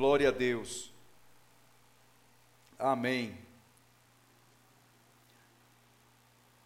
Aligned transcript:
Glória 0.00 0.30
a 0.30 0.32
Deus. 0.32 0.90
Amém. 2.78 3.36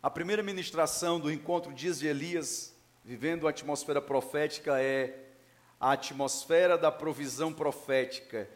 A 0.01 0.09
primeira 0.09 0.41
ministração 0.41 1.19
do 1.19 1.33
encontro 1.33 1.73
Dias 1.73 1.99
de 1.99 2.07
Elias, 2.07 2.73
vivendo 3.05 3.49
a 3.49 3.51
atmosfera 3.51 4.01
profética, 4.01 4.81
é 4.81 5.33
a 5.81 5.91
atmosfera 5.91 6.79
da 6.79 6.93
provisão 6.93 7.53
profética. 7.53 8.49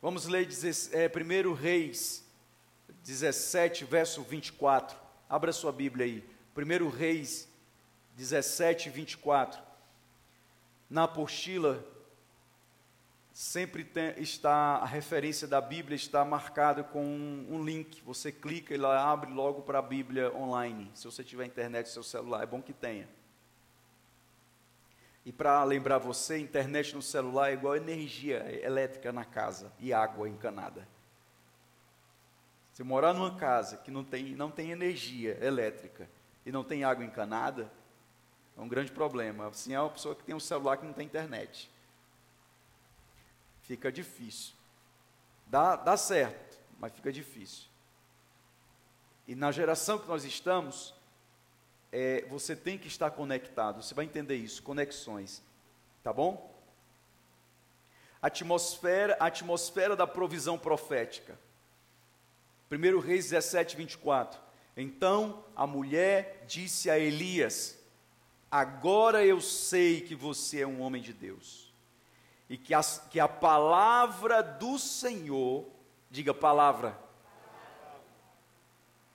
Vamos 0.00 0.24
ler 0.24 0.48
é, 0.92 1.42
1 1.46 1.52
Reis 1.52 2.24
17, 3.04 3.84
verso 3.84 4.22
24. 4.22 4.96
Abra 5.28 5.52
sua 5.52 5.70
Bíblia 5.70 6.06
aí. 6.06 6.24
1 6.56 6.88
Reis 6.88 7.46
17, 8.16 8.88
24. 8.88 9.60
Na 10.88 11.04
apostila, 11.04 11.84
sempre 13.38 13.84
tem, 13.84 14.14
está, 14.16 14.78
a 14.78 14.84
referência 14.84 15.46
da 15.46 15.60
Bíblia 15.60 15.94
está 15.94 16.24
marcada 16.24 16.82
com 16.82 17.04
um, 17.04 17.46
um 17.48 17.64
link. 17.64 18.02
Você 18.02 18.32
clica 18.32 18.74
e 18.74 18.76
ela 18.76 19.00
abre 19.00 19.30
logo 19.30 19.62
para 19.62 19.78
a 19.78 19.82
Bíblia 19.82 20.34
online. 20.34 20.90
Se 20.92 21.04
você 21.04 21.22
tiver 21.22 21.46
internet 21.46 21.86
no 21.86 21.92
seu 21.92 22.02
celular, 22.02 22.42
é 22.42 22.46
bom 22.46 22.60
que 22.60 22.72
tenha. 22.72 23.08
E 25.24 25.30
para 25.32 25.62
lembrar 25.62 25.98
você, 25.98 26.36
internet 26.36 26.96
no 26.96 27.00
celular 27.00 27.50
é 27.50 27.52
igual 27.52 27.76
energia 27.76 28.44
elétrica 28.60 29.12
na 29.12 29.24
casa 29.24 29.72
e 29.78 29.92
água 29.92 30.28
encanada. 30.28 30.88
Se 32.72 32.82
morar 32.82 33.14
numa 33.14 33.36
casa 33.36 33.76
que 33.76 33.92
não 33.92 34.02
tem, 34.02 34.34
não 34.34 34.50
tem 34.50 34.72
energia 34.72 35.38
elétrica 35.40 36.10
e 36.44 36.50
não 36.50 36.64
tem 36.64 36.82
água 36.82 37.04
encanada, 37.04 37.70
é 38.56 38.60
um 38.60 38.66
grande 38.66 38.90
problema. 38.90 39.46
Assim 39.46 39.74
é 39.74 39.80
uma 39.80 39.90
pessoa 39.90 40.16
que 40.16 40.24
tem 40.24 40.34
um 40.34 40.40
celular 40.40 40.76
que 40.76 40.84
não 40.84 40.92
tem 40.92 41.06
internet. 41.06 41.70
Fica 43.68 43.92
difícil. 43.92 44.54
Dá, 45.46 45.76
dá 45.76 45.96
certo, 45.96 46.58
mas 46.80 46.90
fica 46.92 47.12
difícil. 47.12 47.66
E 49.26 49.34
na 49.34 49.52
geração 49.52 49.98
que 49.98 50.08
nós 50.08 50.24
estamos, 50.24 50.94
é, 51.92 52.24
você 52.30 52.56
tem 52.56 52.78
que 52.78 52.88
estar 52.88 53.10
conectado. 53.10 53.82
Você 53.82 53.92
vai 53.92 54.06
entender 54.06 54.36
isso, 54.36 54.62
conexões. 54.62 55.42
Tá 56.02 56.14
bom? 56.14 56.58
Atmosfera, 58.22 59.18
atmosfera 59.20 59.94
da 59.94 60.06
provisão 60.06 60.58
profética. 60.58 61.38
1 62.70 63.00
Reis 63.00 63.28
17, 63.28 63.76
24. 63.76 64.40
Então 64.78 65.44
a 65.54 65.66
mulher 65.66 66.42
disse 66.48 66.88
a 66.88 66.98
Elias: 66.98 67.78
Agora 68.50 69.26
eu 69.26 69.42
sei 69.42 70.00
que 70.00 70.14
você 70.14 70.62
é 70.62 70.66
um 70.66 70.80
homem 70.80 71.02
de 71.02 71.12
Deus, 71.12 71.67
e 72.48 72.56
que 72.56 72.72
a, 72.72 72.82
que 72.82 73.20
a 73.20 73.28
palavra 73.28 74.42
do 74.42 74.78
Senhor, 74.78 75.66
diga 76.10 76.32
palavra, 76.32 76.98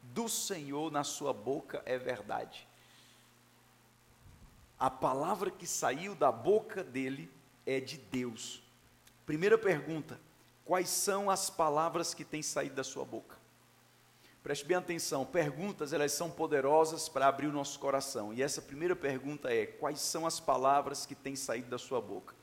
do 0.02 0.30
Senhor 0.30 0.92
na 0.92 1.04
sua 1.04 1.34
boca 1.34 1.82
é 1.86 1.98
verdade. 1.98 2.68
A 4.78 4.90
palavra 4.90 5.50
que 5.50 5.66
saiu 5.66 6.14
da 6.14 6.32
boca 6.32 6.84
dele 6.84 7.32
é 7.66 7.80
de 7.80 7.98
Deus. 7.98 8.62
Primeira 9.26 9.58
pergunta: 9.58 10.20
quais 10.66 10.90
são 10.90 11.30
as 11.30 11.50
palavras 11.50 12.14
que 12.14 12.24
têm 12.24 12.44
saído 12.44 12.76
da 12.76 12.84
sua 12.84 13.06
boca? 13.06 13.42
Preste 14.44 14.66
bem 14.66 14.76
atenção, 14.76 15.26
perguntas 15.26 15.94
elas 15.94 16.12
são 16.12 16.30
poderosas 16.30 17.08
para 17.08 17.28
abrir 17.28 17.48
o 17.48 17.54
nosso 17.54 17.80
coração. 17.80 18.34
E 18.34 18.44
essa 18.44 18.62
primeira 18.62 18.96
pergunta 18.96 19.52
é: 19.52 19.66
quais 19.66 20.02
são 20.02 20.28
as 20.28 20.40
palavras 20.40 21.06
que 21.06 21.16
têm 21.16 21.36
saído 21.36 21.70
da 21.70 21.78
sua 21.78 22.02
boca? 22.02 22.36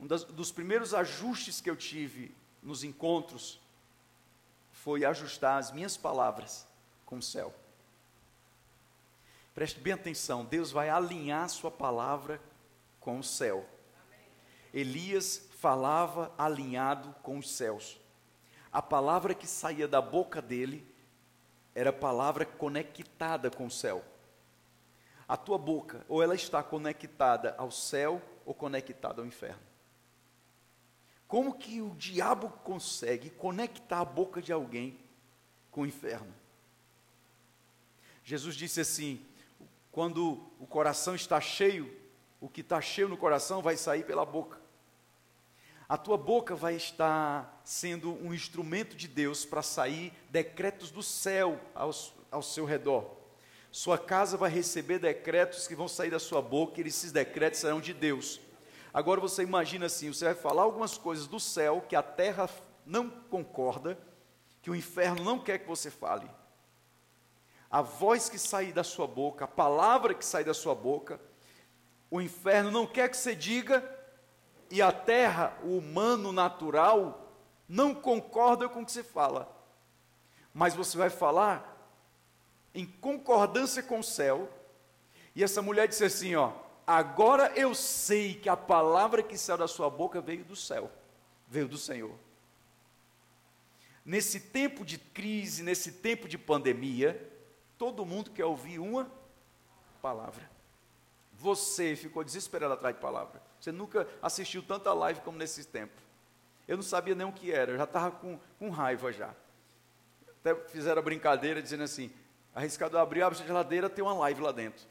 Um 0.00 0.06
das, 0.06 0.24
dos 0.24 0.50
primeiros 0.50 0.94
ajustes 0.94 1.60
que 1.60 1.68
eu 1.68 1.76
tive 1.76 2.34
nos 2.62 2.82
encontros 2.82 3.60
foi 4.72 5.04
ajustar 5.04 5.58
as 5.58 5.70
minhas 5.70 5.96
palavras 5.96 6.66
com 7.04 7.18
o 7.18 7.22
céu. 7.22 7.54
Preste 9.54 9.78
bem 9.78 9.92
atenção, 9.92 10.44
Deus 10.44 10.70
vai 10.70 10.88
alinhar 10.88 11.46
sua 11.50 11.70
palavra 11.70 12.40
com 12.98 13.18
o 13.18 13.22
céu. 13.22 13.68
Elias 14.72 15.46
falava 15.58 16.32
alinhado 16.38 17.14
com 17.22 17.36
os 17.36 17.50
céus. 17.50 18.00
A 18.72 18.80
palavra 18.80 19.34
que 19.34 19.46
saía 19.46 19.86
da 19.86 20.00
boca 20.00 20.40
dele 20.40 20.86
era 21.74 21.92
palavra 21.92 22.46
conectada 22.46 23.50
com 23.50 23.66
o 23.66 23.70
céu. 23.70 24.02
A 25.28 25.36
tua 25.36 25.58
boca, 25.58 26.06
ou 26.08 26.22
ela 26.22 26.34
está 26.34 26.62
conectada 26.62 27.54
ao 27.58 27.70
céu, 27.70 28.22
ou 28.46 28.54
conectada 28.54 29.20
ao 29.20 29.26
inferno. 29.26 29.69
Como 31.30 31.54
que 31.54 31.80
o 31.80 31.94
diabo 31.94 32.48
consegue 32.64 33.30
conectar 33.30 34.00
a 34.00 34.04
boca 34.04 34.42
de 34.42 34.52
alguém 34.52 34.98
com 35.70 35.82
o 35.82 35.86
inferno? 35.86 36.34
Jesus 38.24 38.56
disse 38.56 38.80
assim: 38.80 39.24
quando 39.92 40.44
o 40.58 40.66
coração 40.66 41.14
está 41.14 41.40
cheio, 41.40 41.88
o 42.40 42.48
que 42.48 42.62
está 42.62 42.80
cheio 42.80 43.08
no 43.08 43.16
coração 43.16 43.62
vai 43.62 43.76
sair 43.76 44.04
pela 44.04 44.26
boca. 44.26 44.58
A 45.88 45.96
tua 45.96 46.18
boca 46.18 46.56
vai 46.56 46.74
estar 46.74 47.62
sendo 47.62 48.12
um 48.24 48.34
instrumento 48.34 48.96
de 48.96 49.06
Deus 49.06 49.44
para 49.44 49.62
sair 49.62 50.12
decretos 50.30 50.90
do 50.90 51.00
céu 51.02 51.60
ao, 51.72 51.92
ao 52.28 52.42
seu 52.42 52.64
redor. 52.64 53.08
Sua 53.70 53.96
casa 53.96 54.36
vai 54.36 54.50
receber 54.50 54.98
decretos 54.98 55.68
que 55.68 55.76
vão 55.76 55.86
sair 55.86 56.10
da 56.10 56.18
sua 56.18 56.42
boca, 56.42 56.80
e 56.80 56.88
esses 56.88 57.12
decretos 57.12 57.60
serão 57.60 57.80
de 57.80 57.94
Deus. 57.94 58.40
Agora 58.92 59.20
você 59.20 59.42
imagina 59.42 59.86
assim: 59.86 60.12
você 60.12 60.26
vai 60.26 60.34
falar 60.34 60.62
algumas 60.62 60.98
coisas 60.98 61.26
do 61.26 61.38
céu 61.38 61.84
que 61.88 61.96
a 61.96 62.02
terra 62.02 62.48
não 62.84 63.08
concorda, 63.08 63.98
que 64.62 64.70
o 64.70 64.74
inferno 64.74 65.24
não 65.24 65.38
quer 65.38 65.58
que 65.58 65.68
você 65.68 65.90
fale. 65.90 66.30
A 67.70 67.82
voz 67.82 68.28
que 68.28 68.38
sair 68.38 68.72
da 68.72 68.82
sua 68.82 69.06
boca, 69.06 69.44
a 69.44 69.48
palavra 69.48 70.12
que 70.12 70.24
sai 70.24 70.42
da 70.42 70.52
sua 70.52 70.74
boca, 70.74 71.20
o 72.10 72.20
inferno 72.20 72.70
não 72.70 72.86
quer 72.86 73.08
que 73.08 73.16
você 73.16 73.34
diga, 73.34 73.84
e 74.70 74.82
a 74.82 74.90
terra, 74.90 75.56
o 75.62 75.78
humano 75.78 76.32
natural, 76.32 77.32
não 77.68 77.94
concorda 77.94 78.68
com 78.68 78.82
o 78.82 78.84
que 78.84 78.90
você 78.90 79.04
fala. 79.04 79.48
Mas 80.52 80.74
você 80.74 80.98
vai 80.98 81.10
falar 81.10 81.70
em 82.74 82.84
concordância 82.84 83.82
com 83.82 84.00
o 84.00 84.04
céu. 84.04 84.48
E 85.34 85.44
essa 85.44 85.62
mulher 85.62 85.86
disse 85.86 86.04
assim: 86.04 86.34
Ó, 86.34 86.52
agora 86.86 87.52
eu 87.56 87.74
sei 87.74 88.34
que 88.34 88.48
a 88.48 88.56
palavra 88.56 89.22
que 89.22 89.36
saiu 89.36 89.58
da 89.58 89.68
sua 89.68 89.88
boca 89.90 90.20
veio 90.20 90.44
do 90.44 90.56
céu, 90.56 90.90
veio 91.48 91.68
do 91.68 91.78
Senhor. 91.78 92.14
Nesse 94.04 94.40
tempo 94.40 94.84
de 94.84 94.98
crise, 94.98 95.62
nesse 95.62 95.92
tempo 95.92 96.26
de 96.26 96.38
pandemia, 96.38 97.30
todo 97.78 98.04
mundo 98.04 98.30
quer 98.30 98.44
ouvir 98.44 98.78
uma 98.78 99.10
palavra. 100.02 100.50
Você 101.34 101.96
ficou 101.96 102.24
desesperado 102.24 102.74
atrás 102.74 102.94
de 102.94 103.00
palavra. 103.00 103.40
Você 103.58 103.72
nunca 103.72 104.06
assistiu 104.20 104.62
tanta 104.62 104.92
live 104.92 105.20
como 105.20 105.38
nesse 105.38 105.64
tempo. 105.64 106.00
Eu 106.66 106.76
não 106.76 106.82
sabia 106.82 107.14
nem 107.14 107.26
o 107.26 107.32
que 107.32 107.52
era, 107.52 107.72
eu 107.72 107.76
já 107.76 107.84
estava 107.84 108.10
com, 108.10 108.38
com 108.58 108.70
raiva 108.70 109.12
já. 109.12 109.34
Até 110.40 110.54
fizeram 110.68 111.00
a 111.00 111.04
brincadeira 111.04 111.62
dizendo 111.62 111.82
assim: 111.82 112.10
arriscado 112.54 112.98
abrir, 112.98 113.22
a 113.22 113.30
geladeira, 113.30 113.90
tem 113.90 114.02
uma 114.04 114.14
live 114.14 114.40
lá 114.40 114.52
dentro. 114.52 114.86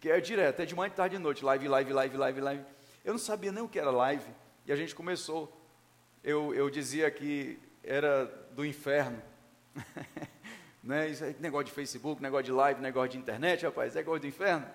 Que 0.00 0.10
é 0.10 0.20
direto, 0.20 0.60
é 0.60 0.66
de 0.66 0.74
manhã, 0.74 0.88
de 0.88 0.96
tarde 0.96 1.16
e 1.16 1.18
noite. 1.18 1.44
Live, 1.44 1.68
live, 1.68 1.92
live, 1.92 2.16
live, 2.16 2.40
live. 2.40 2.64
Eu 3.04 3.12
não 3.12 3.18
sabia 3.18 3.52
nem 3.52 3.62
o 3.62 3.68
que 3.68 3.78
era 3.78 3.90
live. 3.90 4.28
E 4.66 4.72
a 4.72 4.76
gente 4.76 4.94
começou. 4.94 5.54
Eu, 6.24 6.54
eu 6.54 6.68
dizia 6.70 7.10
que 7.10 7.58
era 7.84 8.24
do 8.52 8.64
inferno. 8.64 9.22
né? 10.82 11.08
Isso 11.08 11.24
é 11.24 11.34
negócio 11.38 11.66
de 11.66 11.72
Facebook, 11.72 12.22
negócio 12.22 12.44
de 12.44 12.52
live, 12.52 12.80
negócio 12.80 13.10
de 13.10 13.18
internet, 13.18 13.64
rapaz, 13.64 13.94
é 13.94 13.98
negócio 13.98 14.20
do 14.20 14.26
inferno 14.26 14.66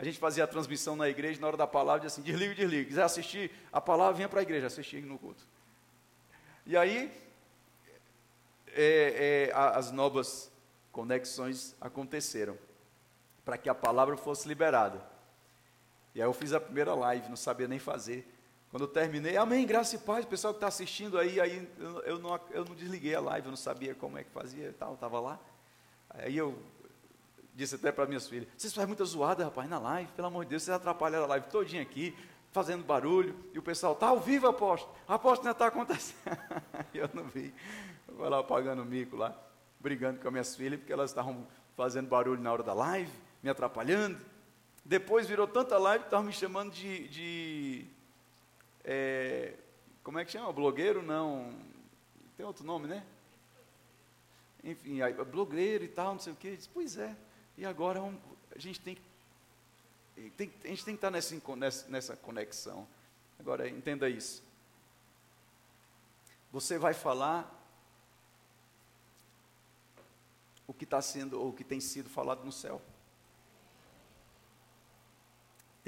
a 0.00 0.04
gente 0.04 0.18
fazia 0.18 0.44
a 0.44 0.46
transmissão 0.46 0.96
na 0.96 1.10
igreja, 1.10 1.38
na 1.38 1.46
hora 1.46 1.58
da 1.58 1.66
palavra, 1.66 2.06
assim, 2.06 2.22
desliga, 2.22 2.54
desliga. 2.54 2.86
Quiser 2.86 3.02
assistir 3.02 3.50
a 3.70 3.82
palavra, 3.82 4.14
venha 4.14 4.30
para 4.30 4.40
a 4.40 4.42
igreja, 4.42 4.66
assistir 4.66 5.02
no 5.02 5.18
culto. 5.18 5.46
E 6.64 6.74
aí, 6.74 7.12
é, 8.68 9.50
é, 9.50 9.52
as 9.54 9.92
novas 9.92 10.50
conexões 10.90 11.76
aconteceram, 11.78 12.56
para 13.50 13.58
que 13.58 13.68
a 13.68 13.74
palavra 13.74 14.16
fosse 14.16 14.46
liberada. 14.46 15.04
E 16.14 16.22
aí 16.22 16.28
eu 16.28 16.32
fiz 16.32 16.52
a 16.52 16.60
primeira 16.60 16.94
live, 16.94 17.28
não 17.28 17.34
sabia 17.34 17.66
nem 17.66 17.80
fazer. 17.80 18.24
Quando 18.70 18.82
eu 18.82 18.88
terminei, 18.88 19.36
amém, 19.36 19.66
graça 19.66 19.96
e 19.96 19.98
paz, 19.98 20.24
o 20.24 20.28
pessoal 20.28 20.54
que 20.54 20.58
está 20.58 20.68
assistindo 20.68 21.18
aí, 21.18 21.40
aí 21.40 21.68
eu, 21.76 22.00
eu, 22.02 22.18
não, 22.20 22.40
eu 22.52 22.64
não 22.64 22.76
desliguei 22.76 23.12
a 23.12 23.20
live, 23.20 23.48
eu 23.48 23.50
não 23.50 23.56
sabia 23.56 23.92
como 23.92 24.16
é 24.16 24.22
que 24.22 24.30
fazia 24.30 24.68
e 24.68 24.72
tal, 24.72 24.94
estava 24.94 25.18
lá. 25.18 25.40
Aí 26.10 26.36
eu 26.36 26.56
disse 27.52 27.74
até 27.74 27.90
para 27.90 28.06
minhas 28.06 28.28
filhas: 28.28 28.46
vocês 28.56 28.72
fazem 28.72 28.86
muita 28.86 29.04
zoada, 29.04 29.42
rapaz, 29.42 29.68
na 29.68 29.80
live, 29.80 30.12
pelo 30.12 30.28
amor 30.28 30.44
de 30.44 30.50
Deus, 30.50 30.62
vocês 30.62 30.76
atrapalharam 30.76 31.24
a 31.24 31.28
live 31.30 31.46
todinha 31.48 31.82
aqui, 31.82 32.16
fazendo 32.52 32.84
barulho, 32.84 33.34
e 33.52 33.58
o 33.58 33.62
pessoal, 33.62 33.94
está 33.94 34.06
ao 34.06 34.20
vivo, 34.20 34.46
aposto, 34.46 34.88
aposto 35.08 35.42
não 35.42 35.50
está 35.50 35.66
acontecendo. 35.66 36.38
eu 36.94 37.10
não 37.12 37.24
vi, 37.24 37.52
eu 38.06 38.14
vou 38.14 38.28
lá 38.28 38.44
pagando 38.44 38.84
mico 38.84 39.16
lá, 39.16 39.36
brigando 39.80 40.20
com 40.20 40.28
as 40.28 40.32
minhas 40.32 40.54
filhas, 40.54 40.78
porque 40.78 40.92
elas 40.92 41.10
estavam 41.10 41.44
fazendo 41.76 42.06
barulho 42.08 42.40
na 42.40 42.52
hora 42.52 42.62
da 42.62 42.74
live, 42.74 43.10
me 43.42 43.50
atrapalhando. 43.50 44.18
Depois 44.84 45.26
virou 45.26 45.46
tanta 45.46 45.78
live 45.78 46.04
que 46.04 46.08
estavam 46.08 46.26
me 46.26 46.32
chamando 46.32 46.72
de. 46.72 47.08
de 47.08 47.86
é, 48.84 49.54
como 50.02 50.18
é 50.18 50.24
que 50.24 50.32
chama? 50.32 50.52
Blogueiro? 50.52 51.02
Não. 51.02 51.54
Tem 52.36 52.46
outro 52.46 52.64
nome, 52.64 52.86
né? 52.86 53.04
Enfim, 54.64 55.00
aí, 55.00 55.12
blogueiro 55.12 55.84
e 55.84 55.88
tal, 55.88 56.12
não 56.12 56.20
sei 56.20 56.32
o 56.32 56.36
quê. 56.36 56.56
Diz, 56.56 56.66
pois 56.66 56.96
é. 56.96 57.16
E 57.56 57.64
agora 57.64 58.00
a 58.54 58.58
gente 58.58 58.80
tem, 58.80 58.96
tem, 60.36 60.52
a 60.64 60.68
gente 60.68 60.84
tem 60.84 60.96
que 60.96 61.06
estar 61.06 61.10
nessa, 61.10 61.88
nessa 61.88 62.16
conexão. 62.16 62.86
Agora, 63.38 63.68
entenda 63.68 64.08
isso. 64.08 64.42
Você 66.52 66.78
vai 66.78 66.94
falar 66.94 67.56
o 70.66 70.74
que 70.74 70.84
está 70.84 71.00
sendo, 71.00 71.40
ou 71.40 71.50
o 71.50 71.52
que 71.52 71.64
tem 71.64 71.80
sido 71.80 72.08
falado 72.08 72.44
no 72.44 72.52
céu. 72.52 72.80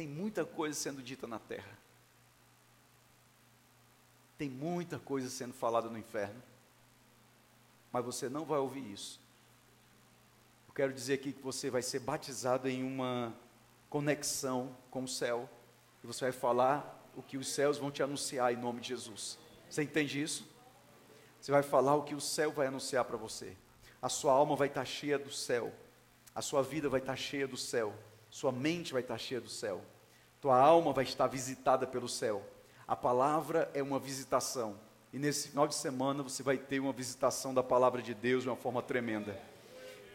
Tem 0.02 0.08
muita 0.08 0.44
coisa 0.44 0.76
sendo 0.76 1.00
dita 1.00 1.28
na 1.28 1.38
terra. 1.38 1.78
Tem 4.36 4.50
muita 4.50 4.98
coisa 4.98 5.30
sendo 5.30 5.54
falada 5.54 5.88
no 5.88 5.96
inferno. 5.96 6.42
Mas 7.92 8.04
você 8.04 8.28
não 8.28 8.44
vai 8.44 8.58
ouvir 8.58 8.84
isso. 8.92 9.20
Eu 10.66 10.74
quero 10.74 10.92
dizer 10.92 11.14
aqui 11.14 11.32
que 11.32 11.40
você 11.40 11.70
vai 11.70 11.82
ser 11.82 12.00
batizado 12.00 12.68
em 12.68 12.82
uma 12.82 13.32
conexão 13.88 14.76
com 14.90 15.04
o 15.04 15.08
céu. 15.08 15.48
E 16.02 16.06
você 16.08 16.24
vai 16.24 16.32
falar 16.32 17.08
o 17.14 17.22
que 17.22 17.38
os 17.38 17.46
céus 17.46 17.78
vão 17.78 17.92
te 17.92 18.02
anunciar 18.02 18.52
em 18.52 18.56
nome 18.56 18.80
de 18.80 18.88
Jesus. 18.88 19.38
Você 19.70 19.84
entende 19.84 20.20
isso? 20.20 20.44
Você 21.40 21.52
vai 21.52 21.62
falar 21.62 21.94
o 21.94 22.02
que 22.02 22.16
o 22.16 22.20
céu 22.20 22.50
vai 22.50 22.66
anunciar 22.66 23.04
para 23.04 23.16
você. 23.16 23.56
A 24.02 24.08
sua 24.08 24.32
alma 24.32 24.56
vai 24.56 24.66
estar 24.66 24.84
cheia 24.84 25.16
do 25.16 25.30
céu. 25.30 25.72
A 26.34 26.42
sua 26.42 26.60
vida 26.60 26.88
vai 26.88 26.98
estar 26.98 27.14
cheia 27.14 27.46
do 27.46 27.56
céu. 27.56 27.94
Sua 28.28 28.50
mente 28.50 28.92
vai 28.92 29.02
estar 29.02 29.16
cheia 29.16 29.40
do 29.40 29.48
céu. 29.48 29.80
Tua 30.42 30.58
alma 30.58 30.92
vai 30.92 31.04
estar 31.04 31.28
visitada 31.28 31.86
pelo 31.86 32.08
céu. 32.08 32.44
A 32.84 32.96
palavra 32.96 33.70
é 33.74 33.80
uma 33.80 34.00
visitação. 34.00 34.76
E 35.12 35.18
nesse 35.18 35.50
final 35.50 35.68
de 35.68 35.74
semana 35.76 36.20
você 36.20 36.42
vai 36.42 36.58
ter 36.58 36.80
uma 36.80 36.92
visitação 36.92 37.54
da 37.54 37.62
palavra 37.62 38.02
de 38.02 38.12
Deus 38.12 38.42
de 38.42 38.48
uma 38.48 38.56
forma 38.56 38.82
tremenda. 38.82 39.40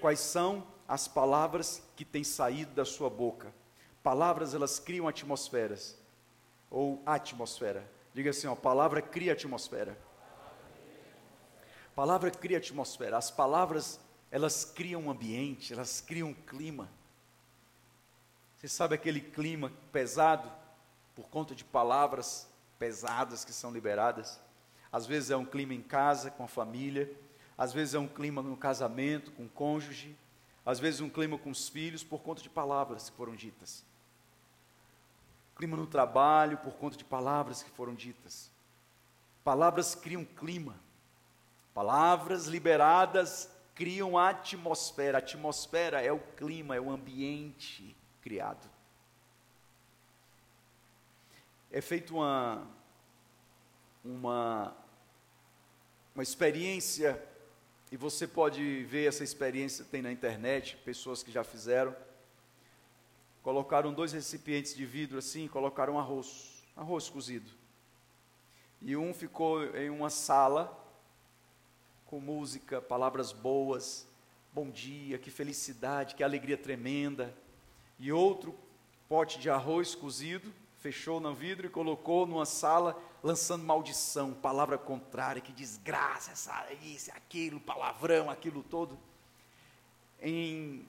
Quais 0.01 0.19
são 0.19 0.67
as 0.85 1.07
palavras 1.07 1.81
que 1.95 2.03
têm 2.03 2.25
saído 2.25 2.73
da 2.73 2.83
sua 2.83 3.09
boca? 3.09 3.53
Palavras, 4.03 4.53
elas 4.53 4.79
criam 4.79 5.07
atmosferas. 5.07 5.97
Ou 6.69 7.01
atmosfera. 7.05 7.89
Diga 8.13 8.31
assim, 8.31 8.47
ó, 8.47 8.55
palavra 8.55 9.01
cria 9.01 9.31
atmosfera. 9.31 9.97
Palavra 11.95 12.29
cria 12.31 12.57
atmosfera. 12.57 13.17
As 13.17 13.31
palavras, 13.31 13.97
elas 14.29 14.65
criam 14.65 15.03
um 15.03 15.09
ambiente, 15.09 15.71
elas 15.71 16.01
criam 16.01 16.27
um 16.27 16.33
clima. 16.33 16.89
Você 18.57 18.67
sabe 18.67 18.95
aquele 18.95 19.21
clima 19.21 19.71
pesado 19.91 20.51
por 21.15 21.29
conta 21.29 21.53
de 21.53 21.63
palavras 21.63 22.49
pesadas 22.79 23.45
que 23.45 23.53
são 23.53 23.71
liberadas? 23.71 24.39
Às 24.91 25.05
vezes 25.05 25.29
é 25.29 25.37
um 25.37 25.45
clima 25.45 25.75
em 25.75 25.81
casa, 25.81 26.31
com 26.31 26.43
a 26.43 26.47
família, 26.47 27.07
às 27.55 27.71
vezes 27.71 27.93
é 27.93 27.99
um 27.99 28.07
clima 28.07 28.41
no 28.41 28.57
casamento, 28.57 29.31
com 29.33 29.45
o 29.45 29.49
cônjuge, 29.49 30.17
às 30.65 30.79
vezes 30.79 31.01
um 31.01 31.09
clima 31.09 31.37
com 31.37 31.51
os 31.51 31.69
filhos, 31.69 32.03
por 32.03 32.21
conta 32.23 32.41
de 32.41 32.49
palavras 32.49 33.11
que 33.11 33.15
foram 33.15 33.35
ditas. 33.35 33.85
Clima 35.55 35.77
no 35.77 35.85
trabalho, 35.85 36.57
por 36.57 36.73
conta 36.73 36.97
de 36.97 37.05
palavras 37.05 37.61
que 37.61 37.69
foram 37.69 37.93
ditas. 37.93 38.49
Palavras 39.43 39.93
criam 39.93 40.25
clima. 40.25 40.75
Palavras 41.75 42.47
liberadas 42.47 43.49
criam 43.75 44.17
atmosfera. 44.17 45.19
A 45.19 45.19
atmosfera 45.19 46.01
é 46.01 46.11
o 46.11 46.19
clima, 46.19 46.75
é 46.75 46.81
o 46.81 46.89
ambiente 46.89 47.96
criado. 48.27 48.69
É 51.71 51.79
feita 51.79 52.13
uma, 52.13 52.67
uma, 54.03 54.75
uma 56.13 56.21
experiência, 56.21 57.23
e 57.89 57.95
você 57.95 58.27
pode 58.27 58.83
ver 58.83 59.07
essa 59.07 59.23
experiência, 59.23 59.85
tem 59.85 60.01
na 60.01 60.11
internet, 60.11 60.75
pessoas 60.83 61.23
que 61.23 61.31
já 61.31 61.41
fizeram. 61.41 61.95
Colocaram 63.41 63.93
dois 63.93 64.11
recipientes 64.11 64.75
de 64.75 64.85
vidro 64.85 65.17
assim, 65.19 65.47
colocaram 65.47 65.97
arroz, 65.97 66.65
arroz 66.75 67.07
cozido. 67.07 67.49
E 68.81 68.97
um 68.97 69.13
ficou 69.13 69.63
em 69.73 69.89
uma 69.89 70.09
sala, 70.09 70.77
com 72.05 72.19
música, 72.19 72.81
palavras 72.81 73.31
boas, 73.31 74.05
bom 74.51 74.69
dia, 74.69 75.17
que 75.17 75.31
felicidade, 75.31 76.13
que 76.13 76.25
alegria 76.25 76.57
tremenda 76.57 77.33
e 77.99 78.11
outro 78.11 78.57
pote 79.07 79.39
de 79.39 79.49
arroz 79.49 79.95
cozido, 79.95 80.53
fechou 80.79 81.19
no 81.19 81.33
vidro 81.33 81.67
e 81.67 81.69
colocou 81.69 82.25
numa 82.25 82.45
sala, 82.45 83.01
lançando 83.23 83.63
maldição, 83.63 84.33
palavra 84.33 84.77
contrária, 84.77 85.41
que 85.41 85.51
desgraça, 85.51 86.31
essa, 86.31 86.71
isso, 86.83 87.11
aquilo, 87.11 87.59
palavrão, 87.59 88.29
aquilo 88.29 88.63
todo. 88.63 88.97
Em 90.21 90.87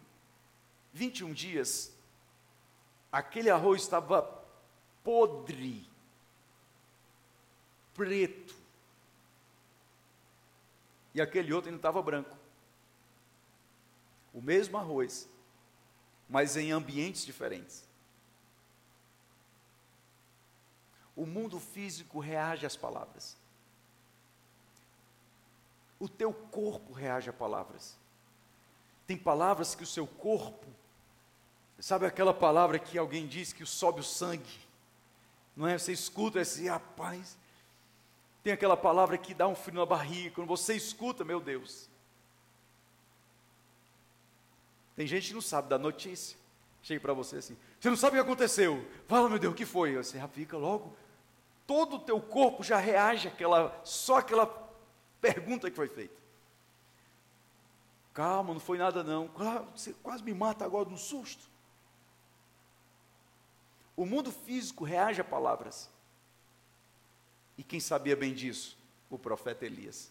21 0.92 1.32
dias, 1.32 1.92
aquele 3.10 3.50
arroz 3.50 3.82
estava 3.82 4.22
podre, 5.02 5.88
preto, 7.94 8.54
e 11.14 11.20
aquele 11.20 11.52
outro 11.52 11.68
ainda 11.68 11.78
estava 11.78 12.02
branco. 12.02 12.36
O 14.32 14.40
mesmo 14.40 14.76
arroz, 14.76 15.28
mas 16.28 16.56
em 16.56 16.72
ambientes 16.72 17.24
diferentes. 17.24 17.86
O 21.16 21.26
mundo 21.26 21.58
físico 21.58 22.20
reage 22.20 22.66
às 22.66 22.76
palavras. 22.76 23.36
O 25.98 26.08
teu 26.08 26.32
corpo 26.32 26.92
reage 26.92 27.28
a 27.28 27.32
palavras. 27.32 27.96
Tem 29.06 29.16
palavras 29.16 29.74
que 29.74 29.82
o 29.82 29.86
seu 29.86 30.06
corpo, 30.06 30.66
sabe 31.80 32.06
aquela 32.06 32.34
palavra 32.34 32.78
que 32.78 32.98
alguém 32.98 33.26
diz 33.26 33.52
que 33.52 33.64
sobe 33.66 34.00
o 34.00 34.04
sangue? 34.04 34.60
Não 35.56 35.66
é? 35.66 35.76
Você 35.76 35.92
escuta 35.92 36.40
esse 36.40 36.68
rapaz. 36.68 37.36
Tem 38.44 38.52
aquela 38.52 38.76
palavra 38.76 39.18
que 39.18 39.34
dá 39.34 39.48
um 39.48 39.56
frio 39.56 39.80
na 39.80 39.86
barriga. 39.86 40.34
Quando 40.36 40.46
você 40.46 40.74
escuta, 40.74 41.24
meu 41.24 41.40
Deus, 41.40 41.87
tem 44.98 45.06
gente 45.06 45.28
que 45.28 45.34
não 45.34 45.40
sabe 45.40 45.68
da 45.68 45.78
notícia. 45.78 46.36
Chega 46.82 47.00
para 47.00 47.12
você 47.12 47.36
assim, 47.36 47.56
você 47.78 47.88
não 47.88 47.96
sabe 47.96 48.18
o 48.18 48.20
que 48.20 48.28
aconteceu. 48.28 48.84
Fala, 49.06 49.28
meu 49.28 49.38
Deus, 49.38 49.52
o 49.52 49.56
que 49.56 49.64
foi? 49.64 49.94
Você 49.94 50.18
já 50.18 50.26
fica 50.26 50.56
logo. 50.56 50.92
Todo 51.68 51.96
o 51.96 52.00
teu 52.00 52.20
corpo 52.20 52.64
já 52.64 52.78
reage 52.78 53.28
àquela, 53.28 53.80
só 53.84 54.16
aquela 54.16 54.46
pergunta 55.20 55.70
que 55.70 55.76
foi 55.76 55.86
feita. 55.86 56.20
Calma, 58.12 58.52
não 58.52 58.58
foi 58.58 58.76
nada 58.76 59.04
não. 59.04 59.30
Você 59.72 59.94
quase 60.02 60.24
me 60.24 60.34
mata 60.34 60.64
agora 60.64 60.86
de 60.86 60.94
um 60.94 60.98
susto. 60.98 61.44
O 63.96 64.04
mundo 64.04 64.32
físico 64.32 64.82
reage 64.82 65.20
a 65.20 65.24
palavras. 65.24 65.88
E 67.56 67.62
quem 67.62 67.78
sabia 67.78 68.16
bem 68.16 68.34
disso? 68.34 68.76
O 69.08 69.16
profeta 69.16 69.64
Elias. 69.64 70.10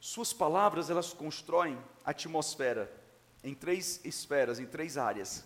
Suas 0.00 0.32
palavras, 0.32 0.90
elas 0.90 1.12
constroem 1.12 1.78
atmosfera 2.04 2.98
em 3.42 3.54
três 3.54 4.00
esferas, 4.04 4.58
em 4.58 4.66
três 4.66 4.96
áreas: 4.96 5.44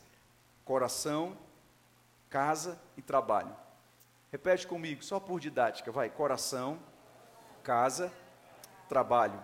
coração, 0.65 1.37
casa 2.29 2.81
e 2.97 3.03
trabalho. 3.03 3.55
Repete 4.31 4.67
comigo, 4.67 5.05
só 5.05 5.21
por 5.21 5.39
didática, 5.39 5.93
vai: 5.93 6.11
coração, 6.11 6.79
casa, 7.63 8.13
trabalho. 8.89 9.41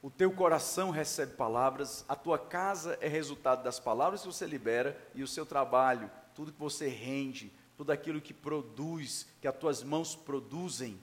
O 0.00 0.10
teu 0.10 0.32
coração 0.32 0.90
recebe 0.90 1.34
palavras, 1.34 2.04
a 2.08 2.16
tua 2.16 2.38
casa 2.38 2.98
é 3.00 3.06
resultado 3.06 3.62
das 3.62 3.78
palavras 3.78 4.22
que 4.22 4.26
você 4.26 4.46
libera 4.46 5.00
e 5.14 5.22
o 5.22 5.28
seu 5.28 5.46
trabalho, 5.46 6.10
tudo 6.34 6.52
que 6.52 6.58
você 6.58 6.88
rende, 6.88 7.52
tudo 7.76 7.92
aquilo 7.92 8.20
que 8.20 8.34
produz, 8.34 9.28
que 9.40 9.46
as 9.46 9.54
tuas 9.54 9.82
mãos 9.84 10.16
produzem, 10.16 10.98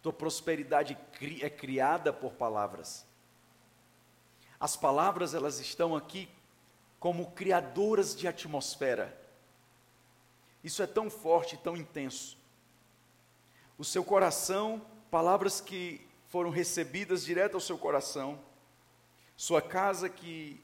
tua 0.00 0.12
prosperidade 0.12 0.96
é 1.42 1.50
criada 1.50 2.12
por 2.12 2.34
palavras. 2.34 3.04
As 4.58 4.76
palavras 4.76 5.34
elas 5.34 5.60
estão 5.60 5.94
aqui 5.94 6.28
como 6.98 7.30
criadoras 7.32 8.16
de 8.16 8.26
atmosfera. 8.26 9.16
Isso 10.64 10.82
é 10.82 10.86
tão 10.86 11.10
forte, 11.10 11.56
tão 11.56 11.76
intenso. 11.76 12.36
O 13.78 13.84
seu 13.84 14.02
coração, 14.02 14.84
palavras 15.10 15.60
que 15.60 16.06
foram 16.28 16.50
recebidas 16.50 17.24
direto 17.24 17.54
ao 17.54 17.60
seu 17.60 17.76
coração, 17.76 18.40
sua 19.36 19.60
casa 19.60 20.08
que 20.08 20.60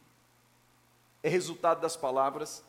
é 1.22 1.28
resultado 1.28 1.80
das 1.80 1.96
palavras. 1.96 2.64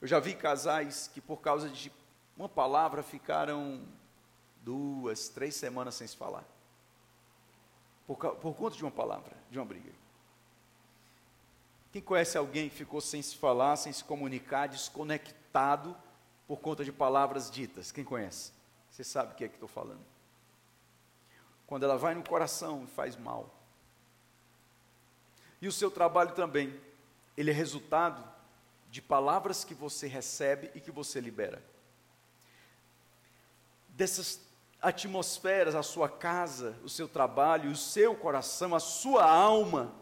Eu 0.00 0.08
já 0.08 0.18
vi 0.18 0.34
casais 0.34 1.08
que 1.12 1.20
por 1.20 1.40
causa 1.42 1.68
de 1.68 1.92
uma 2.36 2.48
palavra 2.48 3.02
ficaram 3.02 3.86
duas, 4.62 5.28
três 5.28 5.54
semanas 5.54 5.94
sem 5.94 6.06
se 6.06 6.16
falar 6.16 6.44
por, 8.16 8.34
por 8.36 8.56
conta 8.56 8.76
de 8.76 8.82
uma 8.82 8.90
palavra, 8.90 9.36
de 9.48 9.56
uma 9.56 9.64
briga. 9.64 9.92
Quem 11.92 12.02
conhece 12.02 12.36
alguém 12.36 12.68
que 12.68 12.74
ficou 12.74 13.00
sem 13.00 13.22
se 13.22 13.36
falar, 13.36 13.76
sem 13.76 13.92
se 13.92 14.02
comunicar, 14.02 14.66
desconectado 14.66 15.96
por 16.46 16.58
conta 16.58 16.84
de 16.84 16.90
palavras 16.90 17.48
ditas? 17.48 17.92
Quem 17.92 18.04
conhece? 18.04 18.52
Você 18.90 19.04
sabe 19.04 19.32
o 19.32 19.36
que 19.36 19.44
é 19.44 19.48
que 19.48 19.54
estou 19.54 19.68
falando. 19.68 20.04
Quando 21.68 21.84
ela 21.84 21.96
vai 21.96 22.14
no 22.16 22.24
coração 22.24 22.82
e 22.82 22.86
faz 22.88 23.16
mal. 23.16 23.54
E 25.62 25.68
o 25.68 25.72
seu 25.72 25.88
trabalho 25.88 26.32
também, 26.32 26.80
ele 27.36 27.52
é 27.52 27.54
resultado 27.54 28.28
de 28.90 29.00
palavras 29.00 29.64
que 29.64 29.74
você 29.74 30.08
recebe 30.08 30.68
e 30.74 30.80
que 30.80 30.90
você 30.90 31.20
libera. 31.20 31.62
Dessas 33.90 34.40
atmosferas, 34.80 35.74
a 35.74 35.82
sua 35.82 36.08
casa, 36.08 36.76
o 36.82 36.88
seu 36.88 37.08
trabalho, 37.08 37.70
o 37.70 37.76
seu 37.76 38.14
coração, 38.14 38.74
a 38.74 38.80
sua 38.80 39.24
alma, 39.24 39.94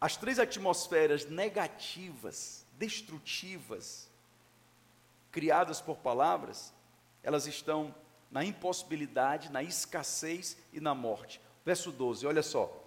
as 0.00 0.16
três 0.16 0.38
atmosferas 0.38 1.26
negativas, 1.26 2.64
destrutivas, 2.78 4.08
criadas 5.30 5.80
por 5.80 5.98
palavras, 5.98 6.72
elas 7.22 7.46
estão 7.46 7.94
na 8.30 8.44
impossibilidade, 8.44 9.50
na 9.50 9.62
escassez 9.62 10.56
e 10.72 10.80
na 10.80 10.94
morte. 10.94 11.40
Verso 11.64 11.90
12, 11.90 12.26
olha 12.26 12.42
só. 12.42 12.84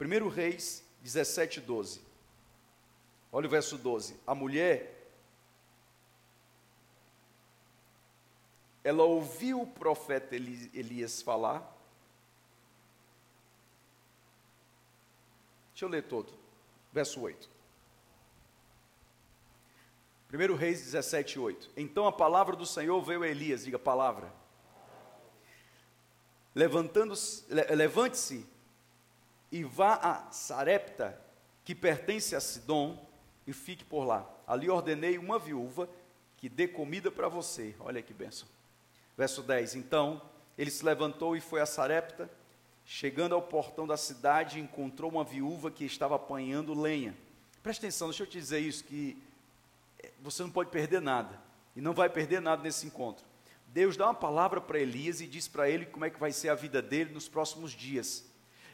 1 0.00 0.28
Reis 0.28 0.84
17, 1.02 1.60
12. 1.60 2.02
Olha 3.32 3.46
o 3.46 3.50
verso 3.50 3.78
12. 3.78 4.16
A 4.26 4.34
mulher, 4.34 4.99
ela 8.82 9.02
ouviu 9.04 9.62
o 9.62 9.66
profeta 9.66 10.34
Elias 10.34 11.22
falar. 11.22 11.60
Deixa 15.72 15.84
eu 15.84 15.88
ler 15.88 16.02
todo. 16.02 16.32
Verso 16.92 17.20
8. 17.20 17.48
1 20.32 20.54
Reis 20.54 20.82
17, 20.82 21.38
8. 21.38 21.70
Então 21.76 22.06
a 22.06 22.12
palavra 22.12 22.54
do 22.54 22.64
Senhor 22.64 23.00
veio 23.02 23.22
a 23.22 23.28
Elias, 23.28 23.64
diga 23.64 23.78
palavra. 23.78 24.32
Levantando-se, 26.54 27.44
levante-se 27.52 28.46
e 29.50 29.64
vá 29.64 29.94
a 29.94 30.30
Sarepta, 30.30 31.20
que 31.64 31.74
pertence 31.74 32.36
a 32.36 32.40
Sidom, 32.40 33.06
e 33.46 33.52
fique 33.52 33.84
por 33.84 34.04
lá. 34.04 34.28
Ali 34.46 34.70
ordenei 34.70 35.18
uma 35.18 35.38
viúva 35.38 35.88
que 36.36 36.48
dê 36.48 36.68
comida 36.68 37.10
para 37.10 37.28
você. 37.28 37.74
Olha 37.80 38.00
que 38.00 38.14
benção. 38.14 38.48
Verso 39.20 39.42
10. 39.42 39.74
Então 39.74 40.22
ele 40.56 40.70
se 40.70 40.82
levantou 40.82 41.36
e 41.36 41.42
foi 41.42 41.60
a 41.60 41.66
Sarepta. 41.66 42.30
Chegando 42.86 43.34
ao 43.34 43.42
portão 43.42 43.86
da 43.86 43.98
cidade, 43.98 44.58
encontrou 44.58 45.10
uma 45.10 45.22
viúva 45.22 45.70
que 45.70 45.84
estava 45.84 46.16
apanhando 46.16 46.72
lenha. 46.72 47.14
Preste 47.62 47.80
atenção, 47.80 48.08
deixa 48.08 48.22
eu 48.22 48.26
te 48.26 48.38
dizer 48.38 48.60
isso: 48.60 48.82
que 48.82 49.22
eh, 50.02 50.10
você 50.22 50.42
não 50.42 50.50
pode 50.50 50.70
perder 50.70 51.02
nada. 51.02 51.38
E 51.76 51.82
não 51.82 51.92
vai 51.92 52.08
perder 52.08 52.40
nada 52.40 52.62
nesse 52.62 52.86
encontro. 52.86 53.22
Deus 53.66 53.94
dá 53.94 54.06
uma 54.06 54.14
palavra 54.14 54.58
para 54.58 54.78
Elias 54.78 55.20
e 55.20 55.26
diz 55.26 55.46
para 55.46 55.68
ele 55.68 55.84
como 55.84 56.06
é 56.06 56.08
que 56.08 56.18
vai 56.18 56.32
ser 56.32 56.48
a 56.48 56.54
vida 56.54 56.80
dele 56.80 57.12
nos 57.12 57.28
próximos 57.28 57.72
dias. 57.72 58.24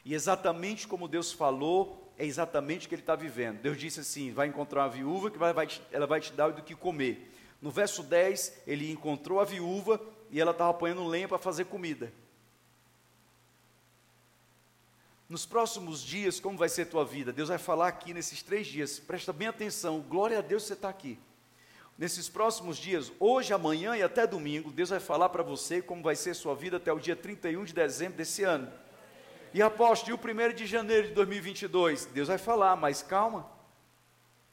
E 0.04 0.14
exatamente 0.14 0.86
como 0.86 1.08
Deus 1.08 1.32
falou, 1.32 2.08
é 2.16 2.24
exatamente 2.24 2.86
o 2.86 2.88
que 2.88 2.94
ele 2.94 3.02
está 3.02 3.16
vivendo. 3.16 3.62
Deus 3.62 3.76
disse 3.76 3.98
assim: 3.98 4.30
vai 4.30 4.46
encontrar 4.46 4.82
uma 4.82 4.90
viúva 4.90 5.28
que 5.28 5.38
vai, 5.38 5.52
vai, 5.52 5.66
ela 5.90 6.06
vai 6.06 6.20
te 6.20 6.32
dar 6.32 6.50
do 6.50 6.62
que 6.62 6.76
comer. 6.76 7.32
No 7.60 7.72
verso 7.72 8.04
10, 8.04 8.62
ele 8.64 8.92
encontrou 8.92 9.40
a 9.40 9.44
viúva 9.44 10.00
e 10.30 10.40
ela 10.40 10.50
estava 10.50 10.71
apanhando 10.71 11.06
lenha 11.06 11.28
para 11.28 11.38
fazer 11.38 11.64
comida. 11.66 12.12
Nos 15.28 15.45
próximos 15.45 16.02
dias, 16.02 16.38
como 16.38 16.56
vai 16.56 16.68
ser 16.68 16.83
a 16.83 16.87
tua 16.87 17.04
vida? 17.04 17.33
Deus 17.33 17.49
vai 17.49 17.59
falar 17.59 17.88
aqui 17.88 18.14
nesses 18.14 18.42
três 18.42 18.66
dias, 18.66 18.99
presta 18.99 19.33
bem 19.33 19.49
atenção, 19.49 20.00
glória 20.00 20.38
a 20.38 20.42
Deus 20.42 20.62
você 20.62 20.75
está 20.75 20.88
aqui. 20.88 21.18
Nesses 21.99 22.28
próximos 22.28 22.76
dias, 22.76 23.11
hoje, 23.18 23.54
amanhã 23.54 23.97
e 23.97 24.02
até 24.02 24.26
domingo, 24.26 24.71
Deus 24.71 24.90
vai 24.90 25.00
falar 25.00 25.30
para 25.30 25.42
você 25.42 25.80
como 25.80 26.02
vai 26.02 26.14
ser 26.14 26.30
a 26.30 26.35
sua 26.35 26.54
vida 26.54 26.76
até 26.76 26.92
o 26.92 27.00
dia 27.00 27.16
31 27.16 27.64
de 27.64 27.73
dezembro 27.73 28.18
desse 28.18 28.45
ano. 28.45 28.71
E 29.54 29.62
apóstolo, 29.62 30.11
e 30.11 30.12
o 30.12 30.50
1 30.50 30.54
de 30.54 30.66
janeiro 30.66 31.09
de 31.09 31.14
2022? 31.14 32.04
Deus 32.06 32.28
vai 32.28 32.37
falar, 32.37 32.76
mas 32.76 33.02
calma. 33.02 33.55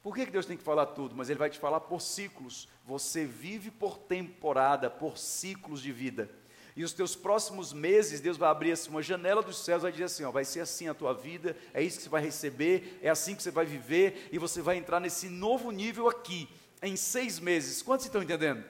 Por 0.04 0.14
que, 0.14 0.26
que 0.26 0.32
Deus 0.32 0.44
tem 0.44 0.58
que 0.58 0.62
falar 0.62 0.84
tudo? 0.84 1.16
Mas 1.16 1.30
Ele 1.30 1.38
vai 1.38 1.48
te 1.48 1.58
falar 1.58 1.80
por 1.80 2.02
ciclos. 2.02 2.68
Você 2.84 3.24
vive 3.24 3.70
por 3.70 3.96
temporada, 3.96 4.90
por 4.90 5.16
ciclos 5.16 5.80
de 5.80 5.90
vida. 5.90 6.30
E 6.76 6.84
os 6.84 6.92
teus 6.92 7.16
próximos 7.16 7.72
meses, 7.72 8.20
Deus 8.20 8.36
vai 8.36 8.50
abrir 8.50 8.72
assim, 8.72 8.90
uma 8.90 9.02
janela 9.02 9.42
dos 9.42 9.64
céus, 9.64 9.80
vai 9.80 9.90
dizer 9.90 10.04
assim: 10.04 10.24
ó, 10.24 10.30
vai 10.30 10.44
ser 10.44 10.60
assim 10.60 10.88
a 10.88 10.94
tua 10.94 11.14
vida, 11.14 11.56
é 11.72 11.82
isso 11.82 11.96
que 11.96 12.02
você 12.02 12.10
vai 12.10 12.20
receber, 12.20 12.98
é 13.00 13.08
assim 13.08 13.34
que 13.34 13.42
você 13.42 13.50
vai 13.50 13.64
viver, 13.64 14.28
e 14.30 14.38
você 14.38 14.60
vai 14.60 14.76
entrar 14.76 15.00
nesse 15.00 15.26
novo 15.30 15.70
nível 15.70 16.06
aqui, 16.06 16.50
em 16.82 16.96
seis 16.96 17.40
meses. 17.40 17.80
Quantos 17.80 18.04
estão 18.04 18.22
entendendo? 18.22 18.62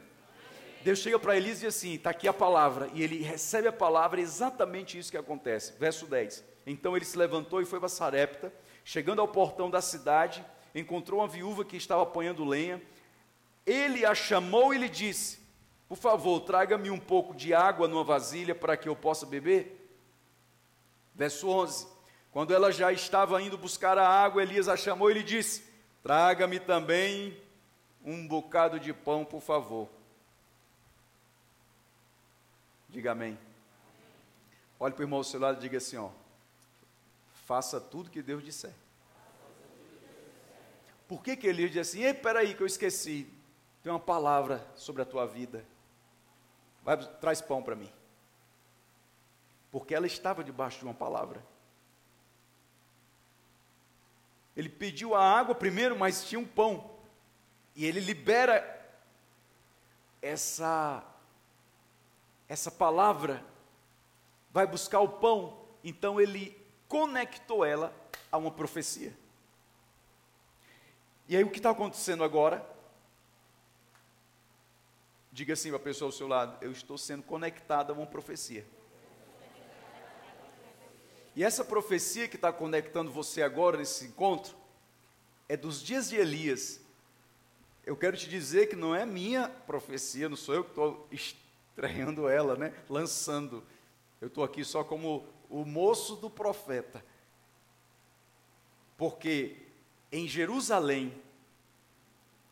Deus 0.84 1.00
chega 1.00 1.18
para 1.18 1.36
Elias 1.36 1.56
e 1.56 1.66
diz 1.66 1.76
assim: 1.76 1.94
está 1.94 2.10
aqui 2.10 2.28
a 2.28 2.32
palavra, 2.32 2.88
e 2.94 3.02
ele 3.02 3.22
recebe 3.22 3.66
a 3.66 3.72
palavra, 3.72 4.20
exatamente 4.20 4.96
isso 4.96 5.10
que 5.10 5.18
acontece. 5.18 5.72
Verso 5.80 6.06
10: 6.06 6.44
Então 6.64 6.94
ele 6.94 7.04
se 7.04 7.18
levantou 7.18 7.60
e 7.60 7.64
foi 7.64 7.80
para 7.80 7.88
Sarepta, 7.88 8.52
chegando 8.84 9.20
ao 9.20 9.26
portão 9.26 9.68
da 9.68 9.80
cidade, 9.80 10.44
encontrou 10.74 11.20
uma 11.20 11.28
viúva 11.28 11.64
que 11.64 11.76
estava 11.76 12.02
apanhando 12.02 12.44
lenha. 12.44 12.82
Ele 13.64 14.04
a 14.04 14.14
chamou 14.14 14.74
e 14.74 14.78
lhe 14.78 14.88
disse: 14.88 15.38
Por 15.88 15.96
favor, 15.96 16.40
traga-me 16.40 16.90
um 16.90 16.98
pouco 16.98 17.34
de 17.34 17.54
água 17.54 17.86
numa 17.86 18.04
vasilha 18.04 18.54
para 18.54 18.76
que 18.76 18.88
eu 18.88 18.96
possa 18.96 19.24
beber. 19.24 19.80
Verso 21.14 21.48
11: 21.48 21.86
Quando 22.32 22.52
ela 22.52 22.72
já 22.72 22.92
estava 22.92 23.40
indo 23.40 23.56
buscar 23.56 23.96
a 23.96 24.08
água, 24.08 24.42
Elias 24.42 24.68
a 24.68 24.76
chamou 24.76 25.10
e 25.10 25.14
lhe 25.14 25.22
disse: 25.22 25.64
Traga-me 26.02 26.58
também 26.58 27.36
um 28.04 28.26
bocado 28.26 28.78
de 28.78 28.92
pão, 28.92 29.24
por 29.24 29.40
favor. 29.40 29.88
Diga 32.88 33.12
amém. 33.12 33.38
Olhe 34.78 34.92
para 34.92 35.00
o 35.00 35.04
irmão 35.04 35.18
ao 35.18 35.24
seu 35.24 35.40
lado 35.40 35.58
e 35.58 35.60
diga 35.60 35.78
assim: 35.78 35.96
ó, 35.96 36.10
faça 37.46 37.80
tudo 37.80 38.10
que 38.10 38.22
Deus 38.22 38.44
disser. 38.44 38.74
Por 41.14 41.22
que, 41.22 41.36
que 41.36 41.46
ele 41.46 41.68
diz 41.68 41.78
assim? 41.78 42.02
Ei, 42.02 42.12
peraí, 42.12 42.54
que 42.54 42.60
eu 42.60 42.66
esqueci. 42.66 43.32
Tem 43.84 43.92
uma 43.92 44.00
palavra 44.00 44.66
sobre 44.74 45.00
a 45.00 45.04
tua 45.04 45.24
vida. 45.24 45.64
Vai, 46.82 46.96
traz 47.20 47.40
pão 47.40 47.62
para 47.62 47.76
mim. 47.76 47.88
Porque 49.70 49.94
ela 49.94 50.08
estava 50.08 50.42
debaixo 50.42 50.80
de 50.80 50.84
uma 50.84 50.92
palavra. 50.92 51.40
Ele 54.56 54.68
pediu 54.68 55.14
a 55.14 55.22
água 55.22 55.54
primeiro, 55.54 55.96
mas 55.96 56.24
tinha 56.24 56.40
um 56.40 56.44
pão. 56.44 56.90
E 57.76 57.84
ele 57.84 58.00
libera 58.00 58.64
essa 60.20 61.00
essa 62.48 62.72
palavra 62.72 63.40
vai 64.50 64.66
buscar 64.66 64.98
o 64.98 65.08
pão, 65.08 65.64
então 65.84 66.20
ele 66.20 66.60
conectou 66.88 67.64
ela 67.64 67.94
a 68.32 68.36
uma 68.36 68.50
profecia. 68.50 69.16
E 71.28 71.36
aí 71.36 71.42
o 71.42 71.50
que 71.50 71.58
está 71.58 71.70
acontecendo 71.70 72.22
agora? 72.22 72.64
Diga 75.32 75.54
assim 75.54 75.68
para 75.68 75.78
a 75.78 75.82
pessoa 75.82 76.08
ao 76.08 76.12
seu 76.12 76.28
lado: 76.28 76.56
eu 76.62 76.70
estou 76.70 76.96
sendo 76.98 77.22
conectado 77.22 77.90
a 77.90 77.94
uma 77.94 78.06
profecia. 78.06 78.66
E 81.36 81.42
essa 81.42 81.64
profecia 81.64 82.28
que 82.28 82.36
está 82.36 82.52
conectando 82.52 83.10
você 83.10 83.42
agora 83.42 83.76
nesse 83.76 84.04
encontro 84.04 84.54
é 85.48 85.56
dos 85.56 85.82
dias 85.82 86.08
de 86.08 86.16
Elias. 86.16 86.80
Eu 87.84 87.96
quero 87.96 88.16
te 88.16 88.28
dizer 88.28 88.68
que 88.68 88.76
não 88.76 88.94
é 88.94 89.04
minha 89.04 89.48
profecia, 89.48 90.28
não 90.28 90.36
sou 90.36 90.54
eu 90.54 90.64
que 90.64 90.70
estou 90.70 91.08
traindo 91.74 92.28
ela, 92.28 92.54
né? 92.56 92.72
lançando. 92.88 93.64
Eu 94.20 94.28
estou 94.28 94.44
aqui 94.44 94.64
só 94.64 94.84
como 94.84 95.26
o 95.50 95.64
moço 95.64 96.16
do 96.16 96.30
profeta. 96.30 97.04
Porque 98.96 99.63
em 100.16 100.28
Jerusalém, 100.28 101.12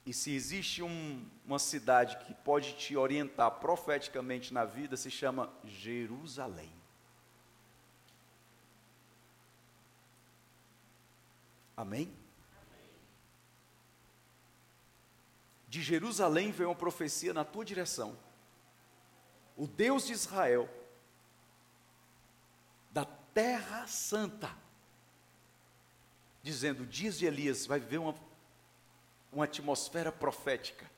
e 0.05 0.13
se 0.13 0.35
existe 0.35 0.83
um, 0.83 1.25
uma 1.47 1.61
cidade 1.61 2.19
que 2.25 2.35
pode 2.35 2.75
te 2.75 2.97
orientar 2.97 3.53
profeticamente 3.53 4.53
na 4.53 4.65
vida, 4.65 4.97
se 4.97 5.13
chama 5.13 5.49
Jerusalém. 5.65 6.73
Amém? 11.77 12.13
De 15.69 15.81
Jerusalém 15.81 16.51
veio 16.51 16.71
uma 16.71 16.75
profecia 16.75 17.33
na 17.33 17.45
tua 17.45 17.65
direção 17.65 18.19
o 19.57 19.69
Deus 19.69 20.07
de 20.07 20.13
Israel, 20.13 20.69
da 22.91 23.05
terra 23.05 23.87
santa, 23.87 24.51
dizendo: 26.43 26.85
dias 26.85 27.19
de 27.19 27.27
Elias 27.27 27.67
vai 27.67 27.79
viver 27.79 27.99
uma, 27.99 28.15
uma 29.33 29.45
atmosfera 29.45 30.11
profética. 30.11 30.91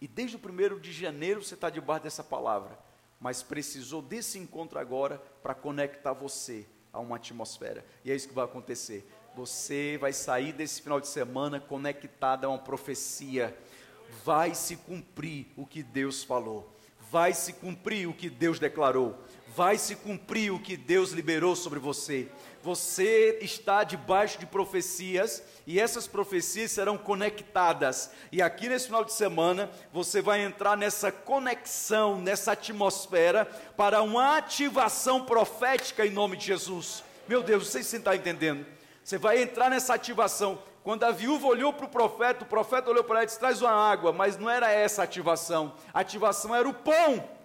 E 0.00 0.08
desde 0.08 0.36
o 0.36 0.38
primeiro 0.38 0.80
de 0.80 0.92
janeiro 0.92 1.42
você 1.42 1.54
está 1.54 1.68
debaixo 1.68 2.04
dessa 2.04 2.24
palavra, 2.24 2.78
mas 3.20 3.42
precisou 3.42 4.00
desse 4.00 4.38
encontro 4.38 4.78
agora 4.78 5.18
para 5.42 5.54
conectar 5.54 6.12
você 6.12 6.66
a 6.92 6.98
uma 6.98 7.16
atmosfera. 7.16 7.84
E 8.04 8.10
é 8.10 8.14
isso 8.14 8.28
que 8.28 8.34
vai 8.34 8.44
acontecer. 8.44 9.06
Você 9.36 9.98
vai 10.00 10.12
sair 10.12 10.52
desse 10.52 10.80
final 10.80 11.00
de 11.00 11.06
semana 11.06 11.60
conectado 11.60 12.44
a 12.44 12.48
uma 12.48 12.58
profecia. 12.58 13.56
Vai 14.24 14.54
se 14.54 14.76
cumprir 14.76 15.46
o 15.56 15.66
que 15.66 15.82
Deus 15.82 16.24
falou 16.24 16.80
vai 17.10 17.34
se 17.34 17.52
cumprir 17.54 18.08
o 18.08 18.14
que 18.14 18.30
Deus 18.30 18.60
declarou, 18.60 19.18
vai 19.54 19.76
se 19.78 19.96
cumprir 19.96 20.52
o 20.52 20.60
que 20.60 20.76
Deus 20.76 21.10
liberou 21.10 21.56
sobre 21.56 21.78
você. 21.78 22.28
Você 22.62 23.38
está 23.40 23.82
debaixo 23.82 24.38
de 24.38 24.46
profecias 24.46 25.42
e 25.66 25.80
essas 25.80 26.06
profecias 26.06 26.70
serão 26.70 26.96
conectadas. 26.96 28.10
E 28.30 28.40
aqui 28.40 28.68
nesse 28.68 28.86
final 28.86 29.04
de 29.04 29.12
semana, 29.12 29.70
você 29.92 30.20
vai 30.20 30.42
entrar 30.42 30.76
nessa 30.76 31.10
conexão, 31.10 32.20
nessa 32.20 32.52
atmosfera, 32.52 33.44
para 33.76 34.02
uma 34.02 34.36
ativação 34.36 35.24
profética 35.24 36.06
em 36.06 36.10
nome 36.10 36.36
de 36.36 36.46
Jesus. 36.46 37.02
Meu 37.26 37.42
Deus, 37.42 37.68
vocês 37.68 37.92
estão 37.92 38.14
entendendo? 38.14 38.64
Você 39.02 39.18
vai 39.18 39.42
entrar 39.42 39.70
nessa 39.70 39.94
ativação. 39.94 40.62
Quando 40.84 41.04
a 41.04 41.10
viúva 41.10 41.46
olhou 41.48 41.72
para 41.72 41.86
o 41.86 41.90
profeta, 41.90 42.44
o 42.44 42.48
profeta 42.48 42.90
olhou 42.90 43.04
para 43.04 43.16
ela 43.16 43.24
e 43.24 43.26
disse: 43.26 43.38
Traz 43.38 43.60
uma 43.60 43.72
água, 43.72 44.12
mas 44.12 44.36
não 44.36 44.48
era 44.48 44.70
essa 44.70 45.02
a 45.02 45.04
ativação. 45.04 45.74
A 45.92 46.00
ativação 46.00 46.54
era 46.54 46.68
o 46.68 46.74
pão. 46.74 47.39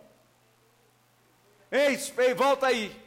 Ei, 1.72 1.98
ei 2.18 2.34
volta 2.34 2.68
aí. 2.68 3.04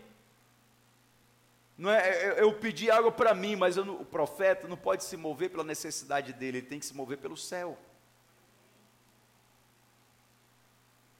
Não 1.76 1.90
é, 1.90 2.30
eu, 2.30 2.32
eu 2.32 2.52
pedi 2.52 2.90
água 2.90 3.12
para 3.12 3.32
mim, 3.34 3.54
mas 3.54 3.76
não, 3.76 4.00
o 4.00 4.04
profeta 4.04 4.66
não 4.66 4.76
pode 4.76 5.04
se 5.04 5.16
mover 5.16 5.50
pela 5.50 5.62
necessidade 5.62 6.32
dele, 6.32 6.58
ele 6.58 6.66
tem 6.66 6.80
que 6.80 6.86
se 6.86 6.94
mover 6.94 7.18
pelo 7.18 7.36
céu. 7.36 7.78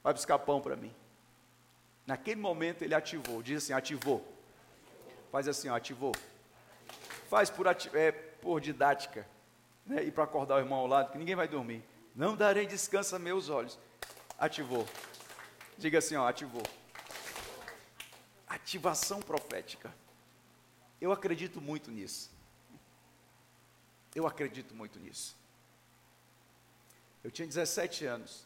Vai 0.03 0.13
buscar 0.13 0.37
pão 0.39 0.59
para 0.59 0.75
mim. 0.75 0.93
Naquele 2.05 2.41
momento 2.41 2.81
ele 2.81 2.95
ativou, 2.95 3.41
diz 3.41 3.63
assim: 3.63 3.73
ativou. 3.73 4.25
Faz 5.31 5.47
assim, 5.47 5.69
ó, 5.69 5.75
ativou. 5.75 6.13
Faz 7.29 7.49
por, 7.49 7.67
é, 7.67 8.11
por 8.11 8.59
didática. 8.59 9.27
Né? 9.85 10.03
E 10.03 10.11
para 10.11 10.23
acordar 10.23 10.55
o 10.55 10.59
irmão 10.59 10.79
ao 10.79 10.87
lado, 10.87 11.11
que 11.11 11.17
ninguém 11.17 11.35
vai 11.35 11.47
dormir. 11.47 11.83
Não 12.15 12.35
darei 12.35 12.65
descanso 12.65 13.15
a 13.15 13.19
meus 13.19 13.49
olhos. 13.49 13.77
Ativou. 14.37 14.85
Diga 15.77 15.99
assim, 15.99 16.15
ó, 16.15 16.27
ativou. 16.27 16.63
Ativação 18.49 19.21
profética. 19.21 19.95
Eu 20.99 21.11
acredito 21.11 21.61
muito 21.61 21.91
nisso. 21.91 22.29
Eu 24.13 24.27
acredito 24.27 24.75
muito 24.75 24.99
nisso. 24.99 25.37
Eu 27.23 27.31
tinha 27.31 27.47
17 27.47 28.05
anos 28.05 28.43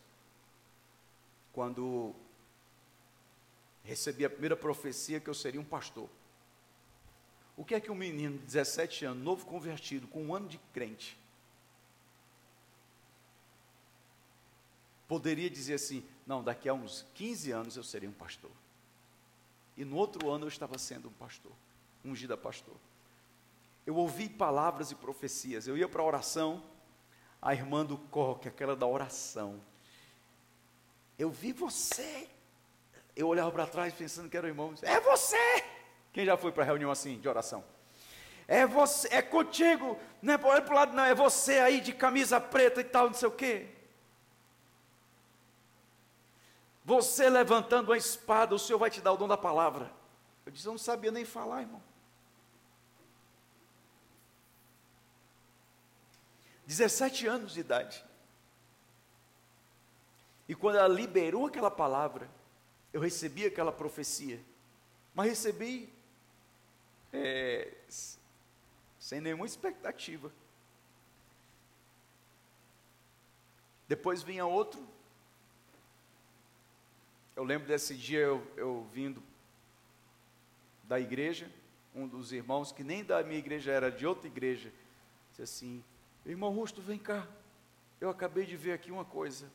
quando 1.54 2.14
recebi 3.84 4.26
a 4.26 4.30
primeira 4.30 4.56
profecia 4.56 5.20
que 5.20 5.30
eu 5.30 5.34
seria 5.34 5.62
um 5.62 5.66
pastor. 5.66 6.10
O 7.56 7.64
que 7.64 7.76
é 7.76 7.80
que 7.80 7.92
um 7.92 7.96
menino 7.96 8.38
de 8.40 8.46
17 8.46 9.06
anos, 9.06 9.24
novo 9.24 9.46
convertido, 9.46 10.08
com 10.08 10.24
um 10.24 10.36
ano 10.36 10.48
de 10.48 10.58
crente, 10.74 11.18
poderia 15.08 15.50
dizer 15.50 15.76
assim: 15.76 16.04
não, 16.26 16.44
daqui 16.44 16.68
a 16.68 16.74
uns 16.74 17.06
15 17.14 17.52
anos 17.52 17.78
eu 17.78 17.84
serei 17.84 18.10
um 18.10 18.14
pastor. 18.14 18.52
E 19.76 19.84
no 19.84 19.96
outro 19.96 20.30
ano 20.30 20.46
eu 20.46 20.50
estava 20.50 20.78
sendo 20.78 21.10
um 21.10 21.14
pastor 21.14 21.52
ungida 22.04 22.36
pastor. 22.36 22.76
Eu 23.86 23.96
ouvi 23.96 24.30
palavras 24.30 24.92
e 24.92 24.96
profecias. 24.96 25.68
Eu 25.68 25.78
ia 25.78 25.88
para 25.88 26.02
a 26.02 26.06
oração, 26.06 26.64
a 27.42 27.54
irmã 27.54 27.86
do 27.86 27.98
coque, 27.98 28.48
aquela 28.48 28.76
da 28.76 28.86
oração. 28.86 29.62
Eu 31.18 31.30
vi 31.30 31.52
você. 31.52 32.28
Eu 33.16 33.28
olhava 33.28 33.52
para 33.52 33.68
trás 33.68 33.94
pensando 33.94 34.30
que 34.30 34.38
era 34.38 34.46
o 34.46 34.50
irmão. 34.50 34.74
É 34.82 35.00
você! 35.00 35.64
Quem 36.12 36.26
já 36.26 36.38
foi 36.38 36.52
para 36.52 36.64
reunião 36.64 36.92
assim, 36.92 37.20
de 37.20 37.28
oração? 37.28 37.64
É 38.48 38.66
você, 38.68 39.08
é 39.10 39.22
contigo. 39.22 39.98
Não 40.22 40.34
é 40.34 40.38
para 40.38 40.72
o 40.72 40.76
lado, 40.76 40.94
não. 40.94 41.06
É 41.06 41.16
você 41.16 41.60
aí 41.60 41.82
de 41.82 41.94
camisa 41.94 42.40
preta 42.40 42.82
e 42.82 42.84
tal, 42.84 43.08
não 43.08 43.14
sei 43.14 43.28
o 43.28 43.32
quê. 43.32 43.68
Você 46.86 47.30
levantando 47.30 47.94
a 47.94 47.98
espada, 47.98 48.54
o 48.54 48.60
Senhor 48.60 48.78
vai 48.78 48.90
te 48.90 49.02
dar 49.02 49.14
o 49.14 49.18
dom 49.18 49.28
da 49.28 49.38
palavra. 49.38 49.92
Eu 50.46 50.52
disse, 50.52 50.68
eu 50.68 50.74
não 50.74 50.78
sabia 50.78 51.12
nem 51.12 51.24
falar, 51.24 51.62
irmão. 51.62 51.82
17 56.66 57.28
anos 57.28 57.54
de 57.54 57.60
idade. 57.60 58.04
E 60.48 60.56
quando 60.56 60.78
ela 60.78 60.88
liberou 60.88 61.46
aquela 61.46 61.72
palavra, 61.72 62.30
eu 62.92 63.00
recebi 63.02 63.46
aquela 63.46 63.72
profecia, 63.72 64.44
mas 65.14 65.30
recebi 65.30 65.92
é, 67.12 67.74
sem 69.00 69.22
nenhuma 69.22 69.46
expectativa. 69.46 70.32
Depois 73.88 74.24
vinha 74.24 74.46
outro. 74.46 74.93
Eu 77.36 77.44
lembro 77.44 77.68
desse 77.68 77.96
dia 77.96 78.20
eu, 78.20 78.46
eu 78.56 78.88
vindo 78.94 79.22
da 80.84 81.00
igreja, 81.00 81.52
um 81.96 82.08
dos 82.08 82.32
irmãos 82.32 82.72
que 82.72 82.84
nem 82.84 83.04
da 83.04 83.24
minha 83.24 83.40
igreja 83.40 83.72
era 83.72 83.92
de 83.92 84.06
outra 84.06 84.28
igreja, 84.28 84.72
disse 85.30 85.42
assim: 85.42 85.84
Irmão 86.26 86.52
Rusto, 86.54 86.82
vem 86.82 87.00
cá. 87.00 87.28
Eu 88.00 88.10
acabei 88.10 88.46
de 88.46 88.56
ver 88.56 88.74
aqui 88.74 88.92
uma 88.92 89.06
coisa. 89.06 89.50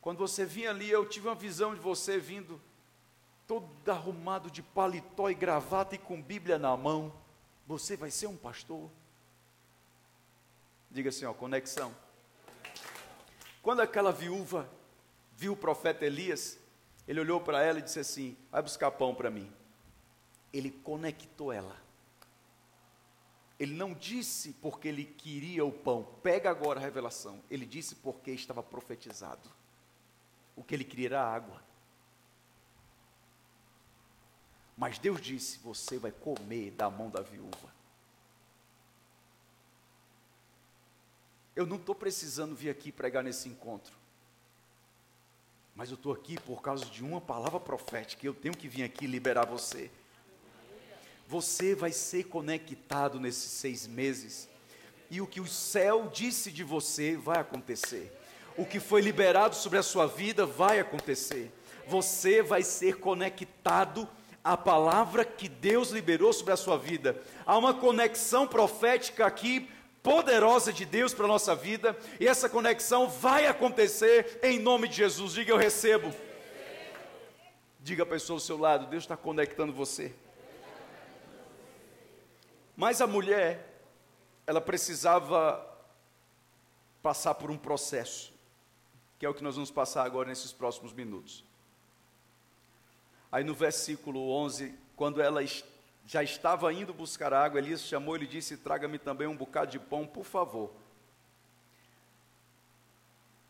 Quando 0.00 0.18
você 0.18 0.44
vinha 0.44 0.70
ali, 0.70 0.88
eu 0.88 1.08
tive 1.08 1.26
uma 1.28 1.34
visão 1.34 1.74
de 1.74 1.80
você 1.80 2.18
vindo 2.18 2.60
todo 3.46 3.68
arrumado 3.90 4.50
de 4.50 4.62
paletó 4.62 5.28
e 5.28 5.34
gravata 5.34 5.94
e 5.94 5.98
com 5.98 6.22
Bíblia 6.22 6.58
na 6.58 6.76
mão. 6.76 7.12
Você 7.66 7.96
vai 7.96 8.10
ser 8.10 8.26
um 8.28 8.36
pastor? 8.36 8.88
Diga 10.90 11.08
assim, 11.08 11.24
ó, 11.24 11.34
conexão. 11.34 11.94
Quando 13.66 13.80
aquela 13.80 14.12
viúva 14.12 14.70
viu 15.34 15.54
o 15.54 15.56
profeta 15.56 16.06
Elias, 16.06 16.56
ele 17.04 17.18
olhou 17.18 17.40
para 17.40 17.60
ela 17.60 17.80
e 17.80 17.82
disse 17.82 17.98
assim: 17.98 18.36
Vai 18.48 18.62
buscar 18.62 18.92
pão 18.92 19.12
para 19.12 19.28
mim. 19.28 19.52
Ele 20.52 20.70
conectou 20.70 21.52
ela. 21.52 21.76
Ele 23.58 23.74
não 23.74 23.92
disse 23.92 24.52
porque 24.62 24.86
ele 24.86 25.04
queria 25.04 25.64
o 25.64 25.72
pão. 25.72 26.04
Pega 26.22 26.48
agora 26.48 26.78
a 26.78 26.82
revelação. 26.82 27.42
Ele 27.50 27.66
disse 27.66 27.96
porque 27.96 28.30
estava 28.30 28.62
profetizado. 28.62 29.50
O 30.54 30.62
que 30.62 30.72
ele 30.72 30.84
queria 30.84 31.08
era 31.08 31.28
água. 31.28 31.60
Mas 34.76 34.96
Deus 34.96 35.20
disse: 35.20 35.58
Você 35.58 35.98
vai 35.98 36.12
comer 36.12 36.70
da 36.70 36.88
mão 36.88 37.10
da 37.10 37.20
viúva. 37.20 37.75
Eu 41.56 41.64
não 41.64 41.76
estou 41.76 41.94
precisando 41.94 42.54
vir 42.54 42.68
aqui 42.68 42.92
pregar 42.92 43.24
nesse 43.24 43.48
encontro. 43.48 43.94
Mas 45.74 45.88
eu 45.88 45.94
estou 45.94 46.12
aqui 46.12 46.38
por 46.40 46.60
causa 46.60 46.84
de 46.84 47.02
uma 47.02 47.18
palavra 47.18 47.58
profética. 47.58 48.26
Eu 48.26 48.34
tenho 48.34 48.54
que 48.54 48.68
vir 48.68 48.82
aqui 48.82 49.06
liberar 49.06 49.46
você. 49.46 49.90
Você 51.26 51.74
vai 51.74 51.92
ser 51.92 52.24
conectado 52.24 53.18
nesses 53.18 53.50
seis 53.52 53.86
meses. 53.86 54.50
E 55.10 55.22
o 55.22 55.26
que 55.26 55.40
o 55.40 55.46
céu 55.46 56.10
disse 56.12 56.52
de 56.52 56.62
você 56.62 57.16
vai 57.16 57.38
acontecer. 57.38 58.12
O 58.54 58.66
que 58.66 58.78
foi 58.78 59.00
liberado 59.00 59.54
sobre 59.54 59.78
a 59.78 59.82
sua 59.82 60.06
vida 60.06 60.44
vai 60.44 60.78
acontecer. 60.78 61.50
Você 61.86 62.42
vai 62.42 62.62
ser 62.62 62.98
conectado 62.98 64.06
à 64.44 64.58
palavra 64.58 65.24
que 65.24 65.48
Deus 65.48 65.90
liberou 65.90 66.34
sobre 66.34 66.52
a 66.52 66.56
sua 66.56 66.76
vida. 66.76 67.20
Há 67.46 67.56
uma 67.56 67.72
conexão 67.72 68.46
profética 68.46 69.26
aqui 69.26 69.70
poderosa 70.06 70.72
de 70.72 70.84
Deus 70.84 71.12
para 71.12 71.24
a 71.24 71.28
nossa 71.28 71.52
vida, 71.52 71.98
e 72.20 72.28
essa 72.28 72.48
conexão 72.48 73.08
vai 73.08 73.48
acontecer 73.48 74.38
em 74.40 74.56
nome 74.56 74.86
de 74.86 74.94
Jesus. 74.94 75.32
Diga 75.32 75.50
eu 75.50 75.56
recebo. 75.56 76.14
Diga 77.80 78.04
a 78.04 78.06
pessoa 78.06 78.36
ao 78.36 78.40
seu 78.40 78.56
lado, 78.56 78.86
Deus 78.86 79.02
está 79.02 79.16
conectando 79.16 79.72
você. 79.72 80.14
Mas 82.76 83.00
a 83.00 83.06
mulher, 83.08 83.80
ela 84.46 84.60
precisava 84.60 85.60
passar 87.02 87.34
por 87.34 87.50
um 87.50 87.58
processo, 87.58 88.32
que 89.18 89.26
é 89.26 89.28
o 89.28 89.34
que 89.34 89.42
nós 89.42 89.56
vamos 89.56 89.72
passar 89.72 90.04
agora 90.04 90.28
nesses 90.28 90.52
próximos 90.52 90.92
minutos. 90.92 91.42
Aí 93.32 93.42
no 93.42 93.54
versículo 93.54 94.30
11, 94.30 94.72
quando 94.94 95.20
ela 95.20 95.42
já 96.06 96.22
estava 96.22 96.72
indo 96.72 96.94
buscar 96.94 97.32
água, 97.32 97.58
Elias 97.58 97.82
chamou 97.82 98.16
e 98.16 98.26
disse: 98.26 98.56
Traga-me 98.56 98.98
também 98.98 99.26
um 99.26 99.36
bocado 99.36 99.72
de 99.72 99.78
pão, 99.78 100.06
por 100.06 100.24
favor. 100.24 100.72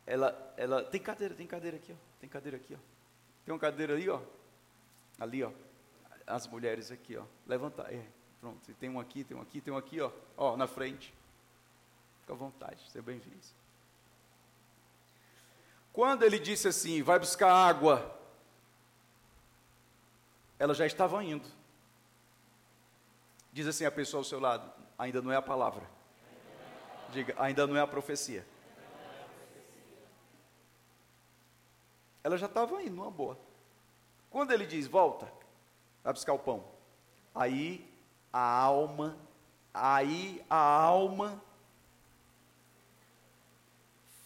Ela, 0.06 0.54
ela, 0.56 0.82
tem 0.82 1.00
cadeira, 1.00 1.34
tem 1.34 1.46
cadeira 1.46 1.76
aqui, 1.76 1.92
ó, 1.92 1.96
tem 2.18 2.28
cadeira 2.28 2.56
aqui, 2.56 2.74
ó. 2.74 2.78
Tem 3.44 3.52
uma 3.52 3.60
cadeira 3.60 3.94
ali, 3.94 4.08
ó, 4.08 4.20
ali, 5.20 5.42
ó. 5.42 5.52
As 6.26 6.46
mulheres 6.46 6.90
aqui, 6.90 7.16
ó. 7.16 7.24
Levanta, 7.46 7.82
é. 7.82 8.04
Pronto, 8.40 8.72
tem 8.74 8.88
um 8.88 8.98
aqui, 8.98 9.22
tem 9.22 9.36
um 9.36 9.40
aqui, 9.40 9.60
tem 9.60 9.74
um 9.74 9.76
aqui, 9.76 10.00
ó, 10.00 10.10
ó, 10.36 10.56
na 10.56 10.66
frente. 10.66 11.12
Fica 12.20 12.32
à 12.32 12.36
vontade, 12.36 12.82
seja 12.90 13.02
bem-vindo. 13.02 13.36
Quando 15.92 16.22
ele 16.22 16.38
disse 16.38 16.68
assim, 16.68 17.02
vai 17.02 17.18
buscar 17.18 17.52
água, 17.52 18.18
ela 20.58 20.74
já 20.74 20.86
estava 20.86 21.22
indo. 21.22 21.48
Diz 23.56 23.66
assim 23.66 23.86
a 23.86 23.90
pessoa 23.90 24.20
ao 24.20 24.24
seu 24.24 24.38
lado, 24.38 24.70
ainda 24.98 25.22
não 25.22 25.32
é 25.32 25.36
a 25.36 25.40
palavra. 25.40 25.88
Diga, 27.10 27.34
ainda 27.38 27.66
não 27.66 27.74
é 27.74 27.80
a 27.80 27.86
profecia. 27.86 28.46
ela 32.22 32.36
já 32.36 32.44
estava 32.44 32.82
indo 32.82 32.96
numa 32.96 33.10
boa. 33.10 33.38
Quando 34.28 34.50
ele 34.50 34.66
diz, 34.66 34.86
volta, 34.86 35.32
vai 36.04 36.12
buscar 36.12 36.34
o 36.34 36.38
pão. 36.38 36.66
Aí 37.34 37.90
a 38.30 38.46
alma, 38.60 39.16
aí 39.72 40.44
a 40.50 40.58
alma 40.58 41.42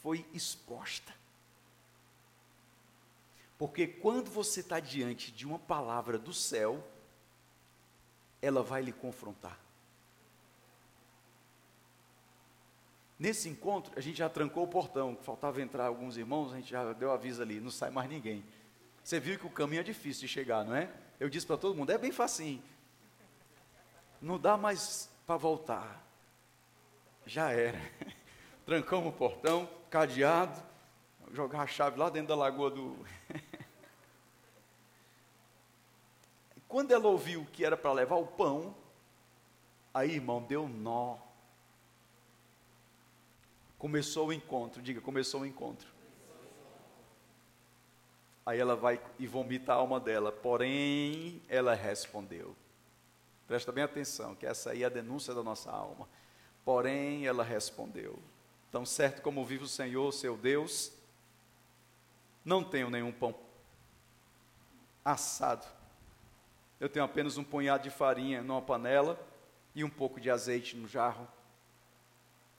foi 0.03 0.27
exposta. 0.33 1.15
Porque 3.57 3.87
quando 3.87 4.29
você 4.29 4.59
está 4.59 4.81
diante 4.81 5.31
de 5.31 5.47
uma 5.47 5.61
palavra 5.61 6.19
do 6.19 6.33
céu, 6.33 6.85
ela 8.43 8.63
vai 8.63 8.83
lhe 8.83 8.93
confrontar. 8.93 9.59
Nesse 13.19 13.51
encontro, 13.51 13.93
a 13.97 14.01
gente 14.01 14.17
já 14.17 14.31
trancou 14.31 14.65
o 14.65 14.69
portão, 14.69 15.15
faltava 15.23 15.61
entrar 15.61 15.87
alguns 15.87 16.17
irmãos, 16.17 16.53
a 16.53 16.57
gente 16.57 16.71
já 16.71 16.93
deu 16.95 17.13
aviso 17.13 17.43
ali, 17.43 17.61
não 17.61 17.71
sai 17.71 17.91
mais 17.91 18.09
ninguém. 18.09 18.43
Você 19.05 19.21
viu 19.21 19.39
que 19.39 19.47
o 19.47 19.51
caminho 19.51 19.81
é 19.81 19.83
difícil 19.83 20.23
de 20.23 20.29
chegar, 20.29 20.65
não 20.65 20.75
é? 20.75 20.91
Eu 21.19 21.29
disse 21.29 21.47
para 21.47 21.59
todo 21.59 21.77
mundo, 21.77 21.91
é 21.93 21.99
bem 21.99 22.13
facinho. 22.13 22.63
Não 24.23 24.39
dá 24.39 24.57
mais 24.57 25.11
para 25.27 25.37
voltar. 25.37 26.03
Já 27.27 27.53
era. 27.53 27.79
Trancamos 28.65 29.09
o 29.09 29.13
portão, 29.13 29.69
cadeado, 29.91 30.59
jogar 31.33 31.61
a 31.61 31.67
chave 31.67 31.99
lá 31.99 32.09
dentro 32.09 32.29
da 32.29 32.37
lagoa 32.37 32.71
do. 32.71 32.97
Quando 36.71 36.93
ela 36.93 37.09
ouviu 37.09 37.45
que 37.53 37.65
era 37.65 37.77
para 37.77 37.93
levar 37.93 38.15
o 38.15 38.27
pão, 38.29 38.73
aí, 39.93 40.13
irmão, 40.13 40.41
deu 40.41 40.69
nó. 40.69 41.19
Começou 43.77 44.29
o 44.29 44.33
encontro, 44.33 44.81
diga, 44.81 45.01
começou 45.01 45.41
o 45.41 45.47
encontro. 45.47 45.89
Aí 48.47 48.61
ela 48.61 48.77
vai 48.77 49.01
e 49.19 49.27
vomita 49.27 49.73
a 49.73 49.77
alma 49.77 49.99
dela, 49.99 50.31
porém 50.31 51.43
ela 51.49 51.75
respondeu. 51.75 52.55
Presta 53.49 53.73
bem 53.73 53.83
atenção, 53.83 54.37
que 54.37 54.47
essa 54.47 54.71
aí 54.71 54.85
é 54.85 54.87
a 54.87 54.91
denúncia 54.91 55.35
da 55.35 55.43
nossa 55.43 55.73
alma. 55.73 56.09
Porém 56.65 57.27
ela 57.27 57.43
respondeu: 57.43 58.17
Tão 58.71 58.87
certo 58.87 59.23
como 59.23 59.45
vive 59.45 59.65
o 59.65 59.69
Senhor, 59.69 60.13
seu 60.13 60.37
Deus, 60.37 60.93
não 62.45 62.63
tenho 62.63 62.89
nenhum 62.89 63.11
pão 63.11 63.35
assado. 65.05 65.80
Eu 66.81 66.89
tenho 66.89 67.05
apenas 67.05 67.37
um 67.37 67.45
punhado 67.45 67.83
de 67.83 67.91
farinha 67.91 68.43
numa 68.43 68.63
panela 68.63 69.21
e 69.75 69.85
um 69.85 69.91
pouco 69.91 70.19
de 70.19 70.31
azeite 70.31 70.75
no 70.75 70.89
jarro. 70.89 71.29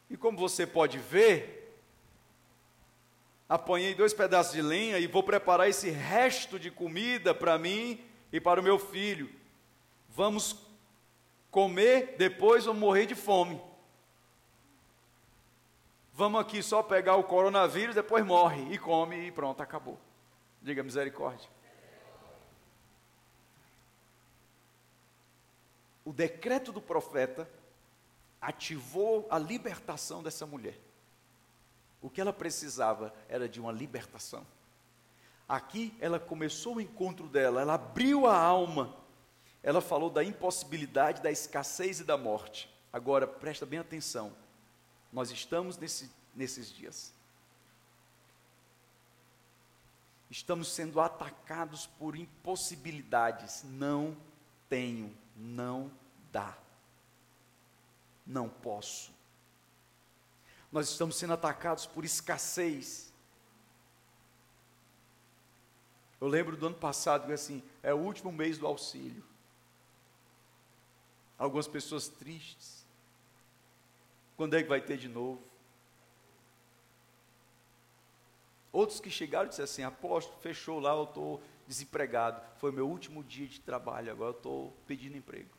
E 0.07 0.15
como 0.15 0.37
você 0.37 0.67
pode 0.67 0.99
ver, 0.99 1.75
apanhei 3.49 3.95
dois 3.95 4.13
pedaços 4.13 4.53
de 4.53 4.61
lenha 4.61 4.99
e 4.99 5.07
vou 5.07 5.23
preparar 5.23 5.67
esse 5.67 5.89
resto 5.89 6.59
de 6.59 6.69
comida 6.69 7.33
para 7.33 7.57
mim 7.57 7.99
e 8.31 8.39
para 8.39 8.59
o 8.61 8.63
meu 8.63 8.77
filho. 8.77 9.27
Vamos 10.07 10.55
comer, 11.49 12.15
depois 12.17 12.65
vamos 12.65 12.79
morrer 12.79 13.07
de 13.07 13.15
fome. 13.15 13.59
Vamos 16.13 16.39
aqui 16.39 16.61
só 16.61 16.83
pegar 16.83 17.15
o 17.15 17.23
coronavírus, 17.23 17.95
depois 17.95 18.23
morre 18.23 18.71
e 18.71 18.77
come 18.77 19.27
e 19.27 19.31
pronto, 19.31 19.63
acabou. 19.63 19.99
Diga 20.61 20.83
misericórdia. 20.83 21.49
O 26.03 26.11
decreto 26.11 26.71
do 26.71 26.81
profeta 26.81 27.49
ativou 28.41 29.27
a 29.29 29.37
libertação 29.37 30.23
dessa 30.23 30.45
mulher. 30.45 30.79
O 32.01 32.09
que 32.09 32.19
ela 32.19 32.33
precisava 32.33 33.13
era 33.29 33.47
de 33.47 33.59
uma 33.59 33.71
libertação. 33.71 34.45
Aqui 35.47 35.95
ela 35.99 36.19
começou 36.19 36.75
o 36.75 36.81
encontro 36.81 37.27
dela, 37.27 37.61
ela 37.61 37.75
abriu 37.75 38.25
a 38.25 38.35
alma, 38.35 38.95
ela 39.61 39.81
falou 39.81 40.09
da 40.09 40.23
impossibilidade, 40.23 41.21
da 41.21 41.29
escassez 41.29 41.99
e 41.99 42.03
da 42.03 42.17
morte. 42.17 42.73
Agora, 42.91 43.27
presta 43.27 43.65
bem 43.65 43.77
atenção, 43.77 44.33
nós 45.11 45.29
estamos 45.29 45.77
nesse, 45.77 46.09
nesses 46.35 46.71
dias. 46.71 47.13
Estamos 50.29 50.69
sendo 50.69 51.01
atacados 51.01 51.85
por 51.85 52.15
impossibilidades. 52.15 53.63
Não 53.65 54.15
tenho, 54.69 55.13
não 55.41 55.91
dá. 56.31 56.55
Não 58.25 58.47
posso. 58.47 59.11
Nós 60.71 60.89
estamos 60.89 61.15
sendo 61.15 61.33
atacados 61.33 61.85
por 61.85 62.05
escassez. 62.05 63.11
Eu 66.19 66.27
lembro 66.27 66.55
do 66.55 66.67
ano 66.67 66.75
passado 66.75 67.25
que 67.25 67.33
assim, 67.33 67.63
é 67.81 67.93
o 67.93 67.97
último 67.97 68.31
mês 68.31 68.57
do 68.59 68.67
auxílio. 68.67 69.23
Algumas 71.37 71.67
pessoas 71.67 72.07
tristes. 72.07 72.85
Quando 74.37 74.55
é 74.55 74.61
que 74.61 74.69
vai 74.69 74.79
ter 74.79 74.97
de 74.97 75.07
novo? 75.07 75.41
Outros 78.71 78.99
que 78.99 79.09
chegaram 79.09 79.47
e 79.47 79.49
disseram 79.49 79.65
assim: 79.65 79.83
Apóstolo, 79.83 80.39
fechou 80.39 80.79
lá, 80.79 80.91
eu 80.91 81.03
estou 81.03 81.43
desempregado. 81.71 82.41
Foi 82.57 82.69
meu 82.69 82.87
último 82.87 83.23
dia 83.23 83.47
de 83.47 83.61
trabalho, 83.61 84.11
agora 84.11 84.31
eu 84.31 84.37
estou 84.37 84.77
pedindo 84.85 85.15
emprego. 85.15 85.49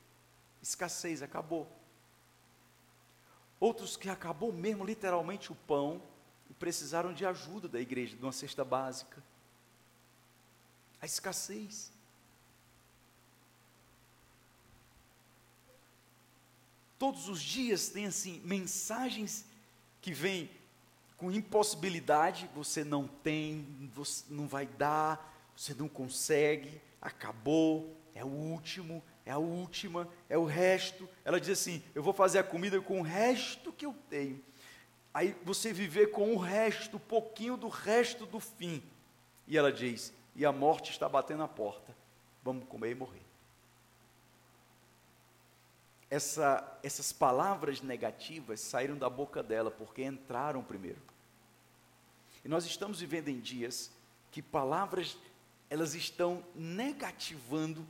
Escassez, 0.60 1.22
acabou. 1.22 1.66
Outros 3.58 3.96
que 3.96 4.10
acabou 4.10 4.52
mesmo 4.52 4.84
literalmente 4.84 5.50
o 5.50 5.54
pão 5.54 6.02
e 6.50 6.54
precisaram 6.54 7.14
de 7.14 7.24
ajuda 7.24 7.66
da 7.66 7.80
igreja, 7.80 8.14
de 8.14 8.22
uma 8.22 8.32
cesta 8.32 8.62
básica. 8.62 9.22
A 11.00 11.06
escassez. 11.06 11.90
Todos 16.98 17.26
os 17.28 17.40
dias 17.40 17.88
tem 17.88 18.06
assim 18.06 18.40
mensagens 18.44 19.46
que 20.02 20.12
vêm 20.12 20.50
com 21.16 21.32
impossibilidade, 21.32 22.50
você 22.54 22.84
não 22.84 23.08
tem, 23.08 23.88
você 23.94 24.24
não 24.28 24.46
vai 24.46 24.66
dar, 24.66 25.31
você 25.62 25.74
não 25.74 25.88
consegue, 25.88 26.80
acabou, 27.00 27.96
é 28.14 28.24
o 28.24 28.28
último, 28.28 29.00
é 29.24 29.30
a 29.30 29.38
última, 29.38 30.08
é 30.28 30.36
o 30.36 30.44
resto. 30.44 31.08
Ela 31.24 31.38
diz 31.38 31.50
assim: 31.50 31.82
Eu 31.94 32.02
vou 32.02 32.12
fazer 32.12 32.40
a 32.40 32.44
comida 32.44 32.80
com 32.80 32.98
o 32.98 33.04
resto 33.04 33.72
que 33.72 33.86
eu 33.86 33.94
tenho. 34.10 34.42
Aí 35.14 35.36
você 35.44 35.72
viver 35.72 36.10
com 36.10 36.34
o 36.34 36.38
resto, 36.38 36.96
um 36.96 37.00
pouquinho 37.00 37.56
do 37.56 37.68
resto 37.68 38.26
do 38.26 38.40
fim. 38.40 38.82
E 39.46 39.56
ela 39.56 39.72
diz: 39.72 40.12
E 40.34 40.44
a 40.44 40.50
morte 40.50 40.90
está 40.90 41.08
batendo 41.08 41.44
a 41.44 41.48
porta. 41.48 41.94
Vamos 42.42 42.66
comer 42.66 42.90
e 42.90 42.94
morrer 42.96 43.22
essa, 46.12 46.78
essas 46.82 47.10
palavras 47.10 47.80
negativas 47.80 48.60
saíram 48.60 48.98
da 48.98 49.08
boca 49.08 49.42
dela 49.42 49.70
porque 49.70 50.04
entraram 50.04 50.62
primeiro. 50.62 51.00
E 52.44 52.48
nós 52.48 52.66
estamos 52.66 53.00
vivendo 53.00 53.28
em 53.28 53.40
dias 53.40 53.90
que 54.30 54.42
palavras 54.42 55.16
elas 55.72 55.94
estão 55.94 56.44
negativando 56.54 57.88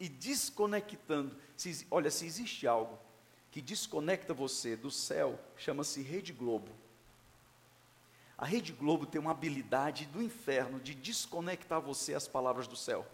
e 0.00 0.08
desconectando. 0.08 1.36
Se, 1.54 1.86
olha, 1.90 2.10
se 2.10 2.24
existe 2.24 2.66
algo 2.66 2.98
que 3.50 3.60
desconecta 3.60 4.32
você 4.32 4.74
do 4.74 4.90
céu, 4.90 5.38
chama-se 5.54 6.00
Rede 6.00 6.32
Globo. 6.32 6.72
A 8.38 8.46
Rede 8.46 8.72
Globo 8.72 9.04
tem 9.04 9.20
uma 9.20 9.32
habilidade 9.32 10.06
do 10.06 10.22
inferno 10.22 10.80
de 10.80 10.94
desconectar 10.94 11.82
você 11.82 12.14
às 12.14 12.26
palavras 12.26 12.66
do 12.66 12.76
céu. 12.76 13.06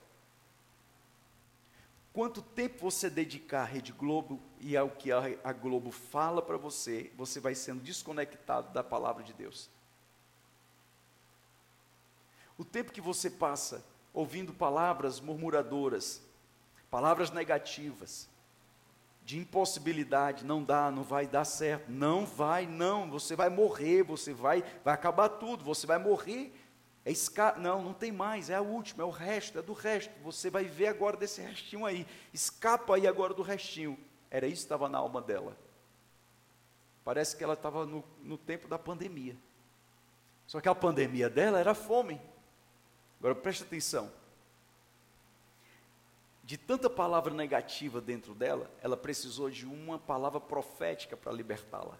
Quanto 2.13 2.41
tempo 2.41 2.79
você 2.89 3.11
dedicar 3.11 3.63
à 3.63 3.65
Rede 3.65 3.91
Globo 3.91 4.41
e 4.61 4.77
ao 4.77 4.91
que 4.91 5.11
a, 5.11 5.53
Globo 5.53 5.91
fala 5.91 6.41
para 6.41 6.57
você, 6.57 7.13
você 7.17 7.41
vai 7.41 7.57
sendo 7.57 7.83
desconectado 7.83 8.73
da 8.73 8.85
palavra 8.85 9.25
de 9.25 9.33
Deus. 9.33 9.69
O 12.57 12.65
tempo 12.65 12.91
que 12.91 13.01
você 13.01 13.31
passa 13.31 13.85
ouvindo 14.13 14.53
palavras 14.53 15.21
murmuradoras, 15.21 16.23
palavras 16.91 17.31
negativas, 17.31 18.29
de 19.29 19.39
impossibilidade, 19.39 20.43
não 20.43 20.65
dá, 20.65 20.91
não 20.91 21.03
vai 21.03 21.27
dar 21.27 21.45
certo, 21.45 21.91
não 21.91 22.25
vai, 22.25 22.67
não, 22.67 23.11
você 23.11 23.37
vai 23.37 23.51
morrer, 23.51 24.03
você 24.03 24.33
vai, 24.33 24.65
vai 24.83 24.95
acabar 24.95 25.29
tudo, 25.29 25.63
você 25.63 25.87
vai 25.87 25.99
morrer. 25.99 26.51
É 27.05 27.11
esca... 27.11 27.55
Não, 27.59 27.83
não 27.83 27.93
tem 27.93 28.11
mais, 28.11 28.49
é 28.49 28.55
a 28.55 28.63
última, 28.63 29.03
é 29.03 29.07
o 29.07 29.11
resto, 29.11 29.59
é 29.59 29.63
do 29.63 29.75
resto. 29.75 30.11
Você 30.23 30.49
vai 30.49 30.65
ver 30.65 30.87
agora 30.87 31.15
desse 31.15 31.43
restinho 31.43 31.85
aí. 31.85 32.07
Escapa 32.33 32.95
aí 32.95 33.07
agora 33.07 33.35
do 33.35 33.43
restinho. 33.43 33.99
Era 34.31 34.47
isso 34.47 34.63
que 34.63 34.65
estava 34.65 34.89
na 34.89 34.97
alma 34.97 35.21
dela. 35.21 35.55
Parece 37.05 37.37
que 37.37 37.45
ela 37.45 37.55
estava 37.55 37.85
no, 37.85 38.03
no 38.23 38.39
tempo 38.39 38.67
da 38.67 38.79
pandemia. 38.79 39.37
Só 40.47 40.59
que 40.61 40.69
a 40.69 40.75
pandemia 40.75 41.29
dela 41.29 41.59
era 41.59 41.75
fome. 41.75 42.21
Agora 43.19 43.35
preste 43.35 43.63
atenção. 43.63 44.11
De 46.45 46.57
tanta 46.57 46.89
palavra 46.89 47.35
negativa 47.35 48.01
dentro 48.01 48.35
dela, 48.35 48.71
ela 48.81 48.97
precisou 48.97 49.51
de 49.51 49.67
uma 49.67 49.99
palavra 49.99 50.41
profética 50.41 51.17
para 51.17 51.33
libertá-la. 51.33 51.99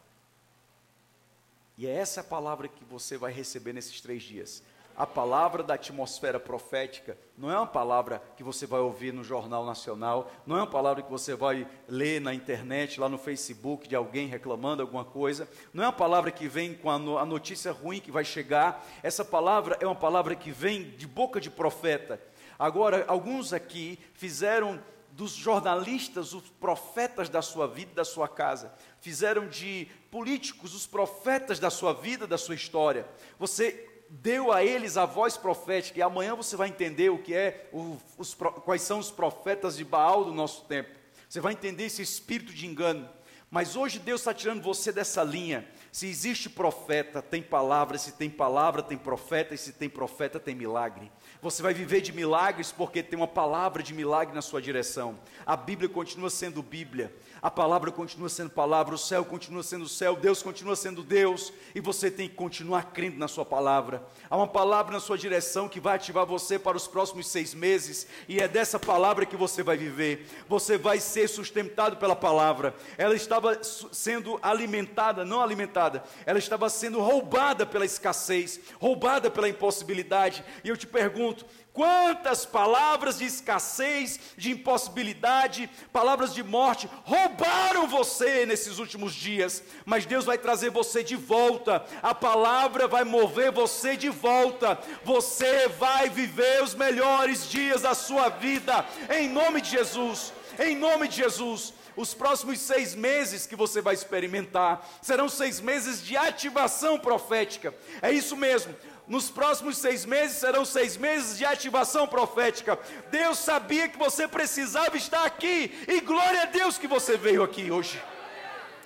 E 1.77 1.87
é 1.87 1.91
essa 1.91 2.25
palavra 2.25 2.67
que 2.67 2.85
você 2.85 3.17
vai 3.17 3.33
receber 3.33 3.73
nesses 3.73 4.01
três 4.01 4.23
dias 4.23 4.63
a 4.99 5.07
palavra 5.07 5.63
da 5.63 5.75
atmosfera 5.75 6.41
profética 6.41 7.17
não 7.37 7.49
é 7.49 7.57
uma 7.57 7.69
palavra 7.69 8.21
que 8.37 8.43
você 8.43 8.67
vai 8.67 8.81
ouvir 8.81 9.13
no 9.13 9.23
Jornal 9.23 9.65
Nacional, 9.65 10.29
não 10.45 10.57
é 10.57 10.61
uma 10.61 10.67
palavra 10.67 11.05
que 11.05 11.11
você 11.11 11.37
vai 11.37 11.69
ler 11.87 12.21
na 12.21 12.35
internet, 12.35 12.99
lá 12.99 13.09
no 13.09 13.17
Facebook, 13.17 13.87
de 13.87 13.95
alguém 13.95 14.27
reclamando 14.27 14.83
alguma 14.83 15.05
coisa, 15.05 15.49
não 15.73 15.85
é 15.85 15.87
uma 15.87 15.93
palavra 15.93 16.33
que 16.33 16.49
vem 16.49 16.75
com 16.75 16.91
a 16.91 17.25
notícia 17.25 17.71
ruim 17.71 18.01
que 18.01 18.11
vai 18.11 18.25
chegar, 18.25 18.85
essa 19.01 19.25
palavra 19.25 19.79
é 19.81 19.87
uma 19.87 19.95
palavra 19.95 20.35
que 20.35 20.51
vem 20.51 20.91
de 20.91 21.07
boca 21.07 21.41
de 21.41 21.49
profeta. 21.49 22.21
Agora, 22.59 23.05
alguns 23.07 23.53
aqui 23.53 24.01
fizeram 24.15 24.83
dos 25.13 25.33
jornalistas 25.33 26.33
os 26.33 26.49
profetas 26.61 27.29
da 27.29 27.43
sua 27.43 27.67
vida, 27.67 27.93
da 27.93 28.05
sua 28.05 28.29
casa. 28.29 28.73
Fizeram 29.01 29.49
de 29.49 29.89
políticos 30.13 30.75
os 30.75 30.87
profetas 30.87 31.59
da 31.59 31.71
sua 31.71 31.93
vida, 31.93 32.25
da 32.25 32.39
sua 32.39 32.55
história. 32.55 33.05
Você 33.37 33.88
deu 34.11 34.53
a 34.53 34.65
eles 34.65 34.97
a 34.97 35.05
voz 35.05 35.37
profética, 35.37 35.99
e 35.99 36.03
amanhã 36.03 36.35
você 36.35 36.57
vai 36.57 36.69
entender 36.69 37.11
o 37.11 37.19
que 37.19 37.35
é, 37.35 37.69
os, 38.17 38.35
quais 38.65 38.83
são 38.83 38.99
os 38.99 39.11
profetas 39.11 39.77
de 39.77 39.85
Baal 39.85 40.25
do 40.25 40.33
nosso 40.33 40.65
tempo. 40.65 40.91
Você 41.29 41.41
vai 41.41 41.53
entender 41.53 41.85
esse 41.85 42.03
espírito 42.03 42.53
de 42.53 42.67
engano. 42.67 43.09
Mas 43.51 43.77
hoje 43.77 43.99
Deus 43.99 44.21
está 44.21 44.35
tirando 44.35 44.63
você 44.63 44.93
dessa 44.93 45.23
linha. 45.23 45.67
Se 45.91 46.07
existe 46.07 46.51
profeta, 46.51 47.23
tem 47.23 47.43
palavra, 47.43 47.97
se 47.97 48.13
tem 48.13 48.29
palavra, 48.29 48.83
tem 48.83 48.99
profeta, 48.99 49.55
e 49.55 49.59
se 49.59 49.73
tem 49.73 49.89
profeta, 49.89 50.39
tem 50.39 50.55
milagre. 50.55 51.11
Você 51.41 51.63
vai 51.63 51.73
viver 51.73 52.03
de 52.03 52.13
milagres 52.13 52.71
porque 52.71 53.03
tem 53.03 53.19
uma 53.19 53.27
palavra 53.27 53.83
de 53.83 53.95
milagre 53.95 54.35
na 54.35 54.43
sua 54.43 54.61
direção. 54.61 55.19
A 55.47 55.57
Bíblia 55.57 55.89
continua 55.89 56.29
sendo 56.29 56.63
Bíblia, 56.63 57.15
a 57.41 57.51
palavra 57.51 57.91
continua 57.91 58.29
sendo 58.29 58.51
palavra, 58.51 58.95
o 58.95 58.99
céu 58.99 59.25
continua 59.25 59.63
sendo 59.63 59.89
céu, 59.89 60.17
Deus 60.17 60.43
continua 60.43 60.75
sendo 60.75 61.03
Deus, 61.03 61.53
e 61.75 61.81
você 61.81 62.11
tem 62.11 62.29
que 62.29 62.35
continuar 62.35 62.93
crendo 62.93 63.19
na 63.19 63.29
sua 63.29 63.45
palavra. 63.45 64.03
Há 64.29 64.37
uma 64.37 64.47
palavra 64.47 64.93
na 64.93 65.01
sua 65.01 65.17
direção 65.17 65.69
que 65.69 65.81
vai 65.81 65.97
ativar 65.97 66.27
você 66.27 66.59
para 66.59 66.77
os 66.77 66.89
próximos 66.89 67.29
seis 67.29 67.55
meses, 67.55 68.07
e 68.29 68.41
é 68.41 68.49
dessa 68.49 68.79
palavra 68.79 69.25
que 69.25 69.37
você 69.37 69.63
vai 69.63 69.77
viver. 69.77 70.27
Você 70.49 70.77
vai 70.77 70.99
ser 70.99 71.29
sustentado 71.29 71.97
pela 71.97 72.17
palavra. 72.17 72.75
Ela 72.97 73.15
estava 73.15 73.59
sendo 73.63 74.39
alimentada, 74.43 75.25
não 75.25 75.41
alimentada, 75.41 76.03
ela 76.27 76.39
estava 76.39 76.69
sendo 76.69 77.01
roubada 77.01 77.65
pela 77.65 77.85
escassez, 77.85 78.61
roubada 78.81 79.31
pela 79.31 79.49
impossibilidade. 79.49 80.45
E 80.65 80.69
eu 80.69 80.77
te 80.77 80.87
pergunto, 80.87 81.47
quantas 81.79 82.45
palavras 82.45 83.19
de 83.19 83.25
escassez, 83.25 84.19
de 84.37 84.51
impossibilidade, 84.51 85.71
palavras 85.93 86.35
de 86.35 86.43
morte 86.43 86.91
roubaram 87.05 87.87
você 87.87 88.45
nesses 88.45 88.81
últimos 88.81 89.15
dias? 89.15 89.63
Mas 89.87 90.05
Deus 90.05 90.25
vai 90.25 90.37
trazer 90.37 90.71
você 90.71 91.05
de 91.05 91.15
volta, 91.15 91.85
a 92.03 92.13
palavra 92.13 92.89
vai 92.89 93.05
mover 93.05 93.53
você 93.53 93.97
de 93.97 94.09
volta, 94.09 94.77
você 95.05 95.69
vai 95.69 96.09
viver 96.09 96.65
os 96.65 96.75
melhores 96.75 97.49
dias 97.49 97.83
da 97.83 97.95
sua 97.95 98.29
vida, 98.29 98.85
em 99.17 99.29
nome 99.29 99.61
de 99.61 99.71
Jesus, 99.71 100.33
em 100.59 100.75
nome 100.75 101.07
de 101.07 101.19
Jesus. 101.19 101.73
Os 101.95 102.13
próximos 102.13 102.61
seis 102.61 102.95
meses 102.95 103.47
que 103.47 103.57
você 103.57 103.81
vai 103.81 103.95
experimentar 103.95 104.89
serão 105.01 105.29
seis 105.29 105.61
meses 105.61 106.01
de 106.05 106.17
ativação 106.17 106.99
profética. 106.99 107.73
É 108.03 108.11
isso 108.11 108.37
mesmo 108.37 108.75
nos 109.09 109.31
próximos 109.31 109.79
seis 109.79 110.05
meses 110.05 110.37
serão 110.37 110.65
seis 110.65 110.97
meses 110.97 111.39
de 111.39 111.45
ativação 111.45 112.07
profética. 112.07 112.77
Deus 113.11 113.39
sabia 113.39 113.89
que 113.89 113.97
você 113.97 114.29
precisava 114.29 114.97
estar 114.97 115.25
aqui, 115.25 115.73
e 115.89 116.01
glória 116.01 116.43
a 116.43 116.47
Deus 116.47 116.77
que 116.77 116.87
você 116.87 117.17
veio 117.17 117.43
aqui 117.43 117.71
hoje. 117.71 118.03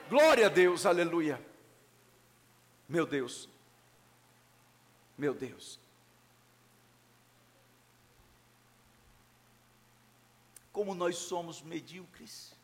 Glória 0.09 0.47
a 0.47 0.49
Deus, 0.49 0.87
aleluia. 0.87 1.45
Meu 2.89 3.07
Deus, 3.07 3.49
meu 5.19 5.35
Deus. 5.35 5.81
Como 10.73 10.95
nós 10.95 11.17
somos 11.17 11.61
medíocres 11.61 12.55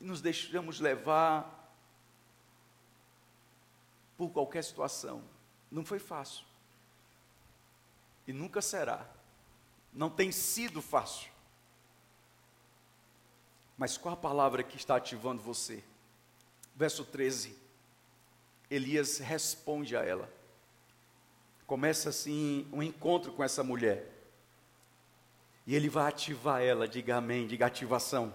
e 0.00 0.04
nos 0.04 0.20
deixamos 0.20 0.80
levar 0.80 1.74
por 4.16 4.30
qualquer 4.30 4.62
situação. 4.62 5.35
Não 5.76 5.84
foi 5.84 5.98
fácil. 5.98 6.42
E 8.26 8.32
nunca 8.32 8.62
será. 8.62 9.06
Não 9.92 10.08
tem 10.08 10.32
sido 10.32 10.80
fácil. 10.80 11.30
Mas 13.76 13.98
qual 13.98 14.14
a 14.14 14.16
palavra 14.16 14.62
que 14.62 14.78
está 14.78 14.96
ativando 14.96 15.42
você? 15.42 15.84
Verso 16.74 17.04
13. 17.04 17.54
Elias 18.70 19.18
responde 19.18 19.94
a 19.94 20.02
ela. 20.02 20.32
Começa 21.66 22.08
assim 22.08 22.66
um 22.72 22.82
encontro 22.82 23.30
com 23.34 23.44
essa 23.44 23.62
mulher. 23.62 24.10
E 25.66 25.74
ele 25.74 25.90
vai 25.90 26.08
ativar 26.08 26.62
ela, 26.62 26.88
diga 26.88 27.16
amém, 27.16 27.46
diga 27.46 27.66
ativação. 27.66 28.34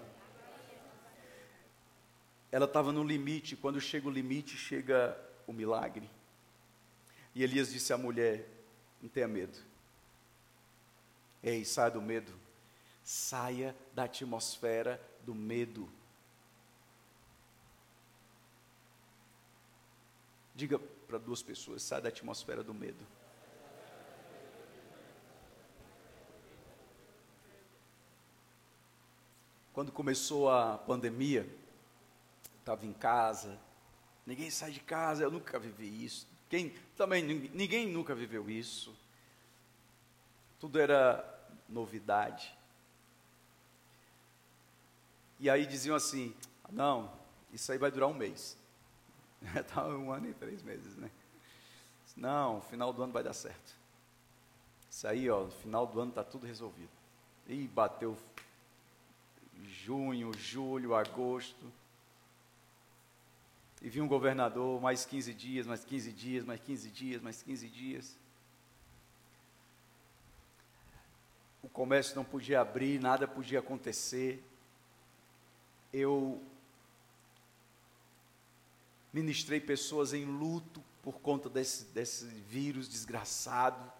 Ela 2.52 2.66
estava 2.66 2.92
no 2.92 3.04
limite, 3.04 3.56
quando 3.56 3.82
chega 3.82 4.08
o 4.08 4.12
limite, 4.12 4.56
chega 4.56 5.20
o 5.48 5.54
milagre. 5.54 6.08
E 7.34 7.44
Elias 7.44 7.72
disse 7.72 7.94
à 7.94 7.98
mulher: 7.98 8.48
Não 9.02 9.10
tenha 9.10 9.28
medo. 9.28 9.58
Ei, 11.42 11.66
saia 11.66 11.92
do 11.92 12.02
medo. 12.02 12.34
Saia 13.04 13.76
da 13.94 14.04
atmosfera 14.04 15.02
do 15.24 15.34
medo. 15.34 15.90
Diga 20.54 20.78
para 20.78 21.18
duas 21.18 21.42
pessoas: 21.42 21.82
saia 21.82 22.02
da 22.02 22.10
atmosfera 22.10 22.64
do 22.64 22.74
medo. 22.74 23.06
Quando 29.74 29.92
começou 29.92 30.50
a 30.50 30.78
pandemia, 30.78 31.48
estava 32.60 32.86
em 32.86 32.92
casa, 32.92 33.58
ninguém 34.26 34.52
sai 34.52 34.72
de 34.72 34.82
casa, 34.82 35.24
eu 35.24 35.32
nunca 35.32 35.58
vivi 35.58 36.06
isso. 36.06 36.28
Quem 36.52 36.70
também 36.98 37.24
ninguém 37.24 37.88
nunca 37.88 38.14
viveu 38.14 38.50
isso. 38.50 38.94
Tudo 40.60 40.78
era 40.82 41.24
novidade. 41.70 42.54
E 45.40 45.50
aí 45.50 45.66
diziam 45.66 45.96
assim: 45.96 46.36
não, 46.70 47.10
isso 47.54 47.72
aí 47.72 47.78
vai 47.78 47.90
durar 47.90 48.10
um 48.10 48.14
mês. 48.14 48.58
Está 49.56 49.88
um 49.88 50.12
ano 50.12 50.28
e 50.28 50.34
três 50.34 50.62
meses, 50.62 50.98
né? 50.98 51.10
Não, 52.18 52.62
final 52.64 52.92
do 52.92 53.02
ano 53.02 53.14
vai 53.14 53.24
dar 53.24 53.34
certo. 53.34 53.74
Isso 54.90 55.08
aí, 55.08 55.30
ó, 55.30 55.46
no 55.46 55.52
final 55.52 55.88
do 55.88 56.02
ano 56.02 56.10
está 56.10 56.22
tudo 56.22 56.46
resolvido. 56.46 56.92
E 57.48 57.66
bateu 57.70 58.18
junho, 59.64 60.34
julho, 60.38 60.96
agosto. 60.96 61.72
E 63.82 63.90
vi 63.90 64.00
um 64.00 64.08
governador, 64.08 64.80
mais 64.80 65.06
15 65.06 65.34
dias, 65.34 65.66
mais 65.66 65.84
15 65.84 66.12
dias, 66.12 66.46
mais 66.46 66.60
15 66.60 66.90
dias, 66.90 67.22
mais 67.22 67.42
15 67.42 67.68
dias. 67.68 68.16
O 71.64 71.70
comércio 71.70 72.16
não 72.16 72.24
podia 72.24 72.62
abrir, 72.62 73.00
nada 73.00 73.28
podia 73.28 73.58
acontecer. 73.58 74.44
Eu 75.92 76.40
ministrei 79.12 79.60
pessoas 79.60 80.14
em 80.14 80.26
luto 80.26 80.84
por 81.02 81.20
conta 81.20 81.50
desse, 81.50 81.86
desse 81.86 82.26
vírus 82.26 82.88
desgraçado. 82.88 83.92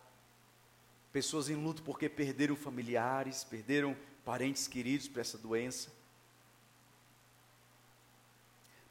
Pessoas 1.12 1.50
em 1.50 1.56
luto 1.56 1.82
porque 1.82 2.08
perderam 2.08 2.56
familiares, 2.56 3.44
perderam 3.44 3.98
parentes 4.24 4.68
queridos 4.68 5.08
para 5.08 5.22
essa 5.22 5.40
doença 5.40 6.01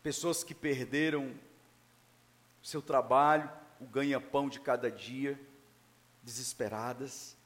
pessoas 0.02 0.42
que 0.42 0.54
perderam 0.54 1.34
seu 2.62 2.82
trabalho, 2.82 3.50
o 3.80 3.86
ganha-pão 3.86 4.48
de 4.48 4.60
cada 4.60 4.90
dia, 4.90 5.40
desesperadas. 6.22 7.36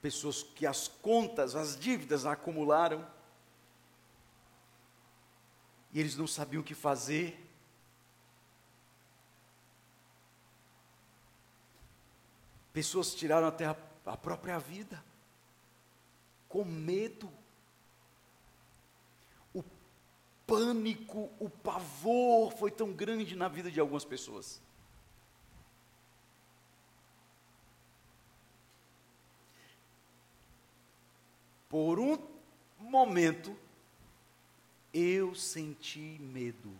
Pessoas 0.00 0.42
que 0.42 0.66
as 0.66 0.88
contas, 0.88 1.54
as 1.54 1.78
dívidas 1.78 2.24
acumularam 2.24 3.06
e 5.92 6.00
eles 6.00 6.16
não 6.16 6.26
sabiam 6.26 6.60
o 6.60 6.64
que 6.64 6.74
fazer. 6.74 7.42
Pessoas 12.72 13.14
tiraram 13.14 13.46
até 13.46 13.64
a, 13.64 13.76
a 14.04 14.16
própria 14.16 14.58
vida, 14.58 15.02
com 16.46 16.64
medo 16.64 17.32
pânico, 20.46 21.30
o 21.38 21.50
pavor 21.50 22.52
foi 22.52 22.70
tão 22.70 22.92
grande 22.92 23.34
na 23.34 23.48
vida 23.48 23.70
de 23.70 23.80
algumas 23.80 24.04
pessoas. 24.04 24.60
Por 31.68 31.98
um 31.98 32.16
momento, 32.78 33.56
eu 34.94 35.34
senti 35.34 36.18
medo. 36.20 36.72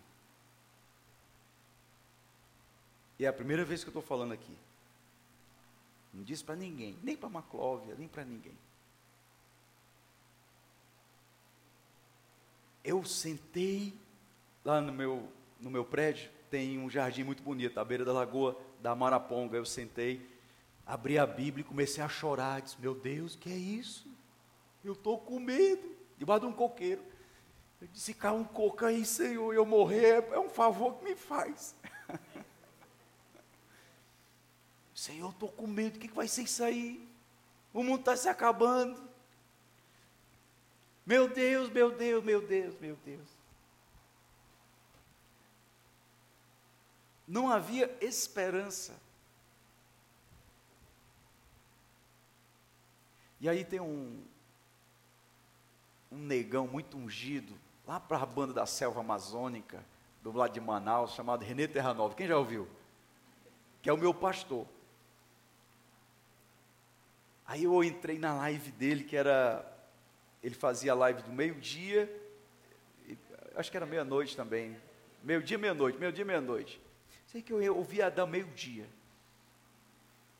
E 3.18 3.24
é 3.24 3.28
a 3.28 3.32
primeira 3.32 3.64
vez 3.64 3.82
que 3.82 3.88
eu 3.88 3.90
estou 3.90 4.02
falando 4.02 4.32
aqui. 4.32 4.56
Não 6.14 6.22
disse 6.22 6.44
para 6.44 6.56
ninguém, 6.56 6.96
nem 7.02 7.16
para 7.16 7.28
Maclóvia, 7.28 7.94
nem 7.98 8.08
para 8.08 8.24
ninguém. 8.24 8.56
Eu 12.86 13.04
sentei 13.04 13.92
lá 14.64 14.80
no 14.80 14.92
meu, 14.92 15.28
no 15.60 15.68
meu 15.68 15.84
prédio, 15.84 16.30
tem 16.48 16.78
um 16.78 16.88
jardim 16.88 17.24
muito 17.24 17.42
bonito, 17.42 17.80
à 17.80 17.84
beira 17.84 18.04
da 18.04 18.12
lagoa 18.12 18.56
da 18.80 18.94
Maraponga. 18.94 19.56
Eu 19.56 19.64
sentei, 19.64 20.24
abri 20.86 21.18
a 21.18 21.26
Bíblia 21.26 21.62
e 21.62 21.68
comecei 21.68 22.00
a 22.00 22.08
chorar. 22.08 22.62
Disse: 22.62 22.80
Meu 22.80 22.94
Deus, 22.94 23.34
que 23.34 23.50
é 23.50 23.56
isso? 23.56 24.08
Eu 24.84 24.92
estou 24.92 25.18
com 25.18 25.40
medo. 25.40 25.96
Debaixo 26.16 26.42
de 26.42 26.46
um 26.46 26.52
coqueiro. 26.52 27.02
Eu 27.80 27.88
disse: 27.88 28.14
Cai 28.14 28.30
um 28.30 28.44
coco 28.44 28.84
aí, 28.84 29.04
Senhor, 29.04 29.52
eu 29.52 29.66
morrer 29.66 30.24
é 30.30 30.38
um 30.38 30.48
favor 30.48 30.94
que 30.94 31.06
me 31.06 31.16
faz. 31.16 31.74
Senhor, 34.94 35.30
estou 35.30 35.48
com 35.48 35.66
medo, 35.66 35.96
o 35.96 35.98
que, 35.98 36.06
que 36.06 36.14
vai 36.14 36.28
ser 36.28 36.42
isso 36.42 36.62
aí? 36.62 37.04
O 37.74 37.82
mundo 37.82 37.98
está 37.98 38.16
se 38.16 38.28
acabando. 38.28 39.05
Meu 41.06 41.28
Deus, 41.28 41.70
meu 41.70 41.92
Deus, 41.92 42.24
meu 42.24 42.42
Deus, 42.44 42.74
meu 42.80 42.98
Deus. 43.04 43.28
Não 47.26 47.50
havia 47.50 47.96
esperança. 48.00 48.94
E 53.40 53.48
aí 53.48 53.64
tem 53.64 53.80
um, 53.80 54.20
um 56.10 56.18
negão 56.18 56.66
muito 56.66 56.96
ungido, 56.96 57.56
lá 57.86 58.00
para 58.00 58.18
a 58.18 58.26
banda 58.26 58.52
da 58.52 58.66
selva 58.66 59.00
amazônica, 59.00 59.84
do 60.22 60.32
lado 60.32 60.52
de 60.52 60.60
Manaus, 60.60 61.12
chamado 61.12 61.44
Renê 61.44 61.68
Terra 61.68 61.94
Nova. 61.94 62.14
Quem 62.14 62.26
já 62.26 62.36
ouviu? 62.36 62.68
Que 63.80 63.88
é 63.88 63.92
o 63.92 63.98
meu 63.98 64.12
pastor. 64.12 64.66
Aí 67.46 67.62
eu 67.62 67.84
entrei 67.84 68.18
na 68.18 68.34
live 68.34 68.72
dele, 68.72 69.04
que 69.04 69.16
era. 69.16 69.75
Ele 70.46 70.54
fazia 70.54 70.94
live 70.94 71.22
do 71.22 71.32
meio-dia, 71.32 72.08
acho 73.56 73.68
que 73.68 73.76
era 73.76 73.84
meia-noite 73.84 74.36
também. 74.36 74.80
Meio-dia, 75.20 75.58
meia-noite, 75.58 75.98
meio-dia, 75.98 76.24
meia-noite. 76.24 76.80
Sei 77.26 77.42
que 77.42 77.52
eu 77.52 77.76
ouvia 77.76 78.06
Adão 78.06 78.28
meio-dia. 78.28 78.88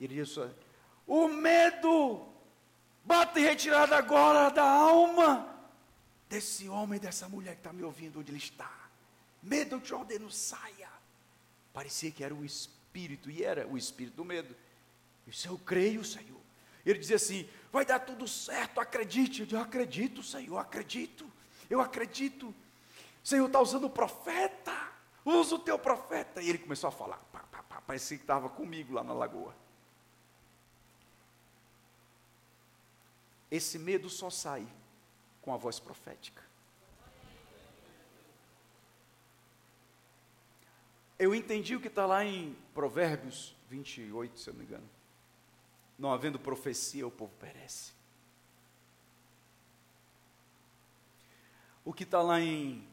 Ele 0.01 0.15
disse: 0.15 0.49
O 1.09 1.27
medo 1.27 2.25
bate 3.05 3.41
retirada 3.41 3.97
agora 3.97 4.49
da 4.49 4.63
alma 4.63 5.53
desse 6.29 6.69
homem, 6.69 7.01
dessa 7.01 7.29
mulher 7.29 7.55
que 7.55 7.61
está 7.61 7.73
me 7.73 7.83
ouvindo 7.83 8.21
onde 8.21 8.31
ele 8.31 8.39
está. 8.39 8.89
Medo 9.43 9.81
te 9.81 9.93
ordeno, 9.93 10.31
saia. 10.31 10.89
Parecia 11.73 12.13
que 12.13 12.23
era 12.23 12.33
o 12.33 12.45
espírito, 12.45 13.29
e 13.29 13.43
era 13.43 13.67
o 13.67 13.77
espírito 13.77 14.15
do 14.15 14.25
medo. 14.25 14.55
Eu 15.27 15.33
disse: 15.33 15.49
Eu 15.49 15.59
creio, 15.59 16.05
Senhor. 16.05 16.46
Ele 16.87 17.01
dizia 17.01 17.17
assim: 17.17 17.49
Vai 17.73 17.85
dar 17.85 17.99
tudo 17.99 18.29
certo, 18.29 18.81
acredite. 18.81 19.41
Eu 19.41 19.47
disse: 19.47 19.57
Eu 19.57 19.61
acredito, 19.61 20.23
Senhor, 20.23 20.57
acredito. 20.57 21.31
Eu 21.69 21.81
acredito. 21.81 22.55
Senhor 23.23 23.47
está 23.47 23.61
usando 23.61 23.85
o 23.85 23.91
profeta. 23.91 24.73
Usa 25.25 25.57
o 25.57 25.59
teu 25.59 25.77
profeta. 25.77 26.41
E 26.41 26.49
ele 26.49 26.59
começou 26.59 26.87
a 26.87 26.93
falar. 26.93 27.19
Pá, 27.33 27.41
pá, 27.41 27.63
pá, 27.65 27.81
parecia 27.81 28.17
que 28.17 28.23
estava 28.23 28.49
comigo 28.49 28.95
lá 28.95 29.03
na 29.03 29.13
lagoa. 29.13 29.55
Esse 33.51 33.79
medo 33.79 34.09
só 34.09 34.31
sai 34.31 34.67
com 35.43 35.53
a 35.53 35.57
voz 35.57 35.81
profética. 35.81 36.45
Eu 41.19 41.35
entendi 41.35 41.75
o 41.75 41.81
que 41.81 41.89
está 41.89 42.05
lá 42.07 42.25
em 42.25 42.57
Provérbios 42.75 43.57
28, 43.71 44.39
se 44.39 44.51
eu 44.51 44.55
não 44.55 44.61
me 44.61 44.67
engano. 44.67 44.96
Não 45.99 46.13
havendo 46.13 46.39
profecia, 46.39 47.07
o 47.07 47.11
povo 47.11 47.33
perece. 47.39 47.93
O 51.85 51.93
que 51.93 52.03
está 52.03 52.21
lá 52.21 52.41
em 52.41 52.87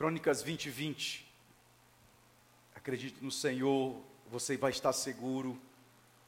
Crônicas 0.00 0.40
20, 0.42 0.70
20. 0.70 1.30
Acredite 2.74 3.22
no 3.22 3.30
Senhor, 3.30 4.02
você 4.30 4.56
vai 4.56 4.70
estar 4.70 4.94
seguro. 4.94 5.60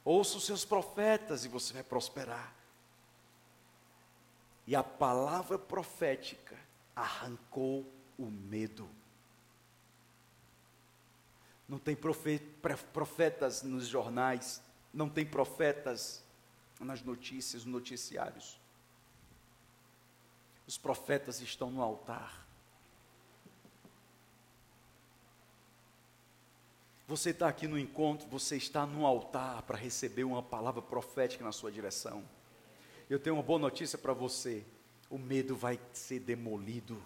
Ouça 0.05 0.37
os 0.37 0.45
seus 0.45 0.63
profetas 0.63 1.43
e 1.43 1.47
você 1.47 1.73
vai 1.73 1.81
prosperar. 1.81 2.53
E 4.67 4.75
a 4.75 4.83
palavra 4.83 5.57
profética 5.57 6.55
arrancou 6.95 7.91
o 8.15 8.25
medo. 8.25 8.87
Não 11.67 11.79
tem 11.79 11.95
profetas 11.95 13.63
nos 13.63 13.87
jornais, 13.87 14.61
não 14.93 15.09
tem 15.09 15.25
profetas 15.25 16.23
nas 16.79 17.01
notícias, 17.01 17.65
nos 17.65 17.73
noticiários. 17.73 18.59
Os 20.67 20.77
profetas 20.77 21.41
estão 21.41 21.71
no 21.71 21.81
altar. 21.81 22.45
Você 27.07 27.31
está 27.31 27.49
aqui 27.49 27.67
no 27.67 27.77
encontro, 27.77 28.27
você 28.27 28.55
está 28.55 28.85
no 28.85 29.05
altar 29.05 29.63
para 29.63 29.77
receber 29.77 30.23
uma 30.23 30.41
palavra 30.41 30.81
profética 30.81 31.43
na 31.43 31.51
sua 31.51 31.71
direção. 31.71 32.23
Eu 33.09 33.19
tenho 33.19 33.35
uma 33.35 33.43
boa 33.43 33.59
notícia 33.59 33.97
para 33.97 34.13
você: 34.13 34.63
o 35.09 35.17
medo 35.17 35.55
vai 35.55 35.79
ser 35.91 36.19
demolido. 36.19 37.03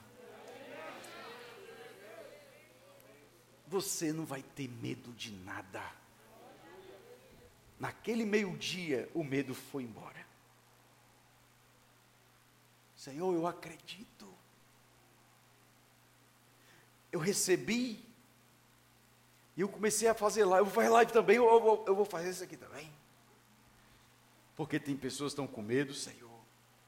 Você 3.65 4.13
não 4.13 4.26
vai 4.26 4.41
ter 4.41 4.69
medo 4.69 5.12
de 5.13 5.32
nada. 5.32 5.84
Naquele 7.80 8.26
meio-dia, 8.26 9.10
o 9.13 9.24
medo 9.24 9.54
foi 9.54 9.84
embora. 9.84 10.26
Senhor, 12.96 13.34
eu 13.34 13.46
acredito. 13.46 14.28
Eu 17.12 17.20
recebi 17.20 18.04
e 19.56 19.62
eu 19.62 19.70
comecei 19.70 20.08
a 20.08 20.13
fazer 20.13 20.46
live. 20.46 20.62
Eu 20.62 20.66
vou 20.66 20.74
fazer 20.74 20.90
live 20.90 21.12
também, 21.12 21.36
eu, 21.38 21.46
eu, 21.46 21.84
eu 21.88 21.96
vou 21.96 22.06
fazer 22.06 22.30
isso 22.30 22.44
aqui 22.44 22.58
também. 22.58 22.92
Porque 24.56 24.80
tem 24.80 24.98
pessoas 24.98 25.34
que 25.34 25.42
estão 25.42 25.48
com 25.48 25.62
medo, 25.62 25.94
Senhor. 25.94 26.28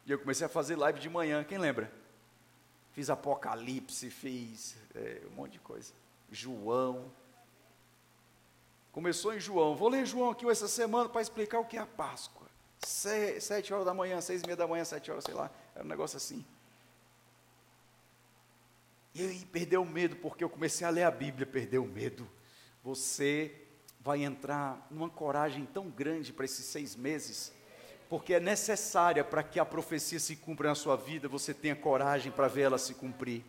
E 0.06 0.12
eu 0.12 0.20
comecei 0.20 0.46
a 0.46 0.50
fazer 0.50 0.76
live 0.76 1.00
de 1.00 1.10
manhã, 1.10 1.44
quem 1.44 1.60
lembra? 1.60 1.92
Fiz 2.94 3.10
Apocalipse, 3.10 4.10
fiz 4.10 4.76
é, 4.96 5.22
um 5.32 5.36
monte 5.36 5.54
de 5.54 5.60
coisa. 5.60 5.94
João. 6.32 7.12
Começou 9.00 9.34
em 9.34 9.40
João. 9.40 9.78
Vou 9.78 9.88
ler 9.88 10.06
João 10.06 10.30
aqui 10.30 10.46
essa 10.50 10.68
semana 10.68 11.08
para 11.08 11.22
explicar 11.22 11.60
o 11.60 11.66
que 11.66 11.78
é 11.78 11.80
a 11.80 11.86
Páscoa. 11.86 12.46
Se, 12.80 13.40
sete 13.40 13.74
horas 13.74 13.86
da 13.86 13.94
manhã, 13.94 14.20
seis 14.20 14.42
e 14.42 14.46
meia 14.46 14.58
da 14.58 14.68
manhã, 14.68 14.84
sete 14.84 15.10
horas, 15.10 15.24
sei 15.24 15.34
lá. 15.34 15.50
Era 15.74 15.86
um 15.86 15.88
negócio 15.88 16.18
assim. 16.18 16.46
E 19.16 19.22
aí 19.22 19.46
perdeu 19.46 19.84
o 19.84 19.86
medo, 19.86 20.18
porque 20.18 20.44
eu 20.44 20.50
comecei 20.50 20.86
a 20.86 20.90
ler 20.90 21.04
a 21.04 21.12
Bíblia, 21.12 21.48
perdeu 21.48 21.84
o 21.84 21.88
medo 21.88 22.30
você 22.84 23.54
vai 24.02 24.24
entrar 24.24 24.86
numa 24.90 25.10
coragem 25.10 25.66
tão 25.66 25.90
grande 25.90 26.34
para 26.34 26.46
esses 26.46 26.66
seis 26.66 26.96
meses, 26.96 27.54
porque 28.10 28.34
é 28.34 28.40
necessária 28.40 29.24
para 29.24 29.44
que 29.44 29.60
a 29.60 29.66
profecia 29.66 30.20
se 30.20 30.36
cumpra 30.36 30.70
na 30.70 30.76
sua 30.76 30.96
vida, 30.96 31.28
você 31.28 31.54
tenha 31.54 31.76
coragem 31.76 32.32
para 32.32 32.48
ver 32.48 32.64
ela 32.64 32.78
se 32.78 32.94
cumprir. 32.94 33.44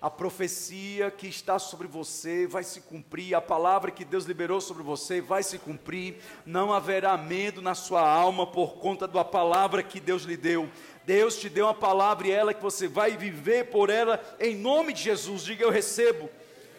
A 0.00 0.08
profecia 0.08 1.10
que 1.10 1.26
está 1.26 1.58
sobre 1.58 1.88
você 1.88 2.46
vai 2.46 2.62
se 2.62 2.80
cumprir, 2.82 3.34
a 3.34 3.40
palavra 3.40 3.90
que 3.90 4.04
Deus 4.04 4.24
liberou 4.24 4.60
sobre 4.60 4.82
você 4.82 5.20
vai 5.20 5.42
se 5.42 5.58
cumprir, 5.58 6.18
não 6.46 6.72
haverá 6.72 7.16
medo 7.16 7.60
na 7.60 7.74
sua 7.74 8.08
alma 8.08 8.46
por 8.46 8.76
conta 8.76 9.08
da 9.08 9.24
palavra 9.24 9.82
que 9.82 9.98
Deus 9.98 10.22
lhe 10.22 10.36
deu. 10.36 10.70
Deus 11.04 11.36
te 11.36 11.48
deu 11.48 11.66
uma 11.66 11.74
palavra 11.74 12.28
e 12.28 12.30
ela 12.30 12.54
que 12.54 12.62
você 12.62 12.86
vai 12.86 13.16
viver 13.16 13.70
por 13.70 13.90
ela 13.90 14.22
em 14.38 14.54
nome 14.54 14.92
de 14.92 15.02
Jesus. 15.02 15.42
Diga 15.42 15.64
eu 15.64 15.70
recebo. 15.70 16.30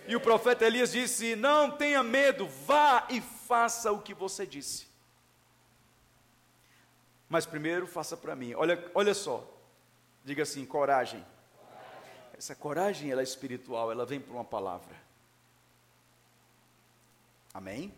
E 0.08 0.16
o 0.16 0.22
profeta 0.22 0.66
Elias 0.66 0.92
disse: 0.92 1.36
Não 1.36 1.72
tenha 1.72 2.02
medo, 2.02 2.48
vá 2.66 3.06
e 3.10 3.20
faça 3.20 3.92
o 3.92 4.02
que 4.02 4.14
você 4.14 4.46
disse. 4.46 4.88
Mas 7.28 7.46
primeiro 7.46 7.86
faça 7.86 8.18
para 8.18 8.36
mim. 8.36 8.54
Olha, 8.56 8.84
olha 8.96 9.14
só. 9.14 9.48
Diga 10.24 10.44
assim: 10.44 10.66
coragem. 10.66 11.24
Essa 12.40 12.56
coragem 12.56 13.12
ela 13.12 13.20
é 13.20 13.24
espiritual, 13.26 13.92
ela 13.92 14.06
vem 14.06 14.18
por 14.18 14.32
uma 14.32 14.46
palavra. 14.46 14.96
Amém? 17.54 17.94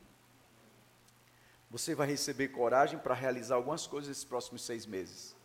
Você 1.69 1.93
vai 1.93 2.07
receber 2.07 2.47
coragem 2.47 2.97
para 2.97 3.13
realizar 3.13 3.53
algumas 3.53 3.85
coisas 3.85 4.09
nesses 4.09 4.23
próximos 4.23 4.63
seis 4.63 4.87
meses. 4.87 5.35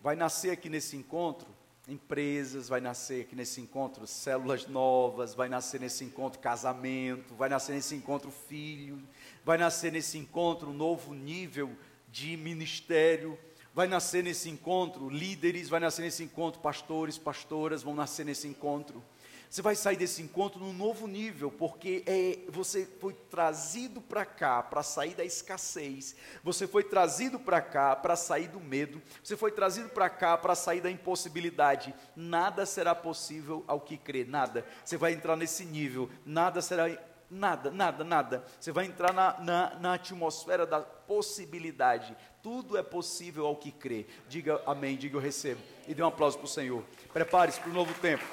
Vai 0.00 0.14
nascer 0.14 0.52
aqui 0.52 0.68
nesse 0.68 0.96
encontro 0.96 1.48
empresas, 1.88 2.68
vai 2.68 2.80
nascer 2.80 3.22
aqui 3.22 3.34
nesse 3.34 3.60
encontro 3.60 4.06
células 4.06 4.68
novas, 4.68 5.34
vai 5.34 5.48
nascer 5.48 5.80
nesse 5.80 6.04
encontro 6.04 6.38
casamento, 6.38 7.34
vai 7.34 7.48
nascer 7.48 7.72
nesse 7.72 7.96
encontro 7.96 8.30
filho, 8.30 9.02
vai 9.44 9.58
nascer 9.58 9.90
nesse 9.90 10.16
encontro 10.16 10.70
um 10.70 10.74
novo 10.74 11.12
nível 11.12 11.76
de 12.06 12.36
ministério, 12.36 13.36
vai 13.80 13.88
nascer 13.88 14.22
nesse 14.22 14.50
encontro 14.50 15.08
líderes, 15.08 15.70
vai 15.70 15.80
nascer 15.80 16.02
nesse 16.02 16.22
encontro 16.22 16.60
pastores, 16.60 17.16
pastoras, 17.16 17.82
vão 17.82 17.94
nascer 17.94 18.26
nesse 18.26 18.46
encontro. 18.46 19.02
Você 19.48 19.62
vai 19.62 19.74
sair 19.74 19.96
desse 19.96 20.20
encontro 20.20 20.60
num 20.60 20.74
novo 20.74 21.06
nível, 21.06 21.50
porque 21.50 22.04
é, 22.06 22.40
você 22.50 22.86
foi 23.00 23.14
trazido 23.14 23.98
para 24.02 24.26
cá 24.26 24.62
para 24.62 24.82
sair 24.82 25.14
da 25.14 25.24
escassez, 25.24 26.14
você 26.44 26.68
foi 26.68 26.84
trazido 26.84 27.40
para 27.40 27.62
cá 27.62 27.96
para 27.96 28.16
sair 28.16 28.48
do 28.48 28.60
medo, 28.60 29.00
você 29.24 29.34
foi 29.34 29.50
trazido 29.50 29.88
para 29.88 30.10
cá 30.10 30.36
para 30.36 30.54
sair 30.54 30.82
da 30.82 30.90
impossibilidade. 30.90 31.94
Nada 32.14 32.66
será 32.66 32.94
possível 32.94 33.64
ao 33.66 33.80
que 33.80 33.96
crê, 33.96 34.26
nada. 34.26 34.62
Você 34.84 34.98
vai 34.98 35.14
entrar 35.14 35.36
nesse 35.36 35.64
nível, 35.64 36.10
nada 36.26 36.60
será 36.60 36.90
nada, 37.30 37.70
nada, 37.70 38.02
nada. 38.02 38.44
Você 38.58 38.72
vai 38.72 38.86
entrar 38.86 39.12
na, 39.12 39.38
na, 39.40 39.74
na, 39.76 39.94
atmosfera 39.94 40.66
da 40.66 40.80
possibilidade. 40.80 42.16
Tudo 42.42 42.76
é 42.76 42.82
possível 42.82 43.46
ao 43.46 43.56
que 43.56 43.70
crê. 43.70 44.06
Diga 44.28 44.60
amém, 44.66 44.96
diga 44.96 45.16
eu 45.16 45.20
recebo. 45.20 45.60
E 45.86 45.94
dê 45.94 46.02
um 46.02 46.08
aplauso 46.08 46.38
para 46.38 46.46
o 46.46 46.48
Senhor. 46.48 46.84
Prepare-se 47.12 47.60
para 47.60 47.70
o 47.70 47.74
novo 47.74 47.94
tempo. 48.00 48.24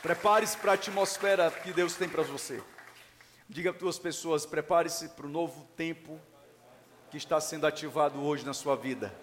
Prepare-se 0.00 0.56
para 0.56 0.72
a 0.72 0.74
atmosfera 0.74 1.50
que 1.50 1.72
Deus 1.72 1.94
tem 1.94 2.08
para 2.08 2.22
você. 2.22 2.62
Diga 3.48 3.72
para 3.72 3.80
duas 3.80 3.98
pessoas: 3.98 4.46
prepare-se 4.46 5.10
para 5.10 5.26
o 5.26 5.30
novo 5.30 5.64
tempo 5.76 6.18
que 7.10 7.18
está 7.18 7.40
sendo 7.40 7.66
ativado 7.66 8.22
hoje 8.22 8.44
na 8.46 8.54
sua 8.54 8.74
vida. 8.74 9.14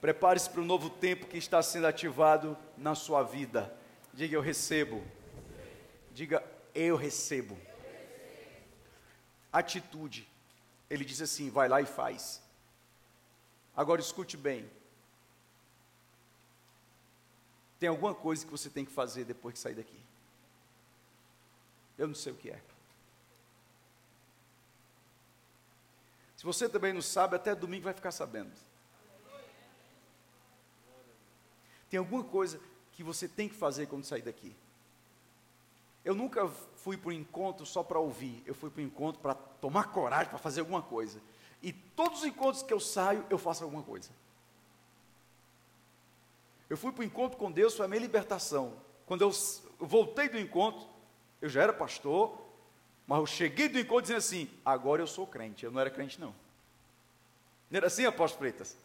Prepare-se 0.00 0.48
para 0.48 0.60
o 0.60 0.64
novo 0.64 0.88
tempo 0.88 1.26
que 1.26 1.38
está 1.38 1.62
sendo 1.62 1.86
ativado 1.86 2.56
na 2.76 2.94
sua 2.94 3.22
vida. 3.22 3.74
Diga 4.12 4.36
eu 4.36 4.40
recebo. 4.40 5.02
Diga 6.12 6.42
eu 6.74 6.96
recebo. 6.96 7.58
Atitude. 9.52 10.28
Ele 10.88 11.04
diz 11.04 11.20
assim: 11.20 11.50
vai 11.50 11.68
lá 11.68 11.80
e 11.80 11.86
faz. 11.86 12.42
Agora 13.76 14.00
escute 14.00 14.36
bem. 14.36 14.70
Tem 17.78 17.88
alguma 17.88 18.14
coisa 18.14 18.44
que 18.44 18.50
você 18.50 18.68
tem 18.68 18.84
que 18.84 18.92
fazer 18.92 19.24
depois 19.24 19.54
que 19.54 19.58
sair 19.58 19.74
daqui. 19.74 19.98
Eu 21.96 22.08
não 22.08 22.14
sei 22.14 22.32
o 22.32 22.36
que 22.36 22.50
é. 22.50 22.60
Se 26.36 26.44
você 26.44 26.68
também 26.68 26.92
não 26.92 27.02
sabe, 27.02 27.36
até 27.36 27.54
domingo 27.54 27.84
vai 27.84 27.92
ficar 27.92 28.10
sabendo. 28.10 28.50
Tem 31.90 31.98
alguma 31.98 32.24
coisa 32.24 32.60
que 32.92 33.02
você 33.02 33.28
tem 33.28 33.48
que 33.48 33.54
fazer 33.54 33.86
quando 33.86 34.04
sair 34.04 34.22
daqui. 34.22 34.54
Eu 36.04 36.14
nunca 36.14 36.48
fui 36.76 36.96
para 36.96 37.10
o 37.10 37.12
encontro 37.12 37.66
só 37.66 37.82
para 37.82 37.98
ouvir, 37.98 38.42
eu 38.46 38.54
fui 38.54 38.70
para 38.70 38.80
o 38.80 38.84
encontro 38.84 39.20
para 39.20 39.34
tomar 39.34 39.84
coragem 39.92 40.28
para 40.28 40.38
fazer 40.38 40.60
alguma 40.60 40.82
coisa. 40.82 41.20
E 41.62 41.72
todos 41.72 42.20
os 42.20 42.24
encontros 42.24 42.62
que 42.62 42.72
eu 42.72 42.80
saio, 42.80 43.24
eu 43.28 43.36
faço 43.36 43.62
alguma 43.62 43.82
coisa. 43.82 44.10
Eu 46.70 46.76
fui 46.76 46.92
para 46.92 47.02
o 47.02 47.04
encontro 47.04 47.36
com 47.36 47.50
Deus, 47.50 47.76
foi 47.76 47.84
a 47.84 47.88
minha 47.88 48.00
libertação. 48.00 48.72
Quando 49.04 49.22
eu 49.22 49.32
voltei 49.78 50.28
do 50.28 50.38
encontro, 50.38 50.86
eu 51.42 51.48
já 51.48 51.62
era 51.62 51.72
pastor, 51.72 52.38
mas 53.06 53.18
eu 53.18 53.26
cheguei 53.26 53.68
do 53.68 53.78
encontro 53.78 54.02
dizendo 54.02 54.18
assim: 54.18 54.50
agora 54.64 55.02
eu 55.02 55.06
sou 55.06 55.26
crente. 55.26 55.64
Eu 55.64 55.72
não 55.72 55.80
era 55.80 55.90
crente, 55.90 56.20
não. 56.20 56.32
Não 57.68 57.76
era 57.76 57.88
assim, 57.88 58.06
apóstolo 58.06 58.38
Freitas? 58.38 58.76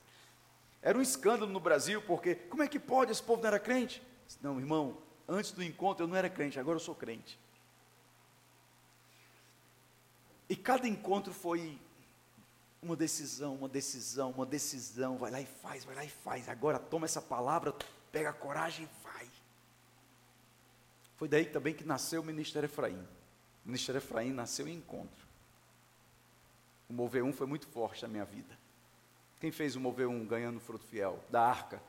Era 0.82 0.98
um 0.98 1.02
escândalo 1.02 1.52
no 1.52 1.60
Brasil, 1.60 2.02
porque 2.02 2.36
como 2.36 2.64
é 2.64 2.68
que 2.68 2.80
pode? 2.80 3.12
Esse 3.12 3.22
povo 3.22 3.42
não 3.42 3.48
era 3.48 3.60
crente? 3.60 4.02
Não, 4.42 4.60
irmão, 4.60 4.98
antes 5.28 5.52
do 5.52 5.64
encontro 5.64 6.04
eu 6.04 6.08
não 6.08 6.16
era 6.16 6.30
crente, 6.30 6.60
agora 6.60 6.76
eu 6.76 6.82
sou 6.82 6.96
crente. 6.96 7.40
E 10.48 10.56
cada 10.56 10.88
encontro 10.88 11.34
foi 11.34 11.80
uma 12.82 12.96
decisão, 12.96 13.56
uma 13.56 13.68
decisão, 13.68 14.32
uma 14.32 14.46
decisão, 14.46 15.18
vai 15.18 15.32
lá 15.32 15.42
e 15.42 15.46
faz, 15.46 15.84
vai 15.84 15.96
lá 15.96 16.06
e 16.06 16.10
faz. 16.10 16.48
Agora 16.48 16.78
toma 16.78 17.06
essa 17.06 17.22
palavra, 17.22 17.74
pega 18.12 18.30
a 18.30 18.34
coragem 18.34 18.86
e 18.86 19.04
vai. 19.04 19.28
Foi 21.18 21.28
daí 21.28 21.46
também 21.46 21.74
que 21.74 21.84
nasceu 21.84 22.22
o 22.22 22.26
Ministério 22.26 22.68
Efraim. 22.68 23.00
O 23.64 23.68
Ministério 23.68 23.98
Efraim 23.98 24.32
nasceu 24.32 24.68
em 24.68 24.76
encontro. 24.76 25.26
O 26.88 26.94
Mover 26.94 27.24
1 27.24 27.34
foi 27.34 27.48
muito 27.48 27.68
forte 27.68 28.04
na 28.04 28.08
minha 28.08 28.26
vida. 28.26 28.56
Quem 29.40 29.52
fez 29.52 29.76
o 29.76 29.80
Mover 29.80 30.08
1 30.08 30.26
ganhando 30.26 30.60
fruto 30.60 30.86
fiel? 30.86 31.20
Da 31.30 31.42
arca. 31.42 31.82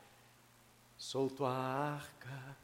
Sou 0.96 1.28
tua 1.28 1.52
arca, 1.52 2.56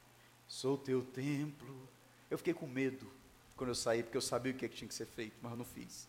sou 0.52 0.76
teu 0.76 1.02
templo. 1.02 1.88
Eu 2.30 2.36
fiquei 2.36 2.52
com 2.52 2.66
medo 2.66 3.10
quando 3.56 3.70
eu 3.70 3.74
saí, 3.74 4.02
porque 4.02 4.18
eu 4.18 4.22
sabia 4.22 4.52
o 4.52 4.54
que, 4.54 4.66
é 4.66 4.68
que 4.68 4.76
tinha 4.76 4.88
que 4.88 4.94
ser 4.94 5.06
feito, 5.06 5.34
mas 5.40 5.52
eu 5.52 5.56
não 5.56 5.64
fiz. 5.64 6.06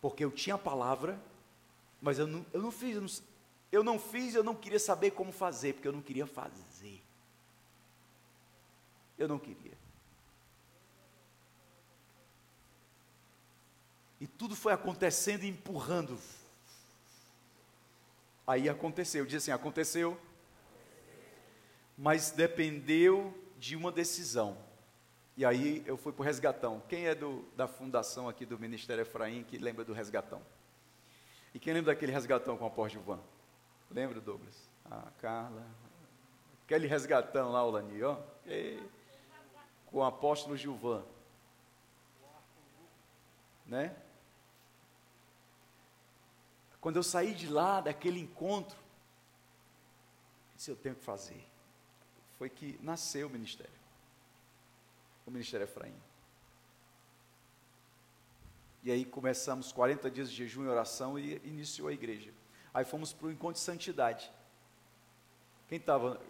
Porque 0.00 0.24
eu 0.24 0.30
tinha 0.30 0.54
a 0.54 0.58
palavra, 0.58 1.20
mas 2.00 2.20
eu 2.20 2.26
não, 2.26 2.46
eu 2.52 2.62
não 2.62 2.70
fiz, 2.70 2.94
eu 2.94 3.00
não, 3.00 3.10
eu 3.72 3.84
não 3.84 3.98
fiz, 3.98 4.34
eu 4.36 4.44
não 4.44 4.54
queria 4.54 4.78
saber 4.78 5.10
como 5.10 5.32
fazer, 5.32 5.74
porque 5.74 5.88
eu 5.88 5.92
não 5.92 6.00
queria 6.00 6.26
fazer. 6.26 7.02
Eu 9.18 9.26
não 9.26 9.40
queria. 9.40 9.76
E 14.20 14.26
tudo 14.28 14.54
foi 14.54 14.72
acontecendo 14.72 15.42
e 15.42 15.48
empurrando. 15.48 16.16
Aí 18.46 18.68
aconteceu, 18.68 19.26
diz 19.26 19.42
assim: 19.42 19.50
aconteceu, 19.50 20.18
mas 21.98 22.30
dependeu 22.30 23.36
de 23.58 23.74
uma 23.74 23.90
decisão. 23.90 24.56
E 25.36 25.44
aí 25.44 25.82
eu 25.84 25.96
fui 25.96 26.12
para 26.12 26.22
o 26.22 26.24
resgatão. 26.24 26.80
Quem 26.88 27.06
é 27.06 27.14
do, 27.14 27.42
da 27.56 27.66
fundação 27.66 28.28
aqui 28.28 28.46
do 28.46 28.56
Ministério 28.56 29.02
Efraim 29.02 29.42
que 29.42 29.58
lembra 29.58 29.84
do 29.84 29.92
resgatão? 29.92 30.40
E 31.52 31.58
quem 31.58 31.74
lembra 31.74 31.92
daquele 31.92 32.12
resgatão 32.12 32.56
com 32.56 32.64
o 32.64 32.68
apóstolo 32.68 33.04
Gilvan? 33.04 33.20
Lembra, 33.90 34.20
Douglas? 34.20 34.70
Ah, 34.84 35.10
Carla. 35.20 35.66
Aquele 36.64 36.86
resgatão 36.86 37.50
lá, 37.50 37.64
o 37.64 37.70
Lani, 37.70 38.02
ó. 38.02 38.18
E, 38.46 38.80
com 39.86 39.98
o 39.98 40.04
apóstolo 40.04 40.56
Gilvan. 40.56 41.04
Né? 43.66 43.96
Quando 46.80 46.96
eu 46.96 47.02
saí 47.02 47.34
de 47.34 47.48
lá, 47.48 47.80
daquele 47.80 48.20
encontro, 48.20 48.78
disse, 50.54 50.70
eu 50.70 50.76
tenho 50.76 50.94
que 50.94 51.04
fazer. 51.04 51.47
Foi 52.38 52.48
que 52.48 52.78
nasceu 52.82 53.26
o 53.26 53.30
ministério 53.30 53.78
o 55.28 55.30
Ministério 55.30 55.64
Efraim. 55.64 55.94
E 58.82 58.90
aí 58.90 59.04
começamos 59.04 59.70
40 59.72 60.10
dias 60.10 60.30
de 60.30 60.36
jejum 60.36 60.64
e 60.64 60.68
oração 60.68 61.18
e 61.18 61.36
iniciou 61.44 61.88
a 61.88 61.92
igreja. 61.92 62.32
Aí 62.72 62.84
fomos 62.84 63.12
para 63.12 63.26
o 63.26 63.30
encontro 63.30 63.54
de 63.54 63.60
santidade. 63.60 64.32
Quem 65.68 65.78
estava 65.78 66.20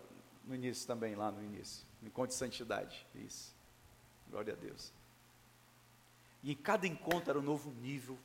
no 0.44 0.54
início 0.54 0.86
também, 0.86 1.14
lá 1.14 1.30
no 1.30 1.42
início? 1.42 1.86
No 2.02 2.08
encontro 2.08 2.30
de 2.30 2.38
santidade. 2.38 3.06
Isso. 3.14 3.54
Glória 4.28 4.54
a 4.54 4.56
Deus. 4.56 4.92
E 6.42 6.52
em 6.52 6.56
cada 6.56 6.86
encontro 6.86 7.30
era 7.30 7.38
um 7.38 7.42
novo 7.42 7.70
nível, 7.70 8.18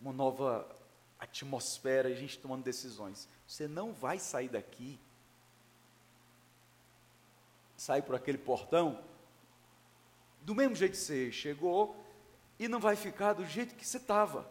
uma 0.00 0.12
nova 0.12 0.68
atmosfera, 1.18 2.08
a 2.08 2.14
gente 2.14 2.38
tomando 2.38 2.64
decisões. 2.64 3.28
Você 3.46 3.68
não 3.68 3.92
vai 3.92 4.18
sair 4.18 4.48
daqui, 4.48 4.98
sair 7.80 8.02
por 8.02 8.14
aquele 8.14 8.36
portão 8.36 9.02
do 10.42 10.54
mesmo 10.54 10.76
jeito 10.76 10.92
que 10.92 10.98
você 10.98 11.32
chegou 11.32 11.96
e 12.58 12.68
não 12.68 12.78
vai 12.78 12.94
ficar 12.94 13.32
do 13.32 13.46
jeito 13.46 13.74
que 13.74 13.86
você 13.86 13.96
estava. 13.96 14.46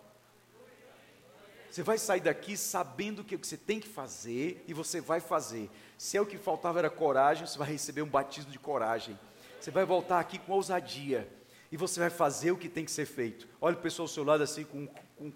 Você 1.70 1.84
vai 1.84 2.00
sair 2.00 2.22
daqui 2.22 2.58
sabendo 2.58 3.20
o 3.20 3.24
que 3.24 3.38
você 3.38 3.56
tem 3.56 3.80
que 3.80 3.88
fazer 3.88 4.66
e 4.68 4.74
você 4.74 5.00
vai 5.00 5.20
fazer. 5.20 5.70
Se 5.96 6.18
é 6.18 6.22
o 6.22 6.26
que 6.26 6.40
faltava 6.40 6.80
era 6.80 6.90
coragem, 6.90 7.46
você 7.46 7.56
vai 7.56 7.70
receber 7.70 8.02
um 8.02 8.10
batismo 8.10 8.52
de 8.52 8.58
coragem. 8.58 9.18
Você 9.62 9.70
vai 9.70 9.86
voltar 9.86 10.20
aqui 10.20 10.40
com 10.40 10.54
ousadia 10.54 11.32
e 11.72 11.78
você 11.78 12.00
vai 12.00 12.10
fazer 12.10 12.50
o 12.50 12.58
que 12.58 12.68
tem 12.68 12.84
que 12.84 12.92
ser 12.92 13.06
feito. 13.06 13.48
Olha 13.62 13.78
o 13.78 13.80
pessoal 13.80 14.06
ao 14.06 14.12
seu 14.12 14.24
lado 14.24 14.42
assim 14.42 14.64
com, 14.64 14.88
com 14.88 15.32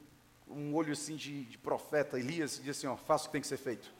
um 0.47 0.73
olho 0.73 0.93
assim 0.93 1.15
de, 1.15 1.43
de 1.43 1.59
profeta 1.59 2.17
Elias 2.17 2.57
e 2.57 2.63
diz 2.63 2.75
assim: 2.75 2.87
ó, 2.87 2.97
faça 2.97 3.25
o 3.25 3.27
que 3.27 3.33
tem 3.33 3.41
que 3.41 3.47
ser 3.47 3.57
feito. 3.57 3.93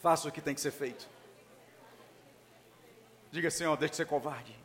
Faça 0.00 0.28
o 0.28 0.30
que 0.30 0.40
tem 0.40 0.54
que 0.54 0.60
ser 0.60 0.70
feito. 0.70 1.12
Diga 3.34 3.48
assim, 3.48 3.64
ó, 3.64 3.74
deixe 3.74 3.90
de 3.90 3.96
ser 3.96 4.06
covarde. 4.06 4.56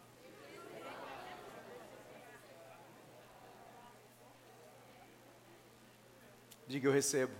Diga 6.67 6.87
eu 6.87 6.91
recebo. 6.91 7.33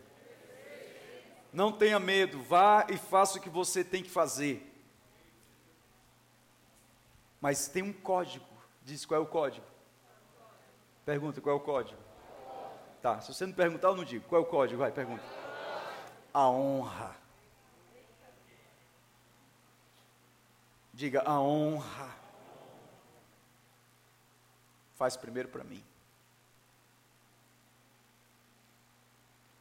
Não 1.54 1.72
tenha 1.72 2.00
medo, 2.00 2.42
vá 2.42 2.88
e 2.90 2.98
faça 2.98 3.38
o 3.38 3.42
que 3.42 3.48
você 3.48 3.84
tem 3.84 4.02
que 4.02 4.10
fazer. 4.10 4.76
Mas 7.40 7.68
tem 7.68 7.84
um 7.84 7.94
código. 7.94 8.48
Diz 8.82 9.06
qual 9.06 9.22
é 9.22 9.24
o 9.24 9.28
código? 9.28 9.68
Pergunta 11.06 11.40
qual 11.40 11.58
é 11.58 11.60
o 11.60 11.64
código? 11.64 12.02
Tá, 13.04 13.22
se 13.22 13.32
você 13.32 13.46
não 13.46 13.54
perguntar, 13.54 13.90
eu 13.90 13.96
não 13.96 14.04
digo. 14.04 14.28
Qual 14.28 14.42
é 14.42 14.44
o 14.44 14.48
código? 14.48 14.80
Vai, 14.80 14.92
pergunta. 14.92 15.24
A 16.34 16.50
honra. 16.50 17.19
Diga 21.00 21.22
a 21.22 21.40
honra. 21.40 22.14
Faz 24.98 25.16
primeiro 25.16 25.48
para 25.48 25.64
mim. 25.64 25.82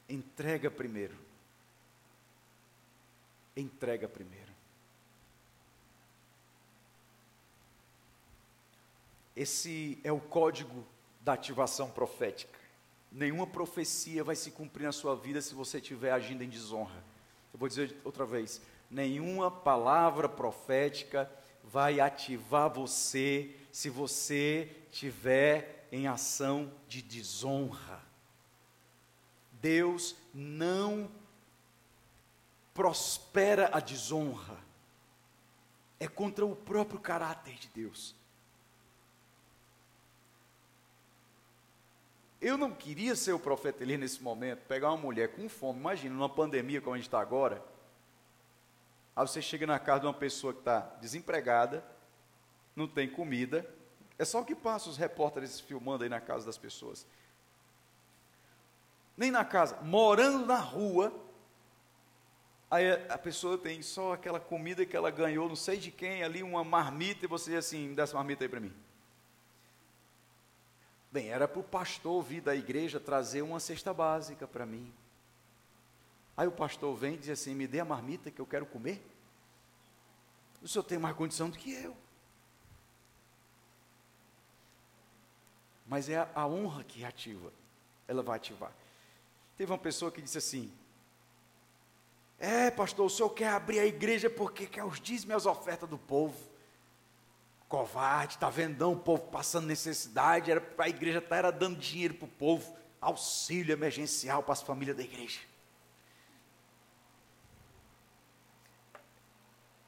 Entrega 0.09 0.69
primeiro. 0.69 1.17
entrega 3.57 4.09
primeiro. 4.09 4.53
Esse 9.37 10.01
é 10.03 10.11
o 10.11 10.21
código 10.21 10.85
da 11.21 11.35
ativação 11.35 11.89
profética. 11.89 12.59
Nenhuma 13.13 13.47
profecia 13.47 14.25
vai 14.25 14.35
se 14.35 14.51
cumprir 14.51 14.87
na 14.87 14.93
sua 14.93 15.15
vida 15.15 15.41
se 15.41 15.55
você 15.55 15.79
estiver 15.79 16.11
agindo 16.11 16.43
em 16.43 16.49
desonra. 16.49 17.05
Eu 17.53 17.61
vou 17.61 17.69
dizer 17.69 17.97
outra 18.05 18.27
vez: 18.27 18.61
nenhuma 18.91 19.51
palavra 19.51 20.29
profética 20.29 21.31
vai 21.63 22.01
ativar 22.01 22.73
você 22.73 23.55
se 23.71 23.91
você 23.91 24.75
estiver 24.91 25.87
em 25.93 26.07
ação 26.07 26.73
de 26.87 27.03
desonra. 27.03 28.03
Deus 29.53 30.17
não 30.33 31.11
prospera 32.73 33.71
a 33.73 33.81
desonra. 33.81 34.57
É 36.01 36.07
contra 36.07 36.47
o 36.47 36.55
próprio 36.55 37.01
caráter 37.01 37.55
de 37.55 37.69
Deus. 37.69 38.15
Eu 42.41 42.57
não 42.57 42.71
queria 42.71 43.17
ser 43.17 43.33
o 43.33 43.39
profeta 43.39 43.83
Elias 43.83 43.99
nesse 43.99 44.23
momento, 44.23 44.61
pegar 44.69 44.91
uma 44.91 44.97
mulher 44.97 45.35
com 45.35 45.49
fome, 45.49 45.81
imagina, 45.81 46.15
numa 46.15 46.29
pandemia 46.29 46.81
como 46.81 46.95
a 46.95 46.97
gente 46.97 47.09
está 47.09 47.21
agora. 47.21 47.61
Aí 49.19 49.27
você 49.27 49.43
chega 49.43 49.67
na 49.67 49.81
casa 49.81 50.03
de 50.03 50.07
uma 50.07 50.15
pessoa 50.15 50.53
que 50.53 50.61
está 50.61 50.79
desempregada, 51.01 51.85
não 52.77 52.87
tem 52.87 53.11
comida, 53.11 53.69
é 54.17 54.25
só 54.25 54.43
o 54.43 54.45
que 54.45 54.55
passa 54.55 54.89
os 54.89 54.97
repórteres 54.97 55.59
filmando 55.59 56.05
aí 56.05 56.09
na 56.09 56.21
casa 56.21 56.47
das 56.47 56.57
pessoas. 56.57 57.05
Nem 59.17 59.33
na 59.33 59.45
casa, 59.45 59.77
morando 59.83 60.47
na 60.47 60.61
rua, 60.61 61.13
aí 62.71 62.93
a 63.09 63.19
pessoa 63.19 63.59
tem 63.59 63.83
só 63.83 64.13
aquela 64.13 64.39
comida 64.39 64.87
que 64.87 64.97
ela 64.97 65.11
ganhou, 65.11 65.49
não 65.49 65.57
sei 65.57 65.79
de 65.79 65.91
quem, 65.91 66.23
ali 66.23 66.41
uma 66.41 66.63
marmita, 66.63 67.25
e 67.25 67.29
você 67.29 67.51
diz 67.51 67.67
assim, 67.67 67.97
dá 67.97 68.05
essa 68.05 68.15
marmita 68.15 68.45
aí 68.45 68.49
para 68.49 68.61
mim. 68.61 68.73
Bem, 71.11 71.29
era 71.29 71.49
para 71.49 71.59
o 71.59 71.65
pastor 71.65 72.23
vir 72.23 72.41
da 72.41 72.55
igreja 72.55 73.01
trazer 73.01 73.43
uma 73.43 73.59
cesta 73.59 73.93
básica 73.93 74.47
para 74.47 74.65
mim. 74.65 74.95
Aí 76.39 76.47
o 76.47 76.53
pastor 76.53 76.95
vem 76.95 77.15
e 77.15 77.19
diz 77.19 77.31
assim: 77.31 77.53
Me 77.53 77.67
dê 77.67 77.81
a 77.81 77.85
marmita 77.85 78.31
que 78.31 78.41
eu 78.41 78.47
quero 78.47 78.65
comer. 78.65 79.05
O 80.63 80.69
senhor 80.69 80.85
tem 80.85 80.97
mais 80.97 81.17
condição 81.17 81.51
do 81.51 81.59
que 81.59 81.73
eu. 81.73 81.97
Mas 85.85 86.09
é 86.09 86.29
a, 86.33 86.47
honra 86.47 86.85
que 86.85 87.05
ativa, 87.05 87.53
ela 88.07 88.23
vai 88.23 88.37
ativar. 88.37 88.71
Teve 89.57 89.73
uma 89.73 89.79
pessoa 89.79 90.13
que 90.13 90.23
disse 90.23 90.39
assim: 90.39 90.73
É, 92.39 92.71
pastor, 92.71 93.07
o 93.07 93.11
senhor 93.11 93.31
quer 93.31 93.49
abrir 93.49 93.81
a 93.81 93.87
igreja 93.87 94.31
porque 94.31 94.65
quer 94.65 94.85
os 94.85 95.01
dízimos 95.01 95.33
e 95.33 95.37
as 95.39 95.47
ofertas 95.47 95.89
do 95.89 95.99
povo 95.99 96.39
covarde, 97.69 98.35
está 98.35 98.49
vendo 98.49 98.79
não, 98.79 98.93
o 98.93 98.99
povo 98.99 99.25
passando 99.25 99.67
necessidade, 99.67 100.53
era 100.53 100.65
a 100.79 100.89
igreja 100.89 101.21
tá, 101.21 101.37
era 101.37 101.51
dando 101.51 101.77
dinheiro 101.79 102.15
para 102.15 102.27
o 102.27 102.31
povo, 102.31 102.75
auxílio 103.01 103.73
emergencial 103.73 104.41
para 104.41 104.53
as 104.53 104.63
famílias 104.63 104.97
da 104.97 105.03
igreja. 105.03 105.41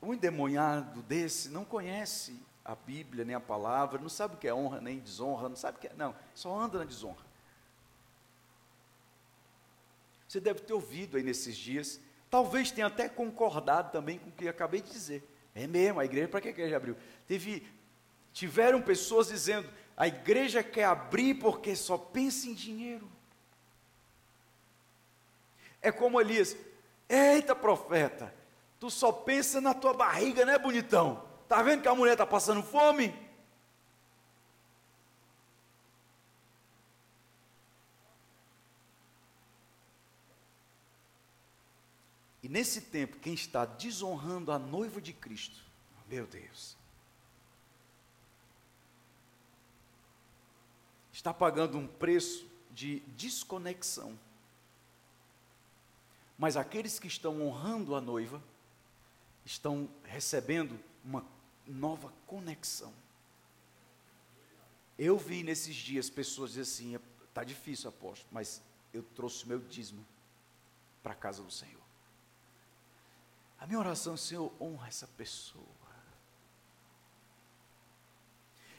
Um 0.03 0.15
endemoniado 0.15 1.03
desse 1.03 1.49
não 1.49 1.65
conhece 1.65 2.41
a 2.65 2.75
Bíblia, 2.75 3.25
nem 3.25 3.35
a 3.35 3.41
palavra, 3.41 4.01
não 4.01 4.09
sabe 4.09 4.35
o 4.35 4.39
que 4.39 4.49
é 4.49 4.55
honra, 4.55 4.81
nem 4.81 4.99
desonra, 4.99 5.49
não 5.49 5.57
sabe 5.57 5.79
o 5.79 5.81
que 5.81 5.89
é, 5.89 5.93
não, 5.97 6.15
só 6.35 6.59
anda 6.59 6.79
na 6.79 6.85
desonra. 6.85 7.25
Você 10.29 10.39
deve 10.39 10.61
ter 10.61 10.73
ouvido 10.73 11.17
aí 11.17 11.23
nesses 11.23 11.57
dias, 11.57 12.01
talvez 12.31 12.71
tenha 12.71 12.87
até 12.87 13.09
concordado 13.09 13.91
também 13.91 14.19
com 14.19 14.29
o 14.29 14.33
que 14.33 14.49
acabei 14.49 14.81
de 14.81 14.91
dizer. 14.91 15.29
É 15.55 15.67
mesmo, 15.67 15.99
a 15.99 16.05
igreja, 16.05 16.29
para 16.29 16.41
que 16.41 16.49
a 16.49 16.53
igreja 16.53 16.77
abriu? 16.77 16.97
Teve, 17.27 17.67
tiveram 18.33 18.81
pessoas 18.81 19.27
dizendo, 19.29 19.69
a 19.97 20.07
igreja 20.07 20.63
quer 20.63 20.85
abrir 20.85 21.35
porque 21.35 21.75
só 21.75 21.99
pensa 21.99 22.47
em 22.47 22.55
dinheiro. 22.55 23.11
É 25.83 25.91
como 25.91 26.21
Elias, 26.21 26.57
eita 27.09 27.55
profeta, 27.57 28.33
tu 28.81 28.91
só 28.91 29.13
pensa 29.13 29.61
na 29.61 29.75
tua 29.75 29.95
barriga, 29.95 30.45
né 30.45 30.59
bonitão? 30.59 31.23
Tá 31.47 31.63
vendo 31.63 31.83
que 31.83 31.89
a 31.89 31.95
mulher 31.95 32.13
está 32.13 32.27
passando 32.27 32.63
fome? 32.63 33.15
nesse 42.51 42.81
tempo, 42.81 43.17
quem 43.19 43.33
está 43.33 43.65
desonrando 43.65 44.51
a 44.51 44.59
noiva 44.59 45.01
de 45.01 45.13
Cristo, 45.13 45.63
meu 46.09 46.27
Deus, 46.27 46.77
está 51.13 51.33
pagando 51.33 51.79
um 51.79 51.87
preço 51.87 52.45
de 52.73 53.01
desconexão. 53.17 54.19
Mas 56.37 56.57
aqueles 56.57 56.99
que 56.99 57.07
estão 57.07 57.41
honrando 57.41 57.95
a 57.95 58.01
noiva, 58.01 58.43
estão 59.45 59.89
recebendo 60.05 60.79
uma 61.05 61.25
nova 61.67 62.13
conexão. 62.27 62.93
Eu 64.99 65.17
vi 65.17 65.43
nesses 65.43 65.75
dias 65.75 66.11
pessoas 66.11 66.51
dizer 66.51 66.63
assim: 66.63 66.99
está 67.25 67.43
difícil, 67.43 67.89
apóstolo, 67.89 68.29
mas 68.33 68.63
eu 68.93 69.03
trouxe 69.03 69.49
meu 69.49 69.59
dízimo 69.59 70.07
para 71.03 71.13
a 71.13 71.17
casa 71.17 71.43
do 71.43 71.51
Senhor. 71.51 71.81
A 73.59 73.67
minha 73.67 73.79
oração, 73.79 74.17
Senhor, 74.17 74.53
honra 74.61 74.89
essa 74.89 75.07
pessoa. 75.07 75.81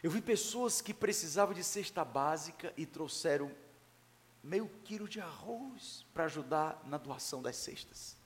Eu 0.04 0.10
vi 0.10 0.22
pessoas 0.22 0.82
que 0.82 0.94
precisavam 0.94 1.54
de 1.54 1.64
cesta 1.64 2.04
básica 2.04 2.74
e 2.76 2.88
trouxeram 2.88 3.56
meio 4.44 4.68
quilo 4.84 5.08
de 5.08 5.22
arroz 5.22 6.06
para 6.12 6.26
ajudar 6.26 6.82
na 6.88 6.98
doação 6.98 7.42
das 7.42 7.56
cestas. 7.56 8.18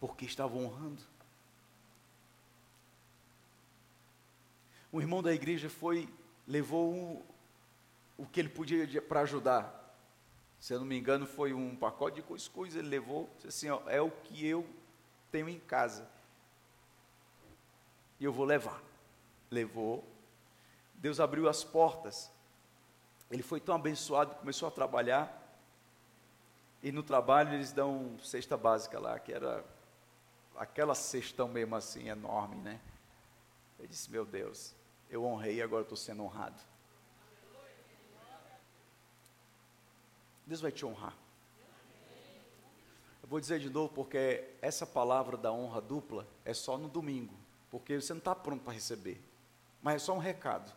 Porque 0.00 0.24
estavam 0.24 0.64
honrando. 0.64 1.02
Um 4.92 5.00
irmão 5.00 5.22
da 5.22 5.32
igreja 5.32 5.68
foi, 5.68 6.08
levou 6.46 6.92
um, 6.92 7.22
o 8.16 8.26
que 8.26 8.40
ele 8.40 8.48
podia 8.48 9.02
para 9.02 9.20
ajudar 9.20 9.86
se 10.60 10.72
eu 10.72 10.80
não 10.80 10.86
me 10.86 10.98
engano, 10.98 11.26
foi 11.26 11.52
um 11.52 11.76
pacote 11.76 12.16
de 12.16 12.22
cuscuz, 12.22 12.74
ele 12.74 12.88
levou, 12.88 13.30
assim, 13.46 13.70
ó, 13.70 13.80
é 13.86 14.00
o 14.00 14.10
que 14.10 14.46
eu 14.46 14.66
tenho 15.30 15.48
em 15.48 15.60
casa. 15.60 16.08
E 18.18 18.24
eu 18.24 18.32
vou 18.32 18.44
levar. 18.44 18.82
Levou. 19.50 20.04
Deus 20.94 21.20
abriu 21.20 21.48
as 21.48 21.62
portas. 21.62 22.32
Ele 23.30 23.42
foi 23.42 23.60
tão 23.60 23.74
abençoado, 23.74 24.34
começou 24.36 24.66
a 24.66 24.70
trabalhar. 24.70 25.42
E 26.82 26.90
no 26.90 27.02
trabalho 27.02 27.54
eles 27.54 27.72
dão 27.72 28.18
cesta 28.22 28.56
básica 28.56 28.98
lá, 28.98 29.18
que 29.18 29.32
era 29.32 29.64
aquela 30.58 30.94
cestão 30.94 31.48
mesmo 31.48 31.76
assim, 31.76 32.08
enorme, 32.08 32.56
né? 32.56 32.80
Ele 33.78 33.88
disse, 33.88 34.10
meu 34.10 34.24
Deus, 34.24 34.74
eu 35.10 35.24
honrei 35.24 35.56
e 35.56 35.62
agora 35.62 35.82
estou 35.82 35.96
sendo 35.96 36.22
honrado. 36.22 36.60
Deus 40.46 40.60
vai 40.60 40.70
te 40.70 40.86
honrar. 40.86 41.14
Eu 43.22 43.28
vou 43.28 43.40
dizer 43.40 43.58
de 43.58 43.68
novo, 43.68 43.92
porque 43.92 44.48
essa 44.62 44.86
palavra 44.86 45.36
da 45.36 45.52
honra 45.52 45.80
dupla 45.80 46.26
é 46.44 46.54
só 46.54 46.78
no 46.78 46.88
domingo, 46.88 47.34
porque 47.70 48.00
você 48.00 48.12
não 48.12 48.18
está 48.18 48.34
pronto 48.34 48.62
para 48.62 48.72
receber, 48.72 49.20
mas 49.82 49.96
é 49.96 49.98
só 49.98 50.14
um 50.14 50.18
recado. 50.18 50.72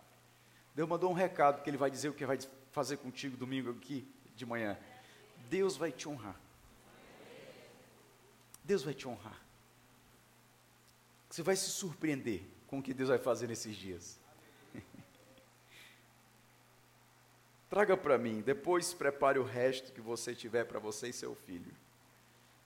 Deus 0.73 0.89
mandou 0.89 1.11
um 1.11 1.13
recado 1.13 1.61
que 1.61 1.69
Ele 1.69 1.77
vai 1.77 1.91
dizer 1.91 2.09
o 2.09 2.13
que 2.13 2.25
vai 2.25 2.39
fazer 2.71 2.97
contigo 2.97 3.37
domingo 3.37 3.69
aqui 3.69 4.11
de 4.35 4.45
manhã. 4.45 4.77
Deus 5.47 5.77
vai 5.77 5.91
te 5.91 6.09
honrar. 6.09 6.39
Deus 8.63 8.83
vai 8.83 8.93
te 8.93 9.07
honrar. 9.07 9.48
Você 11.29 11.43
vai 11.43 11.55
se 11.55 11.69
surpreender 11.69 12.41
com 12.67 12.79
o 12.79 12.83
que 12.83 12.93
Deus 12.93 13.09
vai 13.09 13.19
fazer 13.19 13.47
nesses 13.47 13.75
dias. 13.75 14.19
Traga 17.69 17.95
para 17.95 18.17
mim, 18.17 18.41
depois 18.41 18.93
prepare 18.93 19.37
o 19.37 19.43
resto 19.43 19.93
que 19.93 20.01
você 20.01 20.33
tiver 20.33 20.65
para 20.65 20.79
você 20.79 21.09
e 21.09 21.13
seu 21.13 21.35
filho. 21.35 21.71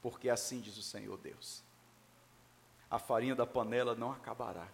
Porque 0.02 0.30
assim 0.30 0.62
diz 0.62 0.78
o 0.78 0.84
Senhor 0.84 1.18
Deus: 1.18 1.62
a 2.90 2.98
farinha 2.98 3.36
da 3.36 3.46
panela 3.46 3.96
não 3.96 4.12
acabará, 4.12 4.68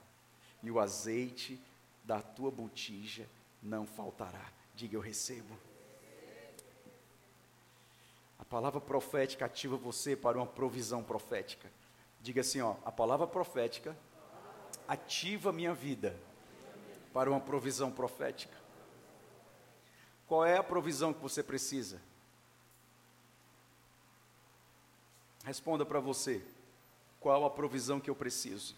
e 0.61 0.69
o 0.69 0.79
azeite 0.79 1.59
da 2.03 2.21
tua 2.21 2.51
botija 2.51 3.27
não 3.61 3.85
faltará. 3.85 4.51
Diga 4.75 4.95
eu 4.95 5.01
recebo. 5.01 5.57
A 8.37 8.45
palavra 8.45 8.79
profética 8.79 9.45
ativa 9.45 9.77
você 9.77 10.15
para 10.15 10.37
uma 10.37 10.47
provisão 10.47 11.03
profética. 11.03 11.69
Diga 12.29 12.41
assim, 12.41 12.61
ó, 12.61 12.75
a 12.85 12.91
palavra 12.91 13.25
profética 13.25 13.97
ativa 14.87 15.51
minha 15.51 15.73
vida 15.73 16.15
para 17.11 17.27
uma 17.27 17.39
provisão 17.39 17.91
profética. 17.91 18.55
Qual 20.27 20.45
é 20.45 20.55
a 20.55 20.61
provisão 20.63 21.11
que 21.11 21.19
você 21.19 21.41
precisa? 21.41 21.99
Responda 25.43 25.83
para 25.83 25.99
você: 25.99 26.45
qual 27.19 27.45
a 27.45 27.49
provisão 27.49 27.99
que 27.99 28.11
eu 28.11 28.15
preciso? 28.15 28.75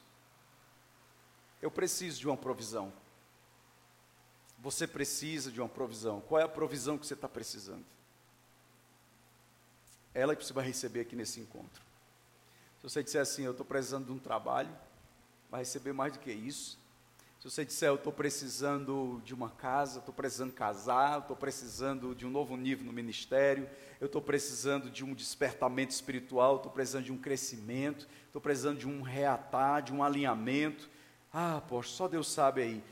Eu 1.62 1.70
preciso 1.70 2.22
de 2.22 2.28
uma 2.30 2.38
provisão. 2.38 2.94
Você 4.60 4.88
precisa 4.88 5.52
de 5.52 5.60
uma 5.60 5.68
provisão. 5.68 6.22
Qual 6.22 6.40
é 6.40 6.46
a 6.46 6.48
provisão 6.48 6.98
que 6.98 7.06
você 7.06 7.16
está 7.16 7.28
precisando? 7.28 7.86
Ela 10.14 10.38
que 10.38 10.46
você 10.46 10.54
vai 10.54 10.66
receber 10.66 11.02
aqui 11.02 11.18
nesse 11.18 11.42
encontro. 11.42 11.91
Se 12.82 12.90
você 12.90 13.04
disser 13.04 13.22
assim, 13.22 13.44
eu 13.44 13.52
estou 13.52 13.64
precisando 13.64 14.08
de 14.08 14.12
um 14.12 14.18
trabalho, 14.18 14.76
vai 15.52 15.62
receber 15.62 15.94
mais 15.94 16.14
do 16.14 16.20
que 16.20 16.32
isso. 16.32 16.80
Se 17.40 17.48
você 17.48 17.64
disser, 17.64 17.90
eu 17.90 17.96
estou 17.96 18.12
precisando 18.12 19.22
de 19.24 19.36
uma 19.36 19.52
casa, 19.52 20.00
estou 20.00 20.14
precisando 20.14 20.52
casar, 20.52 21.20
estou 21.20 21.36
precisando 21.36 22.16
de 22.16 22.26
um 22.26 22.32
novo 22.32 22.58
nível 22.58 22.84
no 22.84 22.92
ministério, 22.92 23.70
eu 24.00 24.08
estou 24.08 24.20
precisando 24.20 24.90
de 24.90 25.06
um 25.06 25.14
despertamento 25.14 25.94
espiritual, 25.94 26.56
estou 26.56 26.72
precisando 26.72 27.06
de 27.06 27.12
um 27.12 27.20
crescimento, 27.20 28.08
estou 28.26 28.42
precisando 28.42 28.80
de 28.80 28.88
um 28.88 29.04
reatar, 29.04 29.84
de 29.84 29.94
um 29.94 30.04
alinhamento. 30.04 30.90
Ah, 31.32 31.62
poxa, 31.68 31.90
só 31.90 32.08
Deus 32.08 32.32
sabe 32.32 32.64
aí. 32.64 32.84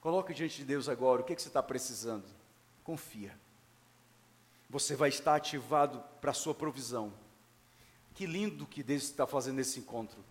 Coloque 0.00 0.34
diante 0.34 0.56
de 0.56 0.64
Deus 0.64 0.88
agora, 0.88 1.22
o 1.22 1.24
que, 1.24 1.32
é 1.32 1.36
que 1.36 1.42
você 1.42 1.48
está 1.48 1.62
precisando? 1.62 2.24
Confia. 2.82 3.38
Você 4.68 4.96
vai 4.96 5.08
estar 5.08 5.36
ativado 5.36 6.02
para 6.20 6.32
a 6.32 6.34
sua 6.34 6.52
provisão. 6.52 7.12
Que 8.14 8.26
lindo 8.26 8.66
que 8.66 8.82
Deus 8.82 9.04
está 9.04 9.26
fazendo 9.26 9.60
esse 9.60 9.78
encontro. 9.80 10.24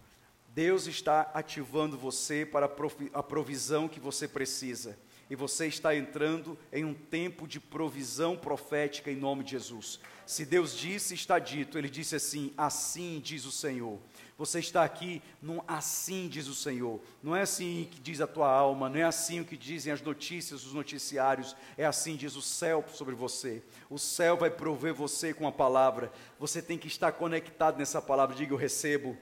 Deus 0.50 0.86
está 0.86 1.32
ativando 1.34 1.98
você 1.98 2.46
para 2.46 2.70
a 3.14 3.24
provisão 3.24 3.88
que 3.88 4.00
você 4.00 4.28
precisa. 4.28 5.00
E 5.32 5.36
você 5.36 5.66
está 5.66 5.96
entrando 5.96 6.60
em 6.74 6.84
um 6.84 6.94
tempo 6.94 7.48
de 7.48 7.58
provisão 7.58 8.36
profética 8.36 9.10
em 9.10 9.16
nome 9.16 9.46
de 9.46 9.52
Jesus. 9.52 9.98
Se 10.26 10.46
Deus 10.46 10.78
disse, 10.78 11.14
está 11.14 11.40
dito. 11.40 11.78
Ele 11.78 11.90
disse 11.90 12.18
assim: 12.18 12.54
Assim 12.58 13.18
diz 13.24 13.46
o 13.46 13.52
Senhor. 13.52 13.98
Você 14.38 14.60
está 14.60 14.84
aqui 14.84 15.22
num 15.42 15.62
assim 15.66 16.28
diz 16.28 16.48
o 16.48 16.54
Senhor. 16.54 17.00
Não 17.24 17.34
é 17.34 17.44
assim 17.44 17.88
que 17.90 18.02
diz 18.02 18.20
a 18.20 18.28
tua 18.28 18.52
alma, 18.52 18.90
não 18.90 19.00
é 19.00 19.04
assim 19.04 19.40
o 19.40 19.46
que 19.46 19.56
dizem 19.56 19.94
as 19.94 20.02
notícias, 20.02 20.66
os 20.66 20.74
noticiários. 20.74 21.56
É 21.78 21.86
assim 21.86 22.18
diz 22.18 22.36
o 22.36 22.42
céu 22.42 22.84
sobre 22.94 23.16
você. 23.16 23.64
O 23.90 23.98
céu 23.98 24.36
vai 24.36 24.50
prover 24.50 24.94
você 24.94 25.34
com 25.34 25.48
a 25.48 25.52
palavra. 25.52 26.12
Você 26.38 26.62
tem 26.62 26.78
que 26.78 26.88
estar 26.88 27.14
conectado 27.14 27.78
nessa 27.78 28.02
palavra. 28.02 28.36
Diga: 28.36 28.52
Eu 28.52 28.58
recebo. 28.58 29.18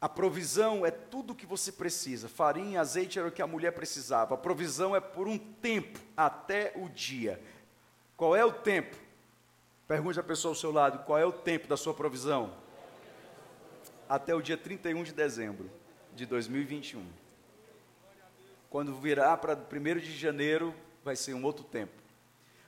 A 0.00 0.08
provisão 0.08 0.86
é 0.86 0.92
tudo 0.92 1.32
o 1.32 1.34
que 1.34 1.44
você 1.44 1.72
precisa. 1.72 2.28
Farinha, 2.28 2.80
azeite 2.80 3.18
era 3.18 3.26
o 3.26 3.32
que 3.32 3.42
a 3.42 3.46
mulher 3.46 3.72
precisava. 3.72 4.34
A 4.34 4.38
provisão 4.38 4.94
é 4.94 5.00
por 5.00 5.26
um 5.26 5.36
tempo, 5.36 5.98
até 6.16 6.72
o 6.76 6.88
dia. 6.88 7.40
Qual 8.16 8.36
é 8.36 8.44
o 8.44 8.52
tempo? 8.52 8.96
Pergunte 9.88 10.20
à 10.20 10.22
pessoa 10.22 10.52
ao 10.52 10.56
seu 10.56 10.70
lado: 10.70 11.04
qual 11.04 11.18
é 11.18 11.26
o 11.26 11.32
tempo 11.32 11.66
da 11.66 11.76
sua 11.76 11.92
provisão? 11.92 12.54
Até 14.08 14.34
o 14.34 14.40
dia 14.40 14.56
31 14.56 15.02
de 15.02 15.12
dezembro 15.12 15.68
de 16.14 16.26
2021. 16.26 17.04
Quando 18.70 18.94
virar 18.94 19.36
para 19.38 19.54
1 19.54 19.98
de 19.98 20.16
janeiro, 20.16 20.74
vai 21.02 21.16
ser 21.16 21.34
um 21.34 21.42
outro 21.42 21.64
tempo. 21.64 21.92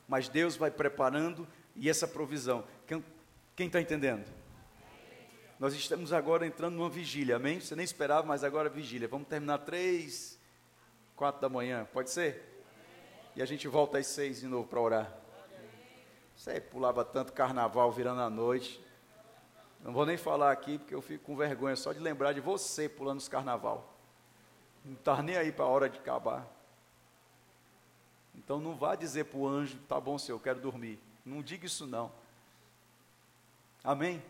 Mas 0.09 0.29
Deus 0.29 0.57
vai 0.57 0.71
preparando 0.71 1.47
e 1.77 1.89
essa 1.89 2.09
provisão. 2.09 2.65
Quem 3.55 3.67
está 3.67 3.81
entendendo? 3.81 4.40
Nós 5.61 5.75
estamos 5.75 6.11
agora 6.11 6.47
entrando 6.47 6.77
numa 6.77 6.89
vigília, 6.89 7.37
amém? 7.37 7.61
Você 7.61 7.77
nem 7.77 7.85
esperava, 7.85 8.27
mas 8.27 8.43
agora 8.43 8.71
é 8.71 8.73
vigília. 8.73 9.07
Vamos 9.07 9.29
terminar 9.29 9.59
três, 9.59 10.41
quatro 11.15 11.39
da 11.39 11.51
manhã, 11.51 11.87
pode 11.93 12.09
ser? 12.09 12.65
E 13.37 13.43
a 13.43 13.45
gente 13.45 13.69
volta 13.69 13.99
às 13.99 14.07
seis 14.07 14.41
de 14.41 14.47
novo 14.47 14.67
para 14.67 14.81
orar. 14.81 15.15
Você 16.35 16.59
pulava 16.63 17.05
tanto 17.05 17.35
carnaval 17.35 17.93
virando 17.93 18.23
a 18.23 18.31
noite. 18.31 18.83
Não 19.85 19.93
vou 19.93 20.07
nem 20.07 20.17
falar 20.17 20.51
aqui 20.51 20.79
porque 20.79 20.95
eu 20.95 21.03
fico 21.03 21.25
com 21.25 21.37
vergonha 21.37 21.77
só 21.77 21.93
de 21.93 21.99
lembrar 21.99 22.33
de 22.33 22.41
você 22.41 22.89
pulando 22.89 23.19
os 23.19 23.29
carnaval. 23.29 23.95
Não 24.83 24.95
está 24.95 25.23
nem 25.23 25.37
aí 25.37 25.53
para 25.53 25.67
a 25.67 25.69
hora 25.69 25.91
de 25.91 25.99
acabar. 25.99 26.49
Então 28.35 28.63
não 28.63 28.75
vá 28.75 28.95
dizer 28.95 29.25
para 29.25 29.39
o 29.39 29.47
anjo, 29.47 29.79
tá 29.87 30.01
bom, 30.01 30.17
senhor, 30.17 30.39
eu 30.39 30.43
quero 30.43 30.59
dormir. 30.59 30.99
Não 31.23 31.43
diga 31.43 31.67
isso 31.67 31.87
não. 31.87 32.11
Amém? 33.85 34.23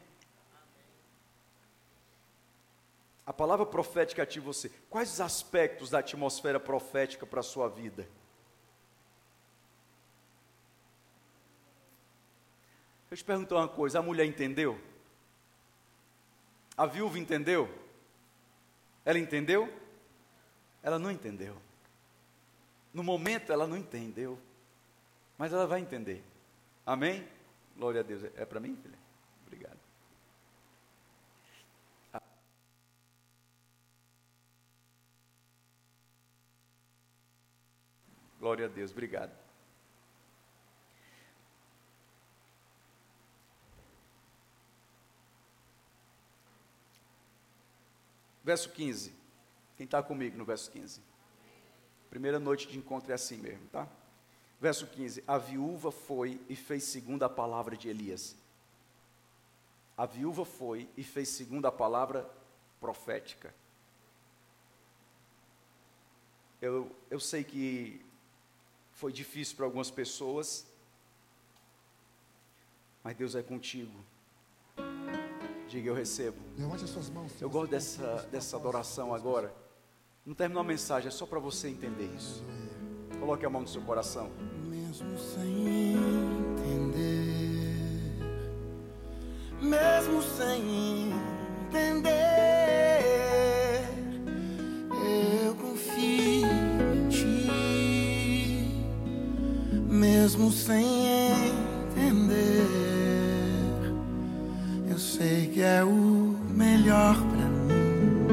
A 3.27 3.33
palavra 3.33 3.65
profética 3.65 4.23
ativa 4.23 4.47
você. 4.47 4.71
Quais 4.89 5.13
os 5.13 5.21
aspectos 5.21 5.91
da 5.91 5.99
atmosfera 5.99 6.59
profética 6.59 7.27
para 7.27 7.41
a 7.41 7.45
sua 7.45 7.69
vida? 7.69 8.09
Eu 13.11 13.17
te 13.17 13.25
perguntar 13.25 13.57
uma 13.57 13.69
coisa: 13.69 13.99
a 13.99 14.03
mulher 14.03 14.25
entendeu? 14.25 14.81
A 16.77 16.87
viúva 16.87 17.19
entendeu? 17.19 17.69
Ela 19.05 19.19
entendeu? 19.19 19.73
Ela 20.83 20.99
não 20.99 21.11
entendeu. 21.11 21.61
No 22.93 23.03
momento 23.03 23.53
ela 23.53 23.67
não 23.67 23.77
entendeu. 23.77 24.39
Mas 25.37 25.53
ela 25.53 25.67
vai 25.67 25.81
entender. 25.81 26.25
Amém? 26.85 27.27
Glória 27.77 28.01
a 28.01 28.03
Deus. 28.03 28.25
É 28.37 28.45
para 28.45 28.61
mim, 28.61 28.77
filha? 28.77 28.99
Obrigado. 29.47 29.79
Glória 38.41 38.65
a 38.65 38.69
Deus, 38.69 38.91
obrigado. 38.91 39.31
Verso 48.43 48.71
15. 48.71 49.13
Quem 49.77 49.85
está 49.85 50.03
comigo 50.03 50.39
no 50.39 50.45
verso 50.47 50.71
15? 50.71 51.03
Primeira 52.09 52.41
noite 52.41 52.67
de 52.67 52.79
encontro 52.79 53.13
é 53.13 53.15
assim 53.15 53.37
mesmo, 53.37 53.69
tá? 53.69 53.87
Verso 54.59 54.87
15: 54.87 55.23
A 55.27 55.37
viúva 55.37 55.93
foi 55.93 56.41
e 56.49 56.57
fez 56.57 56.85
segundo 56.85 57.23
a 57.23 57.29
palavra 57.29 57.77
de 57.77 57.91
Elias. 57.91 58.35
A 59.99 60.07
viúva 60.07 60.47
foi 60.47 60.89
e 60.97 61.05
fez 61.05 61.29
segundo 61.29 61.67
a 61.67 61.73
palavra 61.73 62.29
profética. 62.81 63.55
Eu, 66.61 66.91
eu 67.11 67.21
sei 67.21 67.45
que 67.45 68.05
foi 69.01 69.11
difícil 69.11 69.57
para 69.57 69.65
algumas 69.65 69.91
pessoas, 69.91 70.67
mas 73.03 73.17
Deus 73.17 73.35
é 73.35 73.43
contigo. 73.43 73.99
Diga, 75.67 75.89
eu 75.89 75.95
recebo. 75.95 76.37
Levante 76.59 76.85
as 76.85 76.91
suas 76.91 77.09
mãos. 77.09 77.33
Eu 77.41 77.49
gosto 77.49 77.71
dessa, 77.71 78.29
dessa 78.31 78.59
adoração 78.59 79.15
agora. 79.15 79.55
Não 80.27 80.35
terminou 80.35 80.61
a 80.61 80.65
mensagem, 80.65 81.09
é 81.09 81.11
só 81.11 81.25
para 81.25 81.39
você 81.39 81.69
entender 81.69 82.15
isso. 82.15 82.45
Coloque 83.19 83.47
a 83.47 83.49
mão 83.49 83.63
no 83.63 83.69
seu 83.69 83.81
coração. 83.81 84.31
Mesmo 84.69 85.19
sem 85.19 85.97
entender, 86.59 87.39
mesmo 89.63 90.23
sem 90.23 91.13
entender. 91.69 92.20
Mesmo 100.31 100.53
sem 100.53 100.87
entender. 101.91 102.65
Eu 104.89 104.97
sei 104.97 105.51
que 105.53 105.61
é 105.61 105.83
o 105.83 106.37
melhor 106.55 107.17
para 107.17 107.47
mim, 107.47 108.29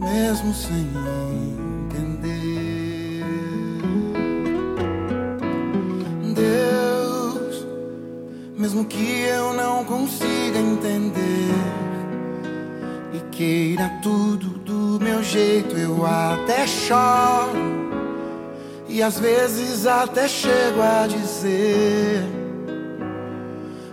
mesmo 0.00 0.54
sem 0.54 0.88
entender. 1.90 3.22
Deus, 6.34 7.66
mesmo 8.56 8.86
que 8.86 9.20
eu 9.24 9.52
não 9.52 9.84
consiga 9.84 10.58
entender 10.58 11.52
e 13.12 13.20
queira 13.30 13.90
tudo 14.02 14.58
do 14.60 14.98
meu 15.04 15.22
jeito, 15.22 15.76
eu 15.76 16.06
até 16.06 16.66
choro 16.66 17.67
e 18.98 19.02
às 19.02 19.20
vezes 19.20 19.86
até 19.86 20.26
chego 20.26 20.82
a 20.82 21.06
dizer: 21.06 22.24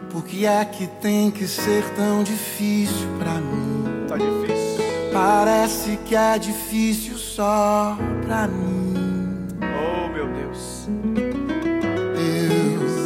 Por 0.09 0.25
que 0.25 0.47
é 0.47 0.65
que 0.65 0.87
tem 0.99 1.29
que 1.29 1.47
ser 1.47 1.83
tão 1.91 2.23
difícil 2.23 3.07
pra 3.19 3.33
mim? 3.33 4.07
Tá 4.07 4.17
difícil. 4.17 4.83
Parece 5.13 5.97
que 6.05 6.15
é 6.15 6.39
difícil 6.39 7.19
só 7.19 7.95
pra 8.25 8.47
mim. 8.47 9.47
Oh, 9.61 10.07
meu 10.07 10.27
Deus. 10.27 10.87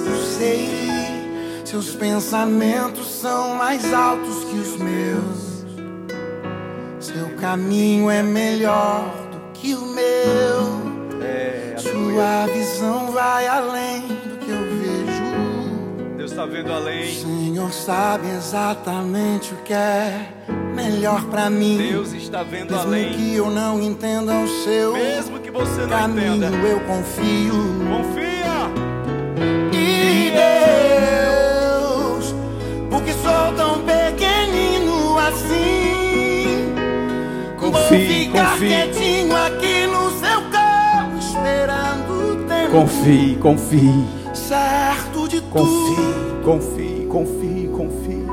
Eu 0.07 0.23
sei, 0.37 1.61
seus 1.65 1.95
pensamentos 1.95 3.07
são 3.07 3.55
mais 3.55 3.93
altos 3.93 4.45
que 4.45 4.55
os 4.55 4.77
meus. 4.77 5.65
Seu 7.01 7.35
caminho 7.35 8.09
é 8.09 8.23
melhor 8.23 9.03
do 9.33 9.51
que 9.51 9.75
o 9.75 9.85
meu. 9.85 10.58
Sua 12.11 12.47
visão 12.47 13.11
vai 13.11 13.47
além 13.47 14.01
do 14.01 14.37
que 14.39 14.49
eu 14.49 14.57
vejo. 14.57 16.17
Deus 16.17 16.31
está 16.31 16.45
vendo 16.45 16.73
além. 16.73 17.03
O 17.03 17.21
Senhor 17.21 17.71
sabe 17.71 18.27
exatamente 18.29 19.53
o 19.53 19.57
que 19.57 19.73
é 19.73 20.27
melhor 20.75 21.23
para 21.25 21.49
mim. 21.49 21.77
Deus 21.77 22.11
está 22.13 22.41
vendo 22.43 22.71
Mesmo 22.71 22.87
além. 22.87 23.13
que 23.13 23.35
eu 23.35 23.49
não 23.51 23.79
entenda 23.81 24.33
o 24.39 24.47
seu 24.63 24.93
Mesmo 24.93 25.39
que 25.39 25.51
você 25.51 25.81
não 25.81 25.89
caminho, 25.89 26.35
entenda. 26.37 26.57
eu 26.67 26.79
confio. 26.81 27.53
Confia. 27.89 28.49
E 29.71 30.31
Deus, 31.61 32.33
porque 32.89 33.13
sou 33.13 33.53
tão 33.55 33.81
pequenino 33.83 35.17
assim. 35.19 36.73
Vou 37.59 37.71
Confie, 37.71 38.25
ficar 38.25 38.51
confie. 38.53 38.67
quietinho 38.67 39.35
aqui 39.35 39.68
Confie, 42.71 43.35
confie. 43.37 44.05
certo 44.33 45.27
de 45.27 45.41
tudo. 45.41 45.51
Confie, 46.43 47.05
confie, 47.07 47.07
confie, 47.07 47.67
confie. 47.67 48.25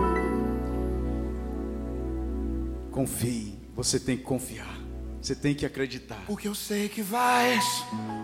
Confie. 2.93 3.59
Você 3.75 3.99
tem 4.01 4.17
que 4.17 4.23
confiar. 4.23 4.77
Você 5.21 5.35
tem 5.35 5.55
que 5.55 5.65
acreditar. 5.67 6.23
Porque 6.27 6.47
eu 6.49 6.55
sei 6.55 6.89
que 6.89 7.03
vais 7.03 7.65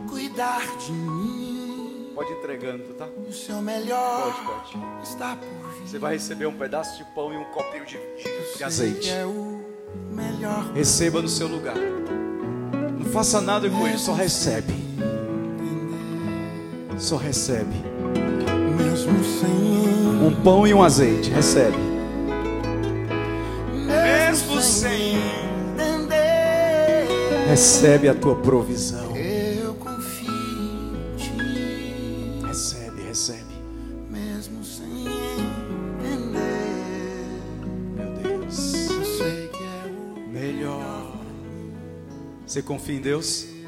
cuidar 0.09 0.63
de 0.79 0.93
mim. 0.93 2.11
Pode 2.15 2.31
entregando, 2.33 2.85
tá? 2.95 3.07
O 3.29 3.33
seu 3.33 3.61
melhor 3.63 4.35
Pode, 4.45 4.77
pode. 4.77 5.03
está 5.03 5.35
por 5.37 5.71
vir. 5.79 5.89
Você 5.89 5.99
vai 5.99 6.13
receber 6.15 6.47
um 6.47 6.53
pedaço 6.57 6.99
de 6.99 7.05
pão 7.15 7.33
e 7.33 7.37
um 7.39 7.45
copinho 7.45 7.87
de, 7.87 7.97
de- 7.97 8.59
de 8.59 8.65
azeite. 8.65 9.09
é. 9.11 9.25
Receba 10.75 11.23
no 11.23 11.29
seu 11.29 11.49
lugar. 11.49 11.75
Não 11.77 13.07
faça 13.11 13.41
nada 13.41 13.69
com 13.69 13.87
ele, 13.87 13.99
só 13.99 14.13
recebe. 14.13 14.73
Só 16.99 17.17
recebe. 17.17 17.75
Mesmo 18.77 19.25
sem 19.25 19.51
Um 20.27 20.35
pão 20.43 20.67
e 20.67 20.75
um 20.75 20.83
azeite. 20.83 21.31
Recebe. 21.31 21.77
mesmo 23.87 24.61
sem 24.61 25.17
entender, 25.75 27.07
Recebe 27.49 28.09
a 28.09 28.15
tua 28.15 28.37
provisão. 28.37 29.17
eu 29.17 29.75
confio 29.75 30.33
em 30.33 31.17
ti. 31.17 31.33
Recebe, 32.47 33.03
recebe. 33.03 33.53
Mesmo 34.11 34.63
sem 34.65 34.87
entender, 36.01 36.39
Meu 37.97 38.09
Deus. 38.39 38.75
eu 38.91 39.05
sei 39.05 39.49
que 39.49 39.63
é 39.65 39.91
o 40.27 40.29
Melhor. 40.33 41.13
Você 42.47 42.63
confia 42.63 42.97
em 42.97 43.01
Deus? 43.01 43.43
Deus, 43.43 43.62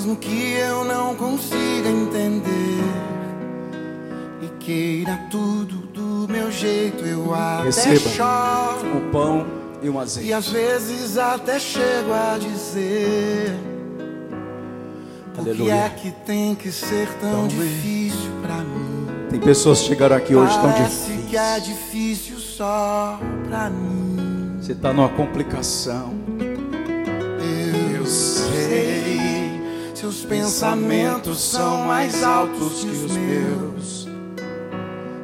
mesmo 0.00 0.16
que 0.16 0.52
eu 0.54 0.82
não 0.82 1.14
consiga 1.14 1.90
entender 1.90 2.80
e 4.40 4.48
queira 4.58 5.18
tudo 5.30 5.76
do 5.92 6.26
meu 6.32 6.50
jeito, 6.50 7.04
eu 7.04 7.34
até 7.34 7.64
Receba. 7.64 7.98
choro 7.98 8.96
Um 8.96 9.10
pão 9.10 9.46
e 9.82 9.90
um 9.90 9.94
e 9.96 9.98
azeite. 9.98 10.32
às 10.32 10.48
vezes 10.48 11.18
até 11.18 11.58
chego 11.58 12.14
a 12.14 12.38
dizer 12.38 13.54
por 15.34 15.44
que 15.44 15.50
Aleluia. 15.50 15.74
é 15.74 15.88
que 15.90 16.10
tem 16.24 16.54
que 16.54 16.72
ser 16.72 17.06
tão 17.20 17.44
Então, 17.44 17.48
difícil 17.48 18.30
pra 18.42 18.56
mim? 18.56 19.06
Tem 19.28 19.38
pessoas 19.40 19.80
que 19.82 19.88
chegaram 19.88 20.16
aqui 20.16 20.34
hoje 20.34 20.54
tão 20.60 20.72
Parece 20.72 21.12
que 21.28 21.36
é 21.36 21.60
difíceis. 21.60 21.76
difícil 21.78 22.38
só 22.38 23.20
pra 23.50 23.68
mim. 23.68 24.56
Você 24.62 24.72
está 24.72 24.92
numa 24.94 25.08
complicação. 25.10 26.14
Pensamentos 30.30 31.40
são 31.40 31.78
mais 31.78 32.22
altos 32.22 32.84
que 32.84 32.88
os 32.88 33.16
meus. 33.16 34.08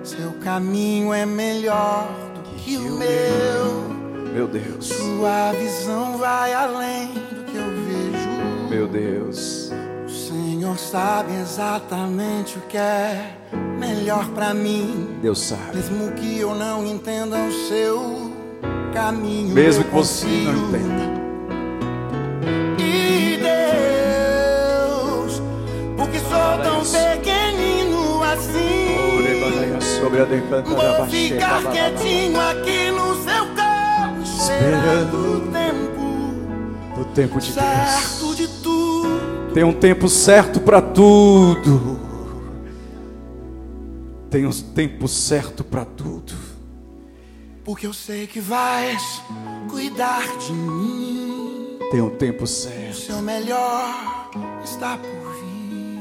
Seu 0.03 0.33
caminho 0.43 1.15
é 1.15 1.25
melhor 1.25 2.09
do 2.35 2.51
que 2.57 2.77
o 2.77 2.91
meu. 2.91 4.33
Meu 4.35 4.49
Deus. 4.49 4.87
Sua 4.87 5.53
visão 5.53 6.19
vai 6.19 6.53
além 6.53 7.07
do 7.07 7.45
que 7.45 7.57
eu 7.57 7.71
vejo. 7.87 8.69
Meu 8.69 8.89
Deus. 8.89 9.71
O 10.05 10.11
Senhor 10.11 10.77
sabe 10.77 11.33
exatamente 11.41 12.59
o 12.59 12.63
que 12.63 12.77
é 12.77 13.37
melhor 13.79 14.29
pra 14.31 14.53
mim. 14.53 15.17
Deus 15.23 15.41
sabe. 15.41 15.77
Mesmo 15.77 16.13
que 16.13 16.41
eu 16.41 16.53
não 16.55 16.85
entenda 16.85 17.37
o 17.47 17.53
seu 17.69 18.33
caminho. 18.93 19.55
Mesmo 19.55 19.85
que 19.85 19.91
você 19.91 20.27
não 20.27 20.69
entenda. 20.69 21.16
Tão 26.63 26.81
pequenino 26.85 28.23
assim. 28.23 28.87
Vou 30.67 31.07
ficar 31.07 31.63
quietinho 31.71 32.41
aqui 32.41 32.91
no 32.91 33.15
seu 33.23 33.55
carro, 33.55 34.23
esperando 34.23 35.37
o 35.37 35.41
tempo 35.53 36.97
Do 36.97 37.05
tempo 37.15 37.39
de 37.41 37.53
certo 37.53 38.21
Deus. 38.25 38.37
de 38.37 38.49
tudo. 38.63 39.53
Tem 39.55 39.65
um 39.65 39.73
tempo 39.73 40.09
certo 40.09 40.61
para 40.61 40.81
tudo. 40.83 41.99
Tem 44.31 44.45
um 44.47 44.51
tempo 44.53 45.09
certo 45.09 45.65
para 45.65 45.85
tudo. 45.85 46.35
Porque 47.65 47.87
eu 47.87 47.93
sei 47.93 48.27
que 48.27 48.39
vais 48.41 49.23
cuidar 49.71 50.23
de 50.39 50.53
mim. 50.53 51.79
Tem 51.91 52.01
um 52.01 52.11
tempo 52.11 52.45
O 52.45 52.47
certo. 52.47 52.95
seu 52.97 53.23
melhor 53.23 54.31
está 54.65 54.99
por 54.99 55.09
vir. 55.09 55.26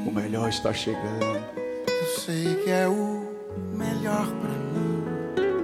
O 0.06 0.12
melhor 0.12 0.50
está 0.50 0.74
chegando. 0.74 1.24
Eu 1.88 2.20
sei 2.20 2.56
que 2.64 2.70
é 2.70 2.88
o 2.88 3.26
melhor 3.74 4.28
pra 4.28 4.50
mim, 4.50 5.04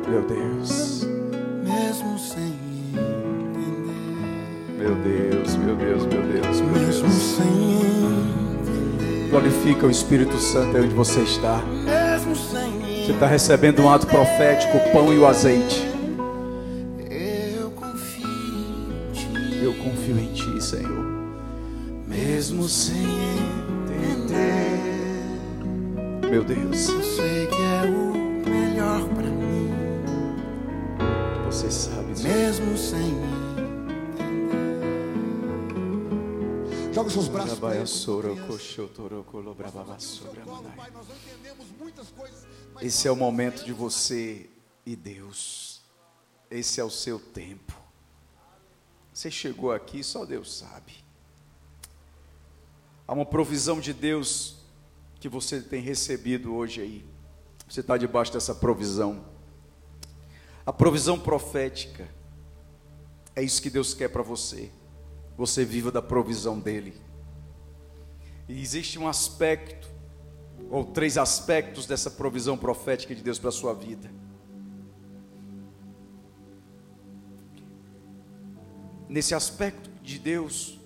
Meu 0.10 0.22
Deus. 0.24 1.04
mesmo 1.64 2.18
sem 2.20 2.54
entender. 2.94 4.78
Meu 4.78 4.96
Deus, 4.96 5.56
meu 5.56 5.76
Deus, 5.76 6.06
meu 6.06 6.22
Deus, 6.24 6.62
meu 6.62 6.72
Mesmo 6.74 7.08
Deus. 7.08 7.14
sem 7.14 7.48
entender. 7.48 9.30
Glorifica 9.30 9.86
o 9.88 9.92
Espírito 9.92 10.38
Santo 10.38 10.76
aí 10.76 10.84
onde 10.84 10.94
você 10.96 11.22
está. 11.22 11.62
Mesmo 11.86 12.36
sem 12.36 12.72
Você 13.06 13.12
está 13.14 13.28
recebendo 13.28 13.82
um 13.82 13.90
ato 13.90 14.08
profético, 14.08 14.78
o 14.78 14.92
pão 14.92 15.14
e 15.14 15.18
o 15.18 15.26
azeite. 15.26 15.88
Eu 17.10 17.72
confio 17.72 18.28
em 18.28 19.12
ti, 19.14 19.64
Eu 19.64 19.74
confio 19.76 20.18
em 20.20 20.34
Ti, 20.34 20.62
Senhor. 20.64 21.06
mesmo 22.08 22.68
sem 22.68 23.06
Meu 26.32 26.46
Deus, 26.46 26.88
Eu 26.88 27.04
sei 27.04 27.46
que 27.48 27.56
é 27.56 27.92
o 27.92 28.14
melhor 28.50 29.06
pra 29.10 29.30
mim, 29.30 29.70
você 31.44 31.70
sabe 31.70 32.14
disso. 32.14 32.24
mesmo 32.24 32.78
sem 32.78 33.20
Joga 36.94 37.08
os 37.08 37.14
seus 37.14 37.28
braços 37.28 37.60
para 37.60 37.76
ele. 37.76 37.84
Esse 42.82 43.10
é 43.10 43.12
o 43.12 43.16
momento 43.18 43.66
de 43.66 43.74
você 43.74 44.50
e 44.86 44.96
Deus. 44.96 45.82
Esse 46.50 46.80
é 46.80 46.84
o 46.86 46.90
seu 46.90 47.20
tempo. 47.20 47.74
Você 49.14 49.30
chegou 49.30 49.74
aqui, 49.74 50.02
só 50.02 50.24
Deus 50.24 50.60
sabe. 50.60 50.94
Há 53.06 53.12
uma 53.12 53.26
provisão 53.26 53.82
de 53.82 53.92
Deus 53.92 54.61
que 55.22 55.30
você 55.30 55.62
tem 55.62 55.80
recebido 55.80 56.52
hoje 56.52 56.82
aí. 56.82 57.06
Você 57.70 57.82
está 57.82 57.96
debaixo 57.96 58.34
dessa 58.34 58.56
provisão. 58.56 59.24
A 60.66 60.74
provisão 60.74 61.18
profética. 61.18 62.10
É 63.36 63.44
isso 63.44 63.62
que 63.62 63.70
Deus 63.70 63.94
quer 63.94 64.10
para 64.10 64.24
você. 64.24 64.72
Você 65.38 65.64
viva 65.64 65.92
da 65.92 66.02
provisão 66.02 66.60
dEle. 66.60 67.00
E 68.50 68.60
existe 68.60 68.98
um 68.98 69.08
aspecto 69.08 69.88
ou 70.72 70.86
três 70.86 71.20
aspectos 71.20 71.86
dessa 71.86 72.10
provisão 72.10 72.58
profética 72.58 73.14
de 73.14 73.22
Deus 73.22 73.38
para 73.38 73.50
a 73.50 73.54
sua 73.54 73.76
vida. 73.76 74.10
Nesse 79.08 79.36
aspecto 79.36 79.88
de 80.02 80.18
Deus, 80.18 80.81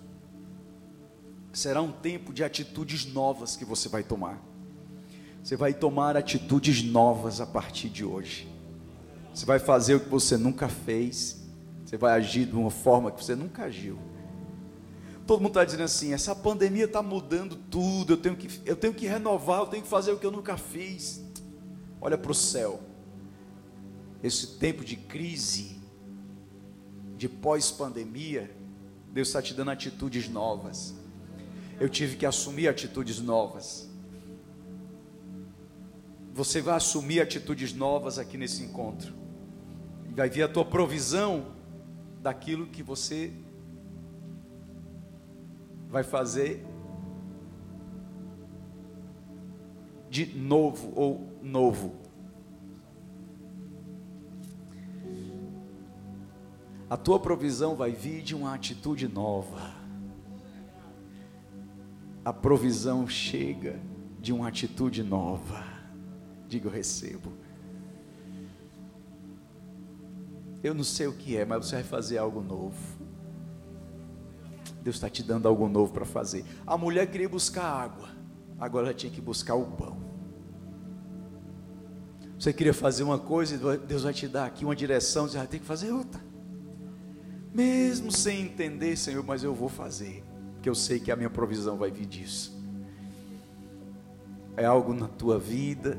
será 1.58 1.82
um 1.82 1.92
tempo 1.92 2.34
de 2.34 2.44
atitudes 2.44 3.06
novas 3.06 3.56
que 3.56 3.64
você 3.64 3.88
vai 3.88 4.04
tomar. 4.04 4.42
Você 5.44 5.56
vai 5.56 5.74
tomar 5.74 6.18
atitudes 6.18 6.84
novas 6.84 7.40
a 7.40 7.46
partir 7.46 7.88
de 7.88 8.04
hoje. 8.04 8.48
Você 9.34 9.46
vai 9.46 9.60
fazer 9.60 9.96
o 9.96 10.00
que 10.00 10.10
você 10.10 10.38
nunca 10.38 10.68
fez. 10.68 11.44
Você 11.86 11.98
vai 11.98 12.14
agir 12.14 12.46
de 12.46 12.56
uma 12.56 12.72
forma 12.72 13.12
que 13.12 13.24
você 13.24 13.36
nunca 13.36 13.64
agiu. 13.64 13.98
Todo 15.26 15.40
mundo 15.40 15.52
está 15.52 15.64
dizendo 15.64 15.84
assim: 15.84 16.14
essa 16.14 16.36
pandemia 16.36 16.86
está 16.86 17.02
mudando 17.02 17.56
tudo. 17.56 18.14
Eu 18.14 18.18
tenho, 18.18 18.36
que, 18.36 18.62
eu 18.66 18.76
tenho 18.76 18.94
que 18.94 19.08
renovar, 19.08 19.60
eu 19.62 19.68
tenho 19.68 19.84
que 19.84 19.90
fazer 19.90 20.12
o 20.12 20.18
que 20.18 20.26
eu 20.26 20.32
nunca 20.32 20.58
fiz. 20.58 21.24
Olha 22.02 22.18
para 22.18 22.32
o 22.32 22.36
céu. 22.36 22.82
Esse 24.24 24.58
tempo 24.58 24.84
de 24.84 24.96
crise, 24.96 25.80
de 27.16 27.30
pós-pandemia, 27.30 28.56
Deus 29.14 29.28
está 29.30 29.42
te 29.42 29.54
dando 29.54 29.72
atitudes 29.72 30.28
novas. 30.28 31.05
Eu 31.80 31.90
tive 31.90 32.16
que 32.16 32.26
assumir 32.26 32.68
atitudes 32.68 33.20
novas. 33.20 33.90
Você 36.34 36.62
vai 36.62 36.76
assumir 36.76 37.22
atitudes 37.22 37.74
novas 37.74 38.18
aqui 38.18 38.38
nesse 38.38 38.64
encontro. 38.64 39.14
Vai 40.12 40.30
vir 40.30 40.44
a 40.44 40.48
tua 40.48 40.66
provisão 40.66 41.54
daquilo 42.22 42.68
que 42.68 42.82
você 42.82 43.32
vai 45.90 46.04
fazer 46.04 46.66
de 50.10 50.26
novo 50.26 50.94
ou 50.96 51.30
novo. 51.42 51.96
A 56.90 56.96
tua 56.96 57.20
provisão 57.20 57.76
vai 57.76 57.92
vir 57.92 58.22
de 58.22 58.34
uma 58.34 58.54
atitude 58.54 59.08
nova. 59.08 59.75
A 62.26 62.34
provisão 62.34 63.08
chega 63.08 63.80
de 64.20 64.34
uma 64.34 64.48
atitude 64.48 65.04
nova. 65.04 65.64
Digo, 66.48 66.68
recebo. 66.68 67.32
Eu 70.64 70.74
não 70.74 70.84
sei 70.84 71.06
o 71.06 71.14
que 71.14 71.38
é, 71.38 71.46
mas 71.46 71.68
você 71.68 71.76
vai 71.76 71.84
fazer 71.84 72.18
algo 72.18 72.42
novo. 72.42 72.76
Deus 74.82 74.96
está 74.96 75.08
te 75.08 75.22
dando 75.22 75.48
algo 75.48 75.70
novo 75.70 75.94
para 75.94 76.06
fazer. 76.06 76.44
A 76.66 76.76
mulher 76.76 77.06
queria 77.12 77.30
buscar 77.30 77.64
água, 77.64 78.10
agora 78.60 78.88
ela 78.88 78.94
tinha 78.96 79.12
que 79.12 79.22
buscar 79.22 79.54
o 79.54 79.66
pão. 79.66 79.96
Você 82.40 82.52
queria 82.52 82.74
fazer 82.74 83.04
uma 83.04 83.20
coisa 83.20 83.56
e 83.56 83.78
Deus 83.78 84.02
vai 84.02 84.14
te 84.14 84.28
dar 84.28 84.46
aqui 84.46 84.66
uma 84.66 84.76
direção, 84.76 85.28
você 85.28 85.38
vai 85.38 85.46
ter 85.46 85.60
que 85.60 85.66
fazer 85.66 85.92
outra. 85.92 86.20
Mesmo 87.54 88.12
sem 88.12 88.42
entender, 88.42 88.98
Senhor, 88.98 89.24
mas 89.24 89.44
eu 89.44 89.54
vou 89.54 89.70
fazer, 89.70 90.24
porque 90.66 90.70
eu 90.72 90.74
sei 90.74 91.00
que 91.00 91.12
a 91.12 91.16
minha 91.16 91.30
provisão 91.30 91.78
vai 91.78 91.92
vir 91.92 92.08
disso. 92.08 92.60
É 94.58 94.66
algo 94.66 94.96
na 94.96 95.08
tua 95.08 95.38
vida, 95.38 95.96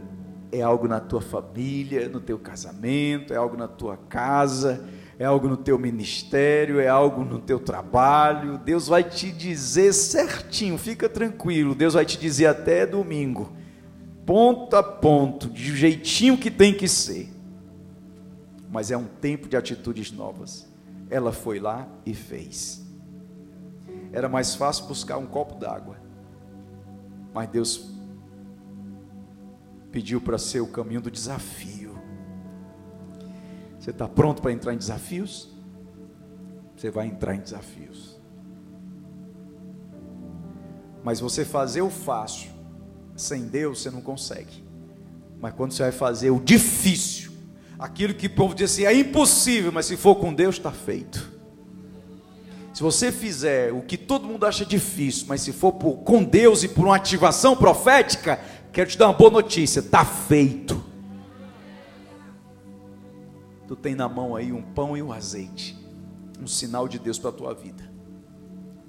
é 0.50 0.60
algo 0.60 0.88
na 0.88 0.98
tua 0.98 1.20
família, 1.20 2.08
no 2.08 2.20
teu 2.20 2.36
casamento, 2.36 3.32
é 3.32 3.36
algo 3.36 3.56
na 3.56 3.68
tua 3.68 3.96
casa, 3.96 4.84
é 5.20 5.24
algo 5.24 5.46
no 5.46 5.56
teu 5.56 5.78
ministério, 5.78 6.80
é 6.80 6.88
algo 6.88 7.22
no 7.22 7.38
teu 7.38 7.60
trabalho. 7.60 8.58
Deus 8.58 8.88
vai 8.88 9.04
te 9.04 9.30
dizer 9.30 9.92
certinho, 9.92 10.76
fica 10.76 11.08
tranquilo. 11.08 11.72
Deus 11.72 11.94
vai 11.94 12.04
te 12.04 12.18
dizer 12.18 12.46
até 12.46 12.84
domingo, 12.84 13.52
ponto 14.26 14.74
a 14.74 14.82
ponto, 14.82 15.48
de 15.48 15.76
jeitinho 15.76 16.36
que 16.36 16.50
tem 16.50 16.74
que 16.74 16.88
ser. 16.88 17.32
Mas 18.68 18.90
é 18.90 18.96
um 18.96 19.06
tempo 19.06 19.48
de 19.48 19.56
atitudes 19.56 20.10
novas. 20.10 20.66
Ela 21.08 21.30
foi 21.30 21.60
lá 21.60 21.86
e 22.04 22.12
fez. 22.12 22.84
Era 24.16 24.30
mais 24.30 24.54
fácil 24.54 24.86
buscar 24.86 25.18
um 25.18 25.26
copo 25.26 25.56
d'água. 25.56 25.98
Mas 27.34 27.50
Deus 27.50 27.90
pediu 29.92 30.22
para 30.22 30.38
ser 30.38 30.60
o 30.60 30.66
caminho 30.66 31.02
do 31.02 31.10
desafio. 31.10 31.94
Você 33.78 33.90
está 33.90 34.08
pronto 34.08 34.40
para 34.40 34.52
entrar 34.52 34.72
em 34.72 34.78
desafios? 34.78 35.54
Você 36.74 36.90
vai 36.90 37.08
entrar 37.08 37.34
em 37.34 37.40
desafios. 37.40 38.18
Mas 41.04 41.20
você 41.20 41.44
fazer 41.44 41.82
o 41.82 41.90
fácil, 41.90 42.50
sem 43.14 43.46
Deus, 43.46 43.82
você 43.82 43.90
não 43.90 44.00
consegue. 44.00 44.64
Mas 45.38 45.52
quando 45.52 45.72
você 45.72 45.82
vai 45.82 45.92
fazer 45.92 46.30
o 46.30 46.40
difícil, 46.40 47.32
aquilo 47.78 48.14
que 48.14 48.28
o 48.28 48.34
povo 48.34 48.54
diz 48.54 48.72
assim, 48.72 48.86
é 48.86 48.94
impossível, 48.94 49.70
mas 49.70 49.84
se 49.84 49.94
for 49.98 50.14
com 50.14 50.32
Deus, 50.32 50.56
está 50.56 50.72
feito. 50.72 51.35
Se 52.76 52.82
você 52.82 53.10
fizer 53.10 53.72
o 53.72 53.80
que 53.80 53.96
todo 53.96 54.26
mundo 54.26 54.44
acha 54.44 54.62
difícil, 54.62 55.24
mas 55.28 55.40
se 55.40 55.50
for 55.50 55.72
por, 55.72 55.98
com 56.00 56.22
Deus 56.22 56.62
e 56.62 56.68
por 56.68 56.84
uma 56.84 56.96
ativação 56.96 57.56
profética, 57.56 58.38
Quero 58.76 58.90
te 58.90 58.98
dar 58.98 59.06
uma 59.06 59.14
boa 59.14 59.30
notícia: 59.30 59.80
está 59.80 60.04
feito. 60.04 60.84
Tu 63.66 63.74
tem 63.74 63.94
na 63.94 64.06
mão 64.06 64.36
aí 64.36 64.52
um 64.52 64.60
pão 64.60 64.94
e 64.94 65.02
um 65.02 65.10
azeite, 65.10 65.74
um 66.38 66.46
sinal 66.46 66.86
de 66.86 66.98
Deus 66.98 67.18
para 67.18 67.30
a 67.30 67.32
tua 67.32 67.54
vida, 67.54 67.90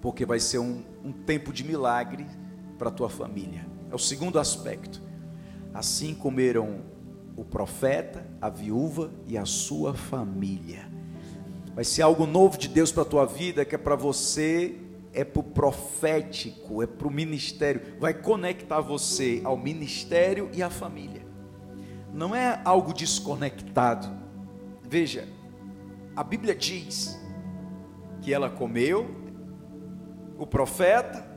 porque 0.01 0.25
vai 0.25 0.41
ser 0.41 0.59
um, 0.59 0.83
um 1.01 1.13
tempo 1.13 1.53
de 1.53 1.63
milagre 1.63 2.27
para 2.77 2.89
a 2.89 2.91
tua 2.91 3.09
família. 3.09 3.65
É 3.89 3.95
o 3.95 3.97
segundo 3.97 4.37
aspecto. 4.37 5.01
Assim 5.73 6.13
comeram 6.13 6.81
o 7.37 7.45
profeta, 7.45 8.27
a 8.41 8.49
viúva 8.49 9.09
e 9.25 9.37
a 9.37 9.45
sua 9.45 9.93
família. 9.93 10.96
Vai 11.77 11.83
ser 11.83 12.01
algo 12.01 12.25
novo 12.25 12.57
de 12.57 12.67
Deus 12.67 12.91
para 12.91 13.03
a 13.03 13.05
tua 13.05 13.23
vida, 13.23 13.63
que 13.63 13.75
é 13.75 13.77
para 13.77 13.95
você 13.95 14.75
é 15.13 15.23
para 15.23 15.39
o 15.39 15.43
profético, 15.43 16.81
é 16.81 16.87
para 16.87 17.07
o 17.07 17.11
ministério, 17.11 17.99
vai 17.99 18.15
conectar 18.15 18.81
você 18.81 19.41
ao 19.43 19.55
ministério 19.55 20.49
e 20.53 20.63
à 20.63 20.71
família. 20.71 21.21
Não 22.11 22.35
é 22.35 22.59
algo 22.65 22.91
desconectado. 22.91 24.09
Veja, 24.83 25.27
a 26.15 26.23
Bíblia 26.23 26.55
diz 26.55 27.15
que 28.23 28.33
ela 28.33 28.49
comeu, 28.49 29.15
o 30.39 30.47
profeta, 30.47 31.27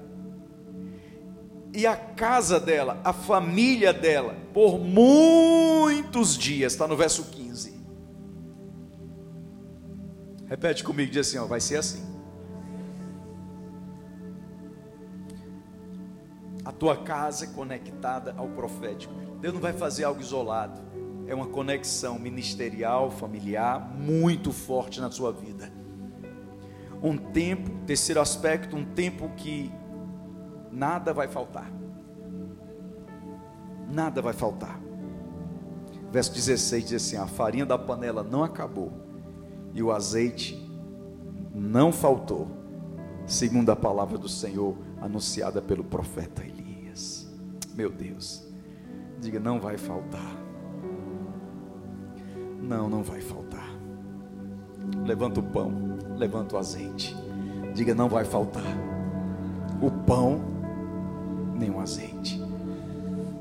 e 1.74 1.86
a 1.86 1.94
casa 1.94 2.58
dela, 2.58 2.98
a 3.04 3.12
família 3.12 3.92
dela, 3.92 4.34
por 4.54 4.78
muitos 4.78 6.34
dias, 6.34 6.72
está 6.72 6.88
no 6.88 6.96
verso 6.96 7.24
15. 7.24 7.39
Repete 10.50 10.84
comigo, 10.84 11.10
diz 11.10 11.28
assim: 11.28 11.38
ó, 11.38 11.46
vai 11.46 11.60
ser 11.60 11.76
assim. 11.76 12.20
a 16.70 16.72
tua 16.72 16.96
casa 16.96 17.46
é 17.46 17.48
conectada 17.48 18.32
ao 18.36 18.46
profético. 18.48 19.12
Deus 19.40 19.52
não 19.52 19.60
vai 19.60 19.72
fazer 19.72 20.04
algo 20.04 20.20
isolado. 20.20 20.80
É 21.26 21.34
uma 21.34 21.48
conexão 21.48 22.16
ministerial, 22.16 23.10
familiar, 23.10 23.92
muito 23.92 24.52
forte 24.52 25.00
na 25.00 25.10
sua 25.10 25.32
vida. 25.32 25.72
Um 27.02 27.16
tempo, 27.16 27.70
terceiro 27.86 28.20
aspecto, 28.20 28.76
um 28.76 28.84
tempo 28.84 29.30
que 29.36 29.72
nada 30.70 31.12
vai 31.12 31.26
faltar. 31.26 31.68
Nada 33.88 34.22
vai 34.22 34.32
faltar. 34.32 34.80
Verso 36.12 36.32
16 36.32 36.84
diz 36.84 37.02
assim: 37.02 37.16
a 37.16 37.26
farinha 37.26 37.66
da 37.66 37.76
panela 37.76 38.22
não 38.22 38.44
acabou, 38.44 38.92
e 39.72 39.82
o 39.82 39.92
azeite 39.92 40.68
não 41.54 41.92
faltou, 41.92 42.48
segundo 43.26 43.70
a 43.70 43.76
palavra 43.76 44.18
do 44.18 44.28
Senhor 44.28 44.76
anunciada 45.00 45.60
pelo 45.60 45.84
profeta 45.84 46.42
Elias. 46.44 47.28
Meu 47.74 47.90
Deus. 47.90 48.46
Diga, 49.20 49.38
não 49.38 49.60
vai 49.60 49.76
faltar. 49.76 50.36
Não, 52.62 52.88
não 52.88 53.02
vai 53.02 53.20
faltar. 53.20 53.68
Levanta 55.04 55.40
o 55.40 55.42
pão, 55.42 55.72
levanta 56.16 56.56
o 56.56 56.58
azeite. 56.58 57.16
Diga, 57.74 57.94
não 57.94 58.08
vai 58.08 58.24
faltar. 58.24 58.62
O 59.80 59.90
pão, 59.90 60.40
nem 61.54 61.70
o 61.70 61.80
azeite. 61.80 62.39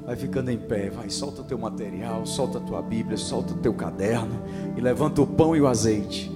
Vai 0.09 0.15
ficando 0.15 0.49
em 0.49 0.57
pé, 0.57 0.89
vai, 0.89 1.07
solta 1.07 1.41
o 1.41 1.43
teu 1.43 1.59
material, 1.59 2.25
solta 2.25 2.57
a 2.57 2.61
tua 2.61 2.81
Bíblia, 2.81 3.15
solta 3.15 3.53
o 3.53 3.57
teu 3.57 3.71
caderno 3.75 4.41
e 4.75 4.81
levanta 4.81 5.21
o 5.21 5.27
pão 5.27 5.55
e 5.55 5.61
o 5.61 5.67
azeite. 5.67 6.35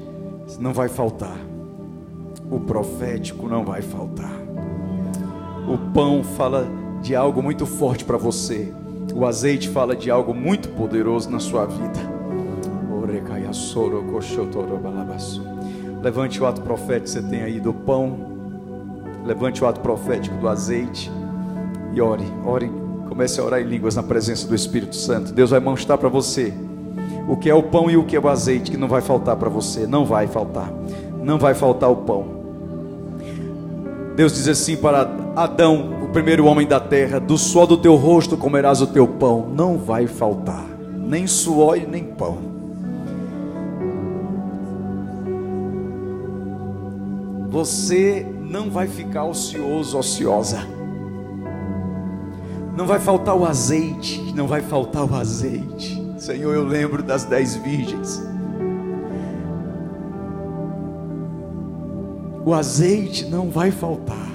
Não 0.59 0.71
vai 0.71 0.87
faltar. 0.87 1.35
O 2.51 2.59
profético 2.59 3.47
não 3.47 3.65
vai 3.65 3.81
faltar. 3.81 4.31
O 5.67 5.91
pão 5.91 6.23
fala 6.23 6.67
de 7.01 7.15
algo 7.15 7.41
muito 7.41 7.65
forte 7.65 8.05
para 8.05 8.15
você. 8.15 8.71
O 9.11 9.25
azeite 9.25 9.67
fala 9.69 9.95
de 9.95 10.11
algo 10.11 10.35
muito 10.35 10.69
poderoso 10.69 11.31
na 11.31 11.39
sua 11.39 11.65
vida. 11.65 11.99
Levante 16.03 16.39
o 16.39 16.45
ato 16.45 16.61
profético 16.61 17.05
que 17.05 17.09
você 17.09 17.23
tem 17.23 17.41
aí 17.41 17.59
do 17.59 17.73
pão. 17.73 18.19
Levante 19.25 19.63
o 19.63 19.67
ato 19.67 19.79
profético 19.79 20.37
do 20.37 20.47
azeite. 20.47 21.11
E 21.91 21.99
ore, 21.99 22.25
ore. 22.45 22.82
Comece 23.13 23.39
a 23.39 23.43
orar 23.43 23.61
em 23.61 23.65
línguas 23.65 23.95
na 23.95 24.01
presença 24.01 24.47
do 24.47 24.55
Espírito 24.55 24.95
Santo. 24.95 25.31
Deus 25.31 25.51
vai 25.51 25.59
mostrar 25.59 25.99
para 25.99 26.09
você 26.09 26.51
o 27.29 27.37
que 27.37 27.47
é 27.47 27.53
o 27.53 27.61
pão 27.61 27.87
e 27.87 27.95
o 27.95 28.03
que 28.03 28.15
é 28.15 28.19
o 28.19 28.27
azeite 28.27 28.71
que 28.71 28.75
não 28.75 28.87
vai 28.87 29.01
faltar 29.01 29.35
para 29.35 29.49
você. 29.49 29.85
Não 29.85 30.03
vai 30.03 30.25
faltar. 30.25 30.73
Não 31.21 31.37
vai 31.37 31.53
faltar 31.53 31.91
o 31.91 31.97
pão. 31.97 32.25
Deus 34.15 34.33
diz 34.33 34.47
assim 34.47 34.75
para 34.75 35.07
Adão, 35.35 35.93
o 36.01 36.09
primeiro 36.09 36.47
homem 36.47 36.65
da 36.65 36.79
terra: 36.79 37.19
Do 37.19 37.37
suor 37.37 37.67
do 37.67 37.77
teu 37.77 37.93
rosto 37.95 38.35
comerás 38.35 38.81
o 38.81 38.87
teu 38.87 39.07
pão, 39.07 39.47
não 39.47 39.77
vai 39.77 40.07
faltar, 40.07 40.65
nem 40.97 41.27
suor 41.27 41.77
e 41.77 41.85
nem 41.85 42.03
pão. 42.05 42.39
Você 47.51 48.25
não 48.41 48.71
vai 48.71 48.87
ficar 48.87 49.25
ocioso, 49.25 49.99
ociosa. 49.99 50.82
Não 52.75 52.87
vai 52.87 52.99
faltar 52.99 53.35
o 53.35 53.45
azeite, 53.45 54.33
não 54.35 54.47
vai 54.47 54.61
faltar 54.61 55.05
o 55.05 55.15
azeite. 55.15 56.01
Senhor, 56.17 56.55
eu 56.55 56.65
lembro 56.65 57.03
das 57.03 57.23
dez 57.23 57.55
virgens. 57.55 58.21
O 62.45 62.53
azeite 62.53 63.25
não 63.25 63.49
vai 63.49 63.71
faltar. 63.71 64.27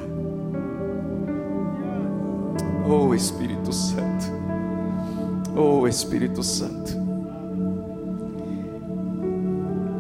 Oh 2.89 3.15
Espírito 3.15 3.73
Santo. 3.73 4.27
Oh 5.55 5.87
Espírito 5.87 6.43
Santo. 6.43 6.97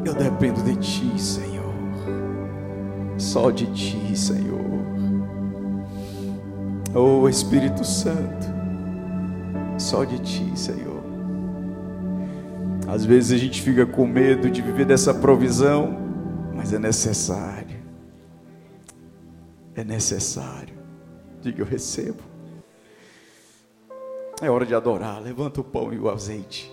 Eu 0.05 0.14
dependo 0.14 0.62
de 0.62 0.76
Ti, 0.76 1.20
Senhor. 1.20 1.74
Só 3.18 3.51
de 3.51 3.66
Ti, 3.66 4.16
Senhor. 4.16 4.78
Oh 7.01 7.28
Espírito 7.28 7.84
Santo. 7.84 8.44
Só 9.78 10.03
de 10.03 10.18
Ti, 10.18 10.59
Senhor. 10.59 11.01
Às 12.88 13.05
vezes 13.05 13.30
a 13.30 13.36
gente 13.36 13.62
fica 13.62 13.86
com 13.86 14.05
medo 14.05 14.51
de 14.51 14.61
viver 14.61 14.84
dessa 14.84 15.14
provisão, 15.14 15.96
mas 16.53 16.72
é 16.72 16.78
necessário. 16.80 17.78
É 19.76 19.84
necessário. 19.84 20.74
Diga, 21.40 21.62
eu 21.62 21.66
recebo. 21.66 22.18
É 24.42 24.51
hora 24.51 24.66
de 24.66 24.74
adorar. 24.74 25.22
Levanta 25.22 25.61
o 25.61 25.64
pão 25.64 25.92
e 25.94 25.99
o 26.01 26.11
azeite. 26.11 26.68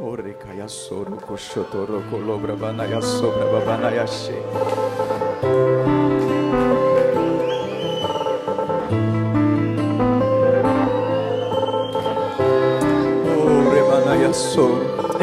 Orecaiassoro, 0.00 1.16
coxotoro, 1.16 2.02
colobra, 2.08 2.56
banaia, 2.56 3.02
sobra, 3.02 3.44
babanaia, 3.44 4.06
cheia. 4.06 5.15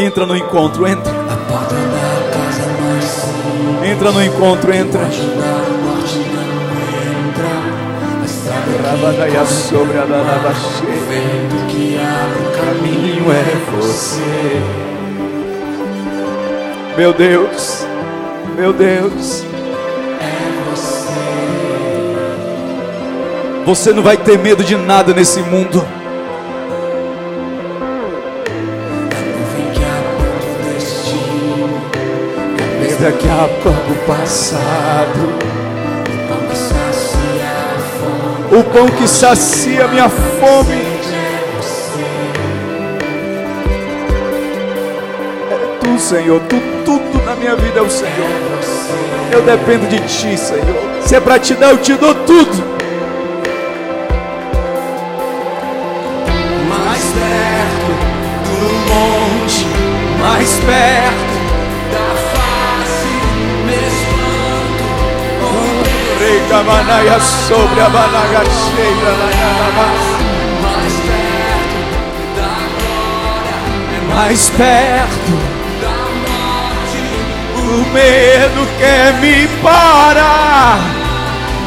Entra 0.03 0.25
no 0.25 0.35
encontro, 0.35 0.85
entra. 0.85 1.13
Entra 3.85 4.11
no 4.11 4.21
encontro, 4.21 4.73
entra. 4.73 4.99
Rabanaia 8.83 9.45
sobre 9.45 9.97
a 9.97 10.03
lavache. 10.03 10.83
que 11.69 11.97
abre 11.97 12.41
O 12.41 12.51
caminho 12.51 13.31
é 13.31 13.45
você. 13.77 14.61
Meu 16.97 17.13
Deus, 17.13 17.87
meu 18.57 18.73
Deus. 18.73 19.45
Você 23.65 23.93
não 23.93 24.03
vai 24.03 24.17
ter 24.17 24.37
medo 24.37 24.65
de 24.65 24.75
nada 24.75 25.13
nesse 25.13 25.39
mundo. 25.39 25.81
Daqui 33.03 33.27
a 33.27 33.49
pouco 33.61 33.93
passado. 34.07 35.37
O 38.49 38.63
pão 38.63 38.87
que 38.87 39.05
sacia 39.09 39.89
minha 39.89 40.07
fome. 40.07 40.81
É 45.51 45.77
tu, 45.81 45.99
Senhor. 45.99 46.39
Tu, 46.47 46.55
tudo 46.85 47.25
na 47.25 47.35
minha 47.35 47.57
vida 47.57 47.79
é 47.79 47.81
o 47.81 47.89
Senhor. 47.89 48.29
Eu 49.33 49.41
dependo 49.41 49.85
de 49.87 49.99
ti, 50.07 50.37
Senhor. 50.37 50.63
Se 51.01 51.17
é 51.17 51.19
para 51.19 51.37
te 51.37 51.55
dar, 51.55 51.71
eu 51.71 51.79
te 51.79 51.95
dou 51.95 52.15
tudo. 52.15 52.72
Rega 66.63 66.71
manaia 66.71 67.19
sobre 67.19 67.81
a 67.81 67.89
banaga 67.89 68.43
cheia, 68.45 69.11
mais 70.61 70.93
perto 70.93 71.77
da 72.35 72.51
glória, 72.79 74.15
mais 74.15 74.49
perto. 74.49 75.33
da 75.81 75.95
morte, 76.23 77.03
O 77.57 77.93
medo 77.93 78.67
quer 78.79 79.13
me 79.15 79.47
parar, 79.61 80.79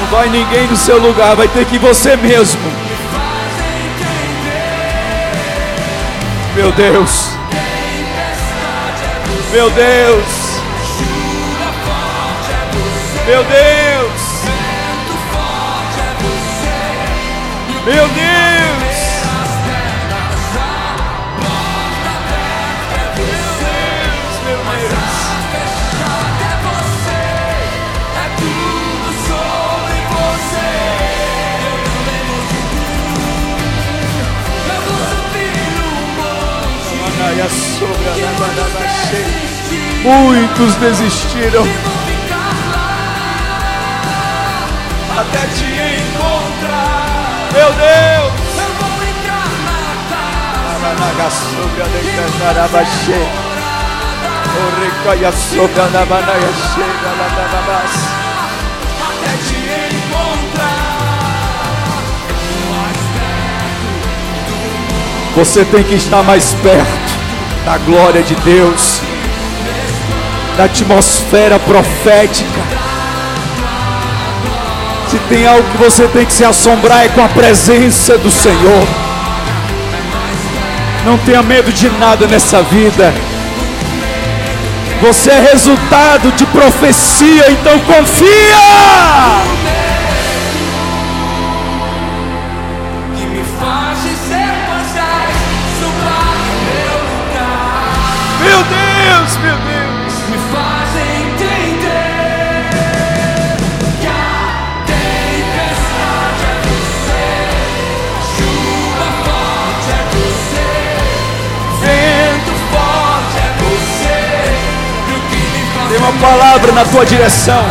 Não 0.00 0.06
vai 0.10 0.28
ninguém 0.28 0.66
no 0.68 0.76
seu 0.76 0.98
lugar, 0.98 1.34
vai 1.34 1.48
ter 1.48 1.64
que 1.64 1.76
ir 1.76 1.78
você 1.78 2.16
mesmo. 2.16 2.91
Meu 6.54 6.70
Deus, 6.72 7.30
meu 9.50 9.70
Deus, 9.70 10.60
meu 13.26 13.44
Deus, 13.44 14.42
meu 17.86 18.08
Deus. 18.08 18.51
Muitos 40.04 40.74
desistiram 40.76 41.64
até 45.18 45.46
te 45.46 45.64
encontrar. 45.64 47.48
Meu 47.52 47.72
Deus. 47.72 48.32
Eu 48.58 48.70
vou 48.78 48.92
entrar 49.02 49.48
na 50.98 51.10
casa. 51.16 51.46
O 54.54 54.66
recaia 54.80 55.32
sobre 55.32 55.80
a 55.80 55.84
labanaia 55.84 56.52
chega 56.74 57.10
lá 57.18 57.28
da 57.28 57.44
babás. 57.48 57.94
Até 59.00 59.32
te 59.46 59.58
encontrar. 59.94 60.92
Você 65.34 65.64
tem 65.64 65.82
que 65.82 65.94
estar 65.94 66.22
mais 66.22 66.52
perto 66.54 67.01
da 67.64 67.78
glória 67.78 68.22
de 68.22 68.34
Deus, 68.36 69.00
da 70.56 70.64
atmosfera 70.64 71.58
profética. 71.60 72.60
Se 75.08 75.18
tem 75.28 75.46
algo 75.46 75.68
que 75.70 75.76
você 75.76 76.06
tem 76.08 76.24
que 76.24 76.32
se 76.32 76.44
assombrar 76.44 77.04
é 77.04 77.08
com 77.08 77.22
a 77.22 77.28
presença 77.28 78.16
do 78.18 78.30
Senhor. 78.30 78.86
Não 81.04 81.18
tenha 81.18 81.42
medo 81.42 81.72
de 81.72 81.90
nada 81.90 82.26
nessa 82.26 82.62
vida. 82.62 83.12
Você 85.02 85.30
é 85.30 85.40
resultado 85.52 86.30
de 86.32 86.46
profecia, 86.46 87.50
então 87.50 87.78
confia! 87.80 89.52
que 93.16 93.26
me 93.26 93.44
faz 93.60 93.98
Deus, 99.12 99.36
meu 99.36 99.56
Deus! 99.56 100.12
me 100.30 100.38
faz 100.50 100.88
entender 100.96 101.76
que 104.00 104.06
a 104.06 104.84
tempestade 104.86 106.44
é 106.48 106.56
você, 106.64 107.24
chuva 108.32 109.08
forte 109.26 109.88
é 109.92 110.02
você, 110.16 110.68
vento 111.82 112.52
forte 112.72 113.36
é 113.36 113.48
você, 113.60 114.18
Tem 115.90 115.98
uma 115.98 116.14
palavra 116.18 116.72
na 116.72 116.84
tua 116.86 117.04
direção. 117.04 117.64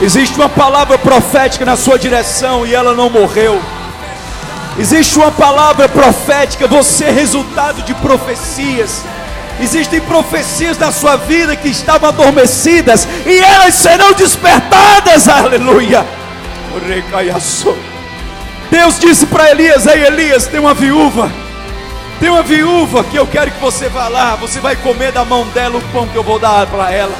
Existe 0.00 0.36
uma 0.36 0.48
palavra 0.48 0.96
profética 0.96 1.66
na 1.66 1.76
sua 1.76 1.98
direção 1.98 2.66
e 2.66 2.74
ela 2.74 2.94
não 2.94 3.10
morreu. 3.10 3.60
Existe 4.78 5.18
uma 5.18 5.30
palavra 5.30 5.86
profética, 5.86 6.66
você 6.66 7.04
é 7.04 7.10
resultado 7.10 7.82
de 7.82 7.92
profecias. 7.92 9.04
Existem 9.60 10.00
profecias 10.00 10.76
da 10.76 10.90
sua 10.90 11.16
vida 11.16 11.54
que 11.54 11.68
estavam 11.68 12.08
adormecidas 12.08 13.06
e 13.24 13.38
elas 13.38 13.74
serão 13.74 14.12
despertadas. 14.12 15.28
Aleluia. 15.28 16.04
Deus 18.70 18.98
disse 18.98 19.26
para 19.26 19.50
Elias: 19.50 19.86
Ei 19.86 20.04
Elias, 20.04 20.46
tem 20.46 20.58
uma 20.58 20.74
viúva. 20.74 21.30
Tem 22.18 22.28
uma 22.30 22.42
viúva 22.42 23.04
que 23.04 23.16
eu 23.16 23.26
quero 23.26 23.50
que 23.50 23.60
você 23.60 23.88
vá 23.88 24.08
lá. 24.08 24.34
Você 24.36 24.58
vai 24.58 24.74
comer 24.76 25.12
da 25.12 25.24
mão 25.24 25.46
dela 25.48 25.78
o 25.78 25.82
pão 25.92 26.06
que 26.08 26.16
eu 26.16 26.22
vou 26.22 26.38
dar 26.38 26.66
para 26.66 26.90
ela. 26.90 27.14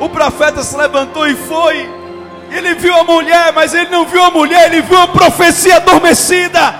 O 0.00 0.08
profeta 0.08 0.62
se 0.62 0.76
levantou 0.76 1.26
e 1.26 1.34
foi. 1.34 1.88
Ele 2.50 2.74
viu 2.74 2.96
a 2.96 3.04
mulher, 3.04 3.52
mas 3.52 3.74
ele 3.74 3.90
não 3.90 4.06
viu 4.06 4.22
a 4.22 4.30
mulher, 4.30 4.72
ele 4.72 4.82
viu 4.82 4.98
a 4.98 5.08
profecia 5.08 5.76
adormecida. 5.76 6.74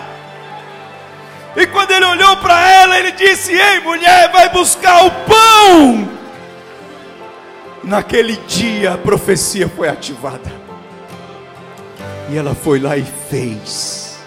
E 1.56 1.66
quando 1.66 1.90
ele 1.90 2.06
olhou 2.06 2.36
para 2.36 2.67
ela, 2.67 2.67
ele 3.08 3.12
disse: 3.12 3.52
Ei, 3.52 3.80
mulher, 3.80 4.30
vai 4.30 4.48
buscar 4.50 5.06
o 5.06 5.10
pão. 5.10 6.08
Naquele 7.82 8.36
dia 8.46 8.94
a 8.94 8.98
profecia 8.98 9.68
foi 9.68 9.88
ativada. 9.88 10.52
E 12.30 12.36
ela 12.36 12.54
foi 12.54 12.78
lá 12.78 12.96
e 12.96 13.04
fez. 13.04 14.18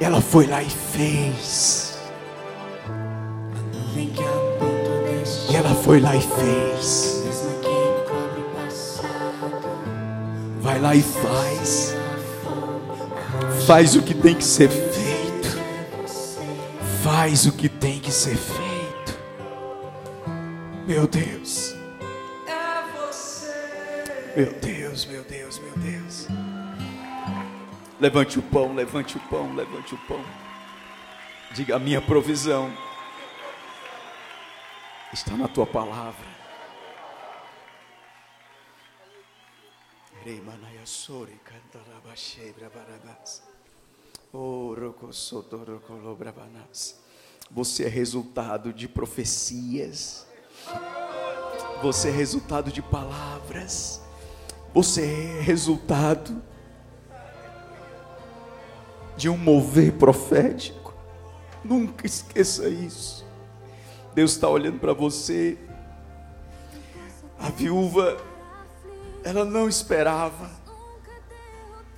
Ela 0.00 0.20
foi 0.20 0.46
lá 0.46 0.62
e 0.62 0.70
fez. 0.70 1.98
E 5.50 5.56
ela 5.56 5.74
foi 5.74 6.00
lá 6.00 6.14
e 6.14 6.20
fez. 6.20 7.22
Vai 10.60 10.78
lá 10.80 10.94
e 10.94 11.02
faz. 11.02 11.96
Faz 13.66 13.96
o 13.96 14.02
que 14.02 14.14
tem 14.14 14.34
que 14.34 14.44
ser 14.44 14.68
feito. 14.68 14.91
Faz 17.02 17.46
o 17.46 17.56
que 17.56 17.68
tem 17.68 17.98
que 17.98 18.12
ser 18.12 18.36
feito. 18.36 19.18
Meu 20.86 21.06
Deus. 21.06 21.74
Meu 24.36 24.52
Deus, 24.60 25.04
meu 25.06 25.24
Deus, 25.24 25.58
meu 25.58 25.76
Deus. 25.78 26.28
Levante 28.00 28.38
o 28.38 28.42
pão, 28.42 28.74
levante 28.74 29.16
o 29.16 29.20
pão, 29.28 29.54
levante 29.54 29.94
o 29.94 29.98
pão. 29.98 30.24
Diga: 31.52 31.76
a 31.76 31.78
minha 31.78 32.00
provisão 32.00 32.72
está 35.12 35.36
na 35.36 35.48
tua 35.48 35.66
palavra. 35.66 36.32
Você 47.50 47.84
é 47.84 47.88
resultado 47.88 48.72
de 48.72 48.88
profecias. 48.88 50.26
Você 51.82 52.08
é 52.08 52.10
resultado 52.12 52.72
de 52.72 52.80
palavras. 52.80 54.00
Você 54.72 55.02
é 55.02 55.40
resultado 55.42 56.42
de 59.18 59.28
um 59.28 59.36
mover 59.36 59.92
profético. 59.98 60.94
Nunca 61.62 62.06
esqueça 62.06 62.70
isso. 62.70 63.26
Deus 64.14 64.32
está 64.32 64.48
olhando 64.48 64.78
para 64.78 64.94
você. 64.94 65.58
A 67.38 67.50
viúva 67.50 68.16
ela 69.24 69.44
não 69.44 69.68
esperava. 69.68 70.61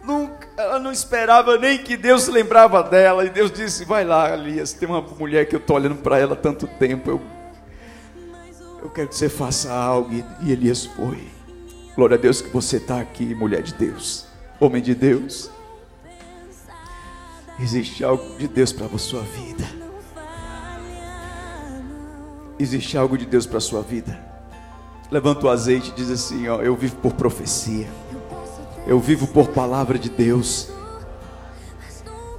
Nunca, 0.07 0.47
ela 0.59 0.79
não 0.79 0.93
esperava 0.93 1.57
nem 1.57 1.79
que 1.79 1.97
Deus 1.97 2.29
lembrava 2.29 2.83
dela. 2.83 3.25
E 3.25 3.31
Deus 3.31 3.51
disse: 3.51 3.85
Vai 3.85 4.05
lá, 4.05 4.35
Elias, 4.35 4.73
tem 4.75 4.87
uma 4.87 5.01
mulher 5.01 5.47
que 5.47 5.57
eu 5.57 5.61
estou 5.61 5.77
olhando 5.77 5.97
para 5.97 6.19
ela 6.19 6.35
há 6.35 6.37
tanto 6.37 6.67
tempo. 6.67 7.11
Eu, 7.11 7.21
eu 8.83 8.91
quero 8.91 9.09
que 9.09 9.17
você 9.17 9.31
faça 9.31 9.73
algo. 9.73 10.11
E 10.43 10.53
Elias 10.53 10.85
foi. 10.85 11.27
Glória 11.97 12.17
a 12.17 12.21
Deus 12.21 12.43
que 12.43 12.51
você 12.51 12.77
está 12.77 13.01
aqui, 13.01 13.35
mulher 13.35 13.63
de 13.63 13.73
Deus, 13.75 14.27
homem 14.61 14.83
de 14.83 14.95
Deus. 14.95 15.51
Existe 17.59 18.05
algo 18.05 18.37
de 18.37 18.49
Deus 18.49 18.73
para 18.73 18.87
a 18.87 18.99
sua 18.99 19.23
vida. 19.23 19.65
Existe 22.59 22.99
algo 22.99 23.17
de 23.17 23.25
Deus 23.25 23.47
para 23.47 23.59
a 23.59 23.61
sua 23.61 23.81
vida. 23.81 24.19
Levanta 25.11 25.47
o 25.47 25.49
azeite 25.49 25.91
e 25.91 25.95
diz 25.95 26.11
assim: 26.11 26.47
ó, 26.49 26.61
Eu 26.61 26.77
vivo 26.77 26.97
por 26.97 27.15
profecia. 27.15 28.04
Eu 28.87 29.01
vivo 29.01 29.27
por 29.27 29.49
palavra 29.49 29.99
de 29.99 30.11
Deus. 30.11 30.69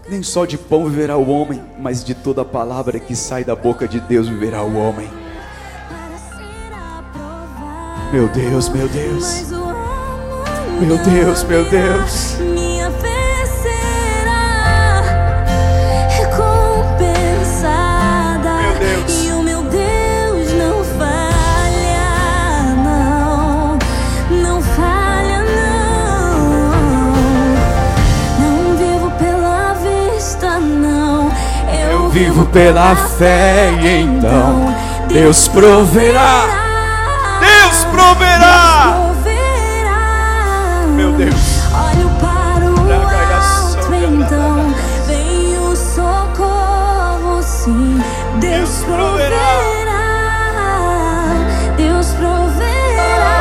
Nem 0.07 0.21
só 0.21 0.45
de 0.45 0.57
pão 0.57 0.85
viverá 0.87 1.17
o 1.17 1.27
homem, 1.29 1.63
mas 1.79 2.03
de 2.03 2.13
toda 2.13 2.43
a 2.43 2.45
palavra 2.45 2.99
que 2.99 3.15
sai 3.15 3.43
da 3.43 3.55
boca 3.55 3.87
de 3.87 3.99
Deus 3.99 4.27
viverá 4.27 4.61
o 4.61 4.75
homem. 4.75 5.09
Meu 8.11 8.27
Deus, 8.27 8.69
meu 8.69 8.87
Deus. 8.87 9.49
Meu 10.79 10.97
Deus, 10.97 11.43
meu 11.43 11.69
Deus. 11.69 12.74
Vivo 32.15 32.45
pela 32.45 32.95
fé 32.95 33.73
e 33.81 34.03
então 34.03 34.73
Deus 35.09 35.49
proverá. 35.49 36.45
Deus 37.41 37.83
proverá. 37.91 39.11
Meu 40.95 41.11
Deus. 41.11 41.59
Olho 41.73 42.09
para 42.21 42.71
o 42.71 42.93
alto, 42.93 43.93
então 43.93 44.73
vem 45.07 45.57
o 45.57 45.75
socorro, 45.75 47.43
sim. 47.43 48.01
Deus 48.39 48.69
proverá. 48.85 49.59
Deus 51.75 52.07
proverá. 52.11 53.35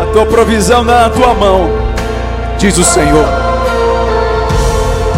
A 0.00 0.12
tua 0.12 0.26
provisão 0.26 0.84
na 0.84 1.10
tua 1.10 1.34
mão, 1.34 1.68
diz 2.56 2.78
o 2.78 2.84
Senhor 2.84 3.43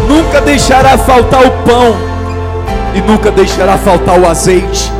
nunca 0.07 0.41
deixará 0.41 0.97
faltar 0.97 1.45
o 1.45 1.51
pão 1.63 1.95
e 2.95 3.01
nunca 3.01 3.29
deixará 3.29 3.77
faltar 3.77 4.19
o 4.19 4.27
azeite. 4.27 4.91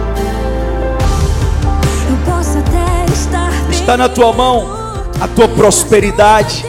Está 3.72 3.96
na 3.96 4.10
tua 4.10 4.34
mão 4.34 4.78
a 5.20 5.28
tua 5.28 5.48
prosperidade. 5.48 6.66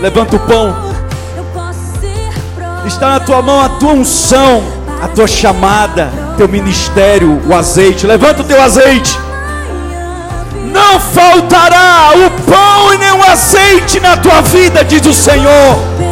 Levanta 0.00 0.36
o 0.36 0.40
pão. 0.40 0.90
Está 2.86 3.10
na 3.10 3.20
tua 3.20 3.40
mão 3.40 3.60
a 3.60 3.68
tua 3.68 3.92
unção, 3.92 4.62
a 5.00 5.08
tua 5.08 5.28
chamada, 5.28 6.10
teu 6.36 6.48
ministério, 6.48 7.40
o 7.46 7.54
azeite. 7.54 8.06
Levanta 8.06 8.42
o 8.42 8.44
teu 8.44 8.60
azeite. 8.60 9.18
Não 10.72 11.00
faltará 11.00 12.10
o 12.14 12.30
pão 12.50 12.94
e 12.94 12.98
nem 12.98 13.12
o 13.12 13.24
azeite 13.24 14.00
na 14.00 14.16
tua 14.16 14.40
vida, 14.42 14.84
diz 14.84 15.04
o 15.06 15.14
Senhor 15.14 16.09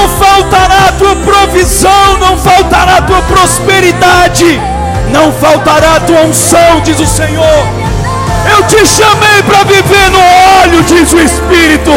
não 0.00 0.08
faltará 0.08 0.88
a 0.88 0.92
tua 0.92 1.16
provisão, 1.16 2.16
não 2.18 2.38
faltará 2.38 2.96
a 2.96 3.02
tua 3.02 3.20
prosperidade, 3.22 4.58
não 5.12 5.30
faltará 5.30 5.96
a 5.96 6.00
tua 6.00 6.22
unção, 6.22 6.80
diz 6.82 6.98
o 6.98 7.06
Senhor. 7.06 7.66
Eu 8.50 8.66
te 8.66 8.86
chamei 8.86 9.42
para 9.42 9.64
viver 9.64 10.10
no 10.10 10.18
óleo, 10.62 10.82
diz 10.84 11.12
o 11.12 11.20
Espírito. 11.20 11.92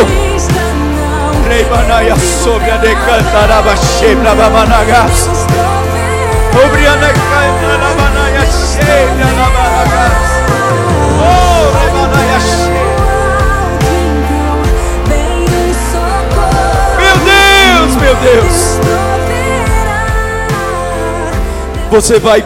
Deus. 18.24 18.80
Você 21.92 22.20
vai 22.20 22.44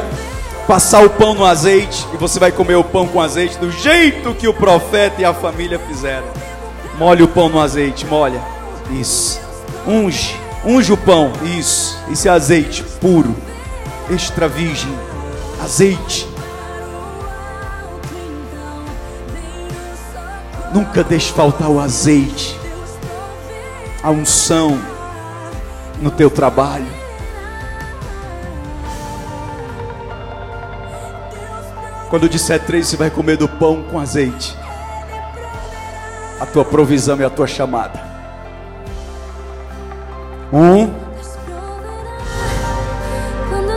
passar 0.67 1.05
o 1.05 1.09
pão 1.09 1.35
no 1.35 1.45
azeite 1.45 2.05
e 2.13 2.17
você 2.17 2.39
vai 2.39 2.51
comer 2.51 2.75
o 2.75 2.83
pão 2.83 3.07
com 3.07 3.21
azeite 3.21 3.57
do 3.59 3.71
jeito 3.71 4.33
que 4.33 4.47
o 4.47 4.53
profeta 4.53 5.21
e 5.21 5.25
a 5.25 5.33
família 5.33 5.79
fizeram. 5.79 6.25
Molhe 6.97 7.21
o 7.21 7.27
pão 7.27 7.47
no 7.47 7.61
azeite, 7.61 8.05
molha. 8.07 8.41
Isso. 8.89 9.39
Unge, 9.87 10.35
unge 10.65 10.91
o 10.91 10.97
pão. 10.97 11.31
Isso. 11.43 11.97
Esse 12.11 12.27
azeite 12.27 12.83
puro, 12.99 13.35
extra 14.09 14.47
virgem, 14.47 14.91
Azeite. 15.63 16.27
Nunca 20.73 21.03
deixe 21.03 21.31
faltar 21.31 21.69
o 21.69 21.79
azeite, 21.79 22.59
a 24.03 24.11
unção 24.11 24.79
no 26.01 26.11
teu 26.11 26.29
trabalho. 26.29 26.87
Quando 32.09 32.23
eu 32.23 32.29
disser 32.29 32.63
três, 32.63 32.87
você 32.87 32.95
vai 32.95 33.09
comer 33.09 33.37
do 33.37 33.47
pão 33.47 33.83
com 33.83 33.99
azeite. 33.99 34.55
A 36.39 36.45
tua 36.45 36.63
provisão 36.63 37.19
e 37.19 37.23
a 37.23 37.29
tua 37.29 37.47
chamada. 37.47 37.99
Um. 40.53 40.89
Quando 43.49 43.71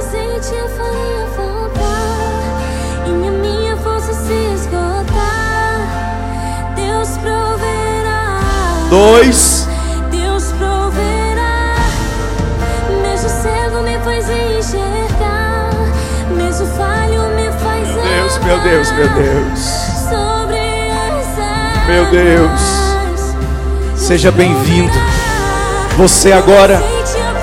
meu 18.51 18.59
Deus, 18.59 18.91
meu 18.91 19.09
Deus. 19.11 19.61
Meu 21.87 22.07
Deus. 22.07 22.61
Seja 23.95 24.33
bem-vindo. 24.33 24.93
Você 25.97 26.33
agora 26.33 26.83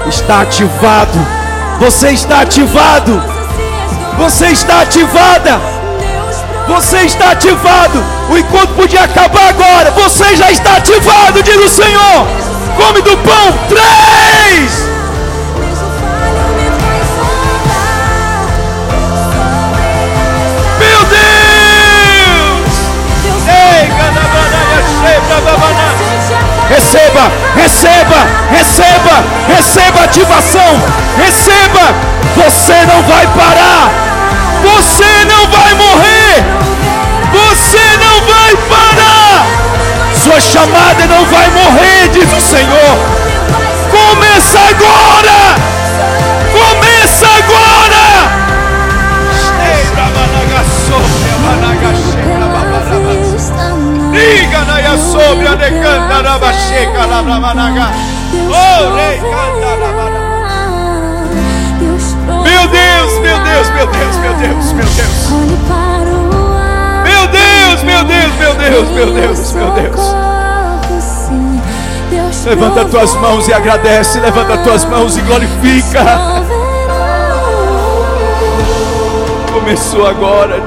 está 0.05 0.41
ativado. 0.41 1.17
Você 1.79 2.09
está 2.09 2.41
ativado. 2.41 3.23
Você 4.17 4.47
está 4.47 4.81
ativada. 4.81 5.61
Você 6.67 6.97
está 6.97 7.31
ativado. 7.31 8.03
O 8.29 8.37
encontro 8.37 8.75
podia 8.75 9.05
acabar 9.05 9.47
agora. 9.47 9.91
Você 9.91 10.35
já 10.35 10.51
está 10.51 10.75
ativado, 10.75 11.41
diz 11.41 11.55
o 11.55 11.69
Senhor. 11.69 12.27
Come 12.75 13.01
do 13.01 13.15
pão. 13.19 13.57
Três. 13.69 14.96
Receba, 26.69 27.31
receba, 27.55 28.27
receba, 28.51 29.23
receba 29.47 30.03
ativação, 30.03 30.81
receba. 31.17 31.95
Você 32.35 32.73
não 32.85 33.01
vai 33.03 33.25
parar, 33.27 33.89
você 34.61 35.25
não 35.25 35.47
vai 35.47 35.73
morrer, 35.73 36.45
você 37.31 37.97
não 37.97 38.21
vai 38.25 38.55
parar. 38.69 39.45
Sua 40.13 40.39
chamada 40.41 41.05
não 41.07 41.25
vai 41.25 41.49
morrer, 41.49 42.09
diz 42.09 42.31
o 42.31 42.41
Senhor. 42.41 42.97
Começa 43.89 44.59
agora, 44.59 45.55
na 55.27 55.43
ya 55.43 55.47
sobre 55.47 55.47
a 55.47 55.55
decanta 55.55 56.23
na 56.23 56.37
bacheca 56.37 57.07
na 57.07 57.21
bramanaga. 57.21 57.91
Oh, 58.49 58.95
rei. 58.95 59.19
Meu 62.43 62.67
Deus, 62.67 63.19
meu 63.19 63.39
Deus, 63.39 63.69
meu 63.69 63.87
Deus, 63.87 64.15
meu 64.17 64.33
Deus, 64.33 64.71
meu 64.73 64.85
Deus. 64.85 65.29
Meu 67.03 67.27
Deus, 67.27 67.83
meu 67.83 68.03
Deus, 68.03 68.33
meu 68.35 68.55
Deus, 68.55 68.89
meu 68.89 69.13
Deus, 69.13 69.53
meu 69.53 69.71
Deus. 69.71 70.01
Levanta 72.45 72.85
tuas 72.85 73.13
mãos 73.15 73.47
e 73.47 73.53
agradece, 73.53 74.19
levanta 74.19 74.57
tuas 74.59 74.85
mãos 74.85 75.17
e 75.17 75.21
glorifica. 75.21 76.03
Começou 79.53 80.07
agora. 80.07 80.61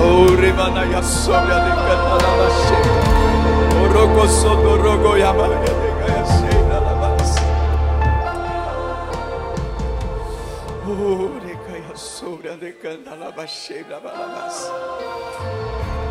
Oh, 0.00 0.34
remanaya 0.40 1.00
sobre 1.02 1.52
a 1.52 1.58
decanta 1.58 2.31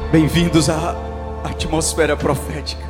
Bem-vindos 0.10 0.70
à 0.70 0.96
atmosfera 1.44 2.16
profética. 2.16 2.90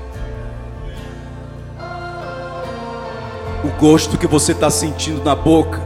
O 3.64 3.70
gosto 3.80 4.20
que 4.20 4.28
você 4.28 4.52
está 4.52 4.70
sentindo 4.70 5.24
na 5.24 5.36
boca 5.36 5.82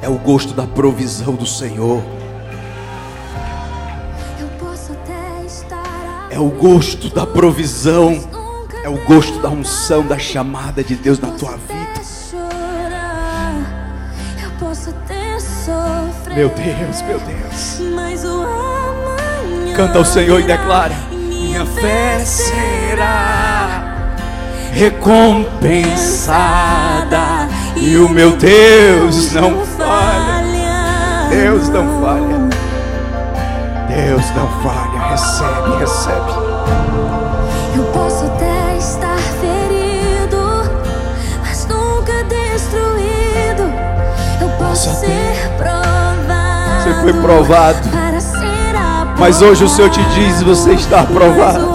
é 0.00 0.08
o 0.08 0.18
gosto 0.18 0.54
da 0.54 0.66
provisão 0.66 1.34
do 1.34 1.46
Senhor. 1.46 2.21
É 6.32 6.38
o 6.38 6.48
gosto 6.48 7.10
da 7.10 7.26
provisão. 7.26 8.18
É 8.82 8.88
o 8.88 8.96
gosto 9.04 9.38
da 9.40 9.50
unção, 9.50 10.06
da 10.06 10.18
chamada 10.18 10.82
de 10.82 10.94
Deus 10.94 11.20
na 11.20 11.28
tua 11.28 11.58
vida. 11.58 11.92
Meu 16.34 16.48
Deus, 16.48 17.02
meu 17.02 17.20
Deus. 17.20 17.80
Canta 19.76 19.98
ao 19.98 20.06
Senhor 20.06 20.40
e 20.40 20.44
declara: 20.44 20.94
Minha 21.10 21.66
fé 21.66 22.24
será 22.24 24.16
recompensada 24.72 27.46
e 27.76 27.98
o 27.98 28.08
meu 28.08 28.34
Deus 28.38 29.32
não 29.32 29.66
falha. 29.66 31.28
Deus 31.28 31.68
não 31.68 32.00
falha. 32.00 32.48
Deus 33.86 34.30
não 34.34 34.48
falha. 34.62 34.91
Recebe, 35.42 35.76
recebe. 35.78 36.32
Eu 37.74 37.82
posso 37.92 38.24
até 38.26 38.76
estar 38.76 39.18
ferido, 39.40 40.70
mas 41.40 41.66
nunca 41.66 42.22
destruído. 42.24 43.64
Eu 44.40 44.48
posso 44.50 44.88
Posso 44.88 45.00
ser 45.00 45.50
provado. 45.58 46.82
Você 46.84 46.94
foi 47.00 47.12
provado. 47.14 47.88
Mas 49.18 49.42
hoje 49.42 49.64
o 49.64 49.68
Senhor 49.68 49.90
te 49.90 50.02
diz: 50.10 50.42
Você 50.42 50.74
está 50.74 51.00
aprovado. 51.00 51.71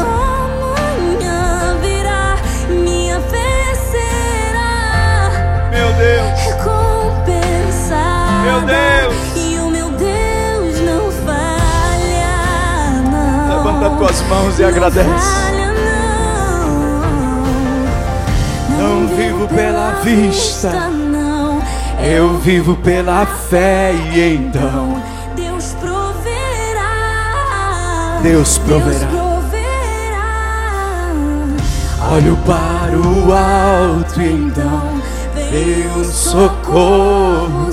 Levanta 13.98 14.14
tuas 14.14 14.22
mãos 14.24 14.60
e 14.60 14.64
agradece. 14.64 15.10
Não. 18.78 19.08
Vivo 19.08 19.48
pela 19.48 19.92
vista. 20.04 20.90
não. 20.90 21.62
Eu 22.00 22.38
vivo 22.38 22.76
pela 22.76 23.26
fé 23.26 23.92
e 24.14 24.36
então 24.36 25.02
Deus 25.36 25.76
proverá. 25.80 26.90
Deus 28.22 28.60
proverá. 28.60 29.08
Olho 32.12 32.38
para 32.46 32.96
o 32.98 33.34
alto 33.34 34.22
e 34.22 34.32
então 34.32 35.02
veio 35.50 35.90
um 35.98 36.04
socorro. 36.04 37.66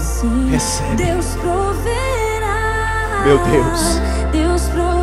Recebe. 0.50 0.96
Deus 0.96 1.36
proverá. 1.40 3.22
Meu 3.24 3.38
Deus. 3.38 4.00
Deus 4.32 4.62
proverá. 4.68 4.93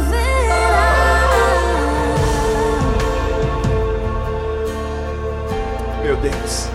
Deus, 6.22 6.68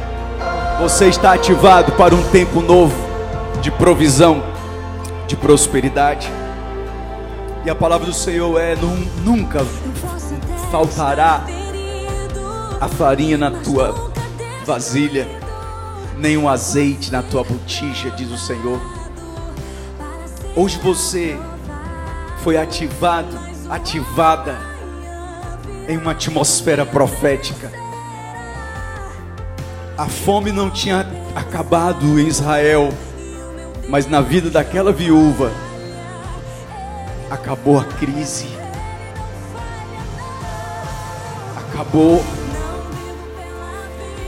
você 0.80 1.06
está 1.08 1.32
ativado 1.32 1.92
para 1.92 2.14
um 2.14 2.22
tempo 2.30 2.60
novo 2.60 2.94
de 3.60 3.70
provisão, 3.70 4.42
de 5.26 5.36
prosperidade. 5.36 6.30
E 7.64 7.70
a 7.70 7.74
palavra 7.74 8.06
do 8.06 8.12
Senhor 8.12 8.58
é: 8.60 8.76
"Nu- 8.76 9.06
nunca 9.24 9.64
faltará 10.70 11.44
a 12.80 12.88
farinha 12.88 13.38
na 13.38 13.50
tua 13.50 14.12
vasilha, 14.64 15.26
nem 16.16 16.36
o 16.36 16.48
azeite 16.48 17.10
na 17.10 17.22
tua 17.22 17.42
botija, 17.44 18.10
diz 18.10 18.30
o 18.30 18.38
Senhor. 18.38 18.80
Hoje 20.54 20.78
você 20.82 21.38
foi 22.42 22.56
ativado, 22.56 23.28
ativada 23.68 24.56
em 25.88 25.96
uma 25.98 26.12
atmosfera 26.12 26.84
profética. 26.86 27.85
A 29.96 30.06
fome 30.06 30.52
não 30.52 30.68
tinha 30.68 31.06
acabado 31.34 32.20
em 32.20 32.28
Israel. 32.28 32.92
Mas 33.88 34.06
na 34.06 34.20
vida 34.20 34.50
daquela 34.50 34.92
viúva, 34.92 35.50
acabou 37.30 37.78
a 37.78 37.84
crise. 37.84 38.48
Acabou. 41.56 42.22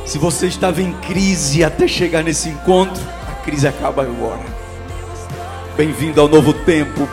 Se 0.06 0.16
você 0.16 0.46
estava 0.46 0.80
em 0.80 0.92
crise 0.92 1.62
até 1.62 1.86
chegar 1.86 2.24
nesse 2.24 2.48
encontro, 2.48 3.02
a 3.28 3.32
crise 3.44 3.68
acaba 3.68 4.02
agora. 4.02 4.40
Bem-vindo 5.76 6.20
ao 6.20 6.28
novo 6.28 6.54
tempo. 6.54 7.06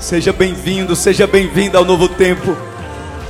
Seja 0.00 0.32
bem-vindo, 0.32 0.96
seja 0.96 1.26
bem-vindo 1.26 1.76
ao 1.76 1.84
novo 1.84 2.08
tempo. 2.08 2.56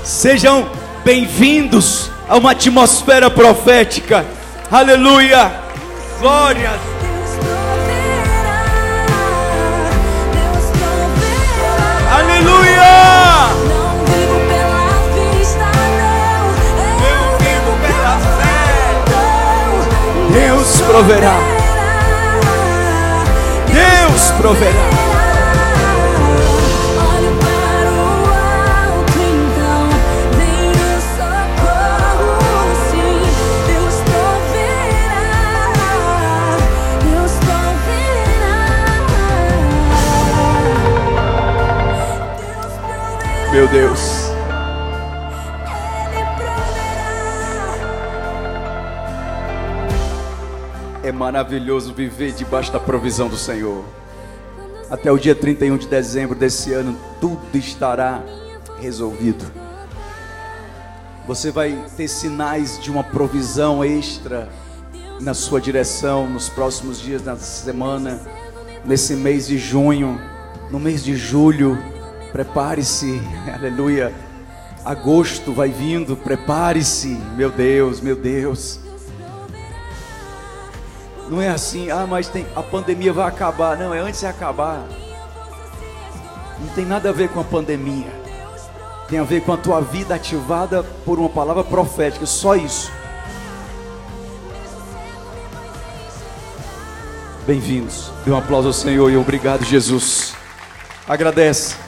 Sejam 0.05 0.71
bem-vindos 1.05 2.11
a 2.29 2.37
uma 2.37 2.51
atmosfera 2.53 3.31
profética. 3.31 4.25
Aleluia. 4.71 5.53
Glória. 6.21 6.97
Deus 20.33 20.81
proverá, 20.83 21.39
Deus 23.73 24.31
proverá. 24.41 24.96
Meu 43.57 43.67
Deus. 43.69 44.01
É 51.03 51.11
maravilhoso 51.11 51.95
viver 51.95 52.33
debaixo 52.33 52.71
da 52.71 52.79
provisão 52.79 53.31
do 53.31 53.37
Senhor. 53.39 53.83
Até 54.91 55.11
o 55.11 55.17
dia 55.17 55.35
31 55.35 55.79
de 55.79 55.89
dezembro 55.89 56.37
desse 56.37 56.75
ano, 56.75 56.99
tudo 57.19 57.57
estará 57.57 58.23
resolvido. 58.79 59.51
Você 61.27 61.51
vai 61.51 61.83
ter 61.97 62.09
sinais 62.09 62.79
de 62.79 62.91
uma 62.91 63.05
provisão 63.05 63.83
extra 63.83 64.51
na 65.19 65.33
sua 65.33 65.63
direção 65.63 66.29
nos 66.29 66.51
próximos 66.51 67.01
dias 67.01 67.23
da 67.23 67.37
semana, 67.37 68.21
nesse 68.85 69.17
mês 69.17 69.47
de 69.47 69.57
junho, 69.57 70.21
no 70.71 70.79
mês 70.79 71.03
de 71.03 71.17
julho. 71.17 71.96
Prepare-se, 72.37 73.19
aleluia. 73.51 74.15
Agosto 74.85 75.55
vai 75.55 75.71
vindo, 75.71 76.15
prepare-se, 76.15 77.19
meu 77.35 77.51
Deus, 77.51 77.99
meu 78.03 78.15
Deus. 78.15 78.79
Não 81.31 81.41
é 81.41 81.49
assim, 81.49 81.91
ah, 81.91 82.07
mas 82.07 82.29
tem, 82.29 82.47
a 82.55 82.63
pandemia 82.63 83.11
vai 83.11 83.27
acabar. 83.27 83.79
Não, 83.79 83.95
é 83.95 84.01
antes 84.01 84.21
de 84.21 84.27
acabar. 84.27 84.87
Não 86.61 86.69
tem 86.75 86.85
nada 86.85 87.09
a 87.09 87.13
ver 87.13 87.31
com 87.31 87.41
a 87.41 87.45
pandemia. 87.45 88.13
Tem 89.09 89.19
a 89.19 89.25
ver 89.25 89.41
com 89.41 89.55
a 89.55 89.57
tua 89.57 89.81
vida 89.81 90.15
ativada 90.15 90.83
por 91.07 91.19
uma 91.19 91.31
palavra 91.31 91.65
profética, 91.65 92.27
só 92.27 92.55
isso. 92.55 92.93
Bem-vindos. 97.47 98.13
Dê 98.27 98.31
um 98.31 98.37
aplauso 98.37 98.69
ao 98.69 98.75
Senhor 98.75 99.11
e 99.11 99.17
obrigado, 99.17 99.65
Jesus. 99.65 100.35
Agradece. 101.09 101.86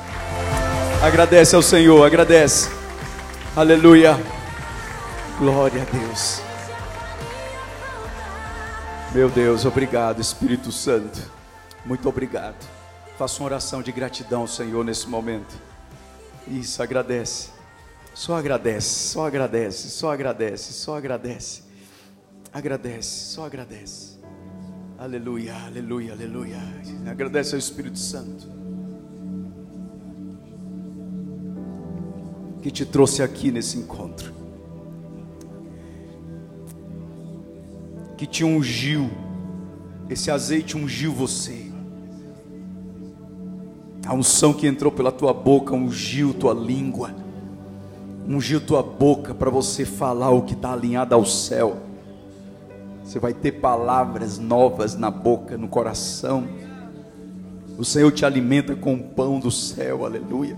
Agradece 1.00 1.54
ao 1.54 1.62
Senhor, 1.62 2.04
agradece. 2.04 2.68
Aleluia. 3.54 4.16
Glória 5.38 5.82
a 5.82 5.84
Deus. 5.84 6.40
Meu 9.14 9.30
Deus, 9.30 9.64
obrigado, 9.64 10.20
Espírito 10.20 10.72
Santo. 10.72 11.20
Muito 11.86 12.08
obrigado. 12.08 12.66
Faça 13.16 13.40
uma 13.40 13.46
oração 13.46 13.80
de 13.80 13.92
gratidão, 13.92 14.44
Senhor, 14.48 14.84
nesse 14.84 15.08
momento. 15.08 15.54
Isso, 16.48 16.82
agradece. 16.82 17.50
Só 18.12 18.36
agradece, 18.36 18.88
só 18.88 19.28
agradece, 19.28 19.90
só 19.90 20.12
agradece, 20.12 20.72
só 20.72 20.96
agradece. 20.96 21.62
Agradece, 22.52 23.08
só 23.08 23.46
agradece. 23.46 24.18
Aleluia, 24.98 25.54
aleluia, 25.64 26.12
aleluia. 26.12 26.58
Agradece 27.08 27.54
ao 27.54 27.58
Espírito 27.60 28.00
Santo. 28.00 28.57
Que 32.62 32.70
te 32.70 32.84
trouxe 32.84 33.22
aqui 33.22 33.50
nesse 33.50 33.78
encontro. 33.78 34.38
que 38.18 38.26
te 38.26 38.44
ungiu, 38.44 39.08
esse 40.10 40.28
azeite 40.28 40.76
ungiu 40.76 41.12
você. 41.12 41.66
A 44.04 44.12
unção 44.12 44.52
que 44.52 44.66
entrou 44.66 44.90
pela 44.90 45.12
tua 45.12 45.32
boca 45.32 45.72
ungiu 45.72 46.34
tua 46.34 46.52
língua, 46.52 47.14
ungiu 48.28 48.60
tua 48.60 48.82
boca 48.82 49.32
para 49.32 49.50
você 49.50 49.84
falar 49.84 50.30
o 50.30 50.42
que 50.42 50.54
está 50.54 50.72
alinhado 50.72 51.14
ao 51.14 51.24
céu. 51.24 51.76
Você 53.04 53.20
vai 53.20 53.32
ter 53.32 53.52
palavras 53.52 54.36
novas 54.36 54.96
na 54.96 55.10
boca, 55.12 55.56
no 55.56 55.68
coração. 55.68 56.48
O 57.78 57.84
Senhor 57.84 58.10
te 58.10 58.24
alimenta 58.24 58.74
com 58.74 58.94
o 58.94 59.02
pão 59.02 59.38
do 59.38 59.50
céu, 59.50 60.04
aleluia. 60.04 60.56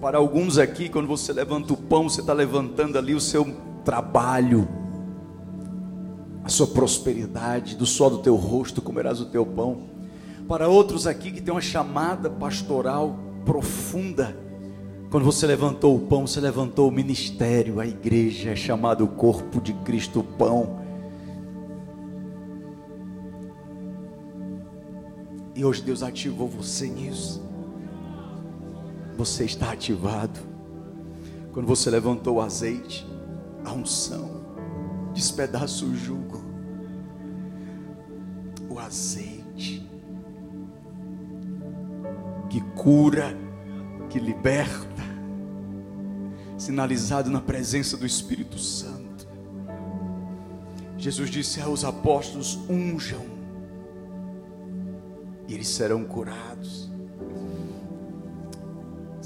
Para 0.00 0.18
alguns 0.18 0.58
aqui, 0.58 0.88
quando 0.88 1.08
você 1.08 1.32
levanta 1.32 1.72
o 1.72 1.76
pão, 1.76 2.08
você 2.08 2.20
está 2.20 2.32
levantando 2.32 2.96
ali 2.96 3.14
o 3.14 3.20
seu 3.20 3.44
trabalho, 3.84 4.68
a 6.44 6.48
sua 6.48 6.68
prosperidade, 6.68 7.74
do 7.74 7.84
sol 7.84 8.10
do 8.10 8.18
teu 8.18 8.36
rosto 8.36 8.80
comerás 8.80 9.20
o 9.20 9.26
teu 9.26 9.44
pão. 9.44 9.88
Para 10.46 10.68
outros 10.68 11.04
aqui 11.04 11.32
que 11.32 11.42
tem 11.42 11.52
uma 11.52 11.60
chamada 11.60 12.30
pastoral 12.30 13.18
profunda, 13.44 14.36
quando 15.10 15.24
você 15.24 15.46
levantou 15.48 15.96
o 15.96 16.00
pão, 16.00 16.28
você 16.28 16.40
levantou 16.40 16.88
o 16.88 16.92
ministério, 16.92 17.80
a 17.80 17.86
igreja, 17.86 18.50
é 18.50 18.56
chamado 18.56 19.04
o 19.04 19.08
corpo 19.08 19.60
de 19.60 19.72
Cristo, 19.72 20.22
pão. 20.22 20.78
E 25.56 25.64
hoje 25.64 25.82
Deus 25.82 26.04
ativou 26.04 26.46
você 26.46 26.86
nisso. 26.86 27.47
Você 29.18 29.44
está 29.44 29.72
ativado. 29.72 30.40
Quando 31.52 31.66
você 31.66 31.90
levantou 31.90 32.36
o 32.36 32.40
azeite, 32.40 33.04
a 33.64 33.72
unção, 33.72 34.44
despedaça 35.12 35.84
o 35.84 35.94
jugo, 35.94 36.40
o 38.70 38.78
azeite 38.78 39.88
que 42.48 42.60
cura, 42.76 43.36
que 44.08 44.20
liberta, 44.20 45.02
sinalizado 46.56 47.28
na 47.28 47.40
presença 47.40 47.96
do 47.96 48.06
Espírito 48.06 48.56
Santo. 48.56 49.28
Jesus 50.96 51.28
disse 51.28 51.60
aos 51.60 51.84
apóstolos: 51.84 52.56
unjam, 52.70 53.26
e 55.48 55.54
eles 55.54 55.68
serão 55.68 56.04
curados. 56.04 56.87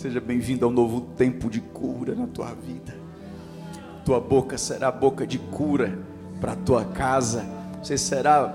Seja 0.03 0.21
bem-vindo 0.21 0.65
ao 0.65 0.73
novo 0.73 1.01
tempo 1.17 1.49
de 1.49 1.61
cura 1.61 2.17
na 2.17 2.27
tua 2.27 2.53
vida 2.53 3.03
tua 4.05 4.19
boca 4.21 4.59
será 4.59 4.91
boca 4.91 5.27
de 5.27 5.39
cura 5.39 5.99
para 6.41 6.53
a 6.53 6.57
tua 6.57 6.85
casa, 6.85 7.45
você 7.81 7.97
será 7.97 8.53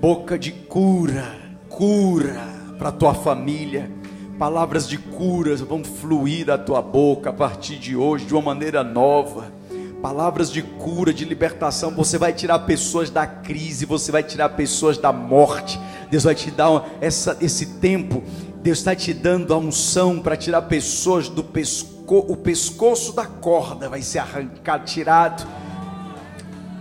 boca 0.00 0.38
de 0.38 0.52
cura, 0.52 1.34
cura 1.68 2.40
para 2.78 2.90
a 2.90 2.92
tua 2.92 3.12
família. 3.12 3.90
Palavras 4.38 4.88
de 4.88 4.98
cura 4.98 5.56
vão 5.56 5.84
fluir 5.84 6.46
da 6.46 6.56
tua 6.56 6.80
boca 6.80 7.30
a 7.30 7.32
partir 7.32 7.76
de 7.76 7.96
hoje 7.96 8.24
de 8.24 8.32
uma 8.32 8.42
maneira 8.42 8.84
nova. 8.84 9.52
Palavras 10.00 10.50
de 10.50 10.62
cura, 10.62 11.12
de 11.12 11.24
libertação. 11.24 11.90
Você 11.92 12.18
vai 12.18 12.32
tirar 12.32 12.60
pessoas 12.60 13.10
da 13.10 13.26
crise, 13.26 13.84
você 13.84 14.10
vai 14.10 14.22
tirar 14.22 14.50
pessoas 14.50 14.98
da 14.98 15.12
morte. 15.12 15.78
Deus 16.10 16.24
vai 16.24 16.34
te 16.34 16.50
dar 16.50 16.88
essa, 17.00 17.36
esse 17.40 17.66
tempo. 17.78 18.22
Deus 18.62 18.78
está 18.78 18.94
te 18.94 19.12
dando 19.12 19.52
a 19.52 19.58
unção 19.58 20.20
para 20.20 20.36
tirar 20.36 20.62
pessoas 20.62 21.28
do 21.28 21.42
pescoço 21.42 21.92
o 22.20 22.36
pescoço 22.36 23.14
da 23.14 23.24
corda 23.24 23.88
vai 23.88 24.02
ser 24.02 24.18
arrancado, 24.18 24.84
tirado 24.84 25.46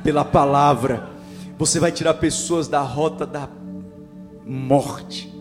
pela 0.03 0.26
palavra. 0.26 1.10
Você 1.58 1.80
vai 1.80 1.91
tirar 1.91 2.16
pessoas 2.16 2.68
da 2.68 2.82
rota 2.82 3.26
da 3.26 3.48
morte. 4.45 5.32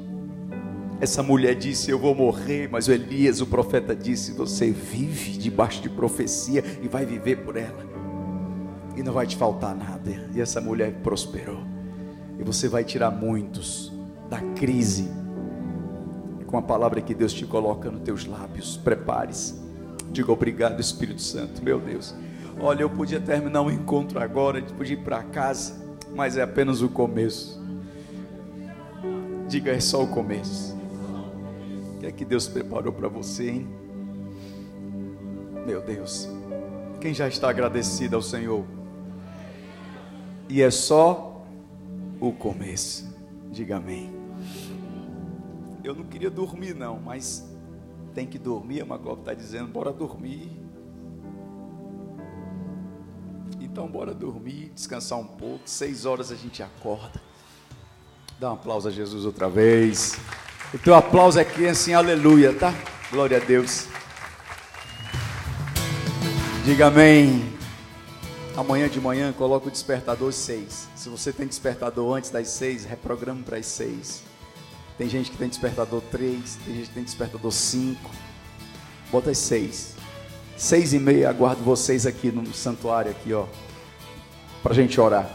Essa 1.01 1.23
mulher 1.23 1.55
disse: 1.55 1.91
Eu 1.91 1.99
vou 1.99 2.15
morrer, 2.15 2.69
mas 2.71 2.87
o 2.89 2.93
Elias, 2.93 3.41
o 3.41 3.47
profeta, 3.47 3.97
disse: 3.97 4.33
Você 4.33 4.71
vive 4.71 5.33
debaixo 5.33 5.83
de 5.83 5.89
profecia 5.89 6.63
e 6.83 6.87
vai 6.87 7.05
viver 7.05 7.37
por 7.37 7.57
ela. 7.57 7.89
e 8.97 9.03
não 9.03 9.13
vai 9.13 9.27
te 9.27 9.37
faltar 9.37 9.75
nada. 9.75 10.29
E 10.35 10.41
essa 10.41 10.61
mulher 10.61 10.93
prosperou. 11.03 11.63
E 12.39 12.45
você 12.45 12.69
vai 12.69 12.85
tirar 12.85 13.11
muitos 13.11 13.93
da 14.29 14.41
crise 14.55 15.09
com 16.51 16.57
a 16.57 16.63
palavra 16.63 17.01
que 17.01 17.15
Deus 17.15 17.33
te 17.33 17.47
coloca 17.47 17.91
nos 17.91 18.03
teus 18.03 18.27
lábios. 18.27 18.77
Prepare-se. 18.77 19.55
Diga 20.11 20.33
obrigado, 20.33 20.81
Espírito 20.81 21.23
Santo, 21.23 21.63
meu 21.63 21.79
Deus. 21.79 22.15
Olha, 22.61 22.83
eu 22.83 22.91
podia 22.91 23.21
terminar 23.21 23.63
o 23.63 23.71
encontro 23.71 24.19
agora, 24.19 24.61
podia 24.77 24.95
ir 24.95 25.05
para 25.05 25.23
casa, 25.23 25.75
mas 26.15 26.37
é 26.37 26.43
apenas 26.43 26.83
o 26.83 26.89
começo. 26.89 27.61
Diga, 29.49 29.71
é 29.71 29.81
só 29.81 30.03
o 30.03 30.09
começo. 30.09 30.77
O 31.95 32.01
que 32.01 32.07
é 32.07 32.13
que 32.13 32.25
Deus 32.25 32.49
preparou 32.49 32.93
para 32.93 33.09
você, 33.09 33.51
hein? 33.51 33.69
Meu 35.65 35.81
Deus. 35.81 36.29
Quem 37.01 37.15
já 37.15 37.29
está 37.29 37.49
agradecido 37.49 38.17
ao 38.17 38.23
Senhor? 38.23 38.65
E 40.49 40.61
é 40.61 40.71
só 40.71 41.47
o 42.21 42.33
começo. 42.33 43.09
Diga 43.51 43.77
amém. 43.77 44.20
Eu 45.83 45.95
não 45.95 46.05
queria 46.05 46.31
dormir, 46.31 46.75
não, 46.75 46.99
mas 46.99 47.49
tem 48.15 48.27
que 48.27 48.39
dormir. 48.39 48.83
A 48.83 48.85
Magob 48.85 49.21
está 49.21 49.33
dizendo: 49.33 49.69
bora 49.69 49.93
dormir. 49.93 50.61
Então, 53.61 53.89
bora 53.89 54.13
dormir, 54.13 54.73
descansar 54.75 55.19
um 55.19 55.27
pouco. 55.27 55.63
Seis 55.65 56.05
horas 56.05 56.31
a 56.31 56.35
gente 56.35 56.63
acorda. 56.63 57.21
Dá 58.39 58.51
um 58.51 58.55
aplauso 58.55 58.89
a 58.89 58.91
Jesus 58.91 59.25
outra 59.25 59.49
vez. 59.49 60.19
O 60.75 60.79
teu 60.79 60.95
aplauso 60.95 61.39
aqui 61.39 61.67
é 61.67 61.71
assim, 61.71 61.95
aleluia, 61.95 62.53
tá? 62.53 62.75
Glória 63.11 63.37
a 63.37 63.41
Deus. 63.41 63.87
Diga 66.65 66.87
amém. 66.87 67.53
Amanhã 68.57 68.89
de 68.89 69.01
manhã 69.01 69.33
coloca 69.33 69.69
o 69.69 69.71
despertador 69.71 70.33
seis. 70.33 70.89
Se 70.95 71.09
você 71.09 71.33
tem 71.33 71.47
despertador 71.47 72.17
antes 72.17 72.31
das 72.31 72.49
seis, 72.49 72.85
reprograma 72.85 73.43
para 73.43 73.57
as 73.57 73.67
seis. 73.67 74.30
Tem 75.01 75.09
gente 75.09 75.31
que 75.31 75.39
tem 75.39 75.49
despertador 75.49 76.03
3, 76.11 76.59
tem 76.63 76.75
gente 76.75 76.89
que 76.89 76.95
tem 76.95 77.03
despertador 77.03 77.51
5. 77.51 78.11
Bota 79.11 79.31
as 79.31 79.39
6. 79.39 79.95
6 80.59 80.93
e 80.93 80.99
meia, 80.99 81.31
aguardo 81.31 81.63
vocês 81.63 82.05
aqui 82.05 82.31
no 82.31 82.53
santuário, 82.53 83.11
aqui, 83.11 83.33
ó. 83.33 83.47
Pra 84.63 84.75
gente 84.75 85.01
orar. 85.01 85.27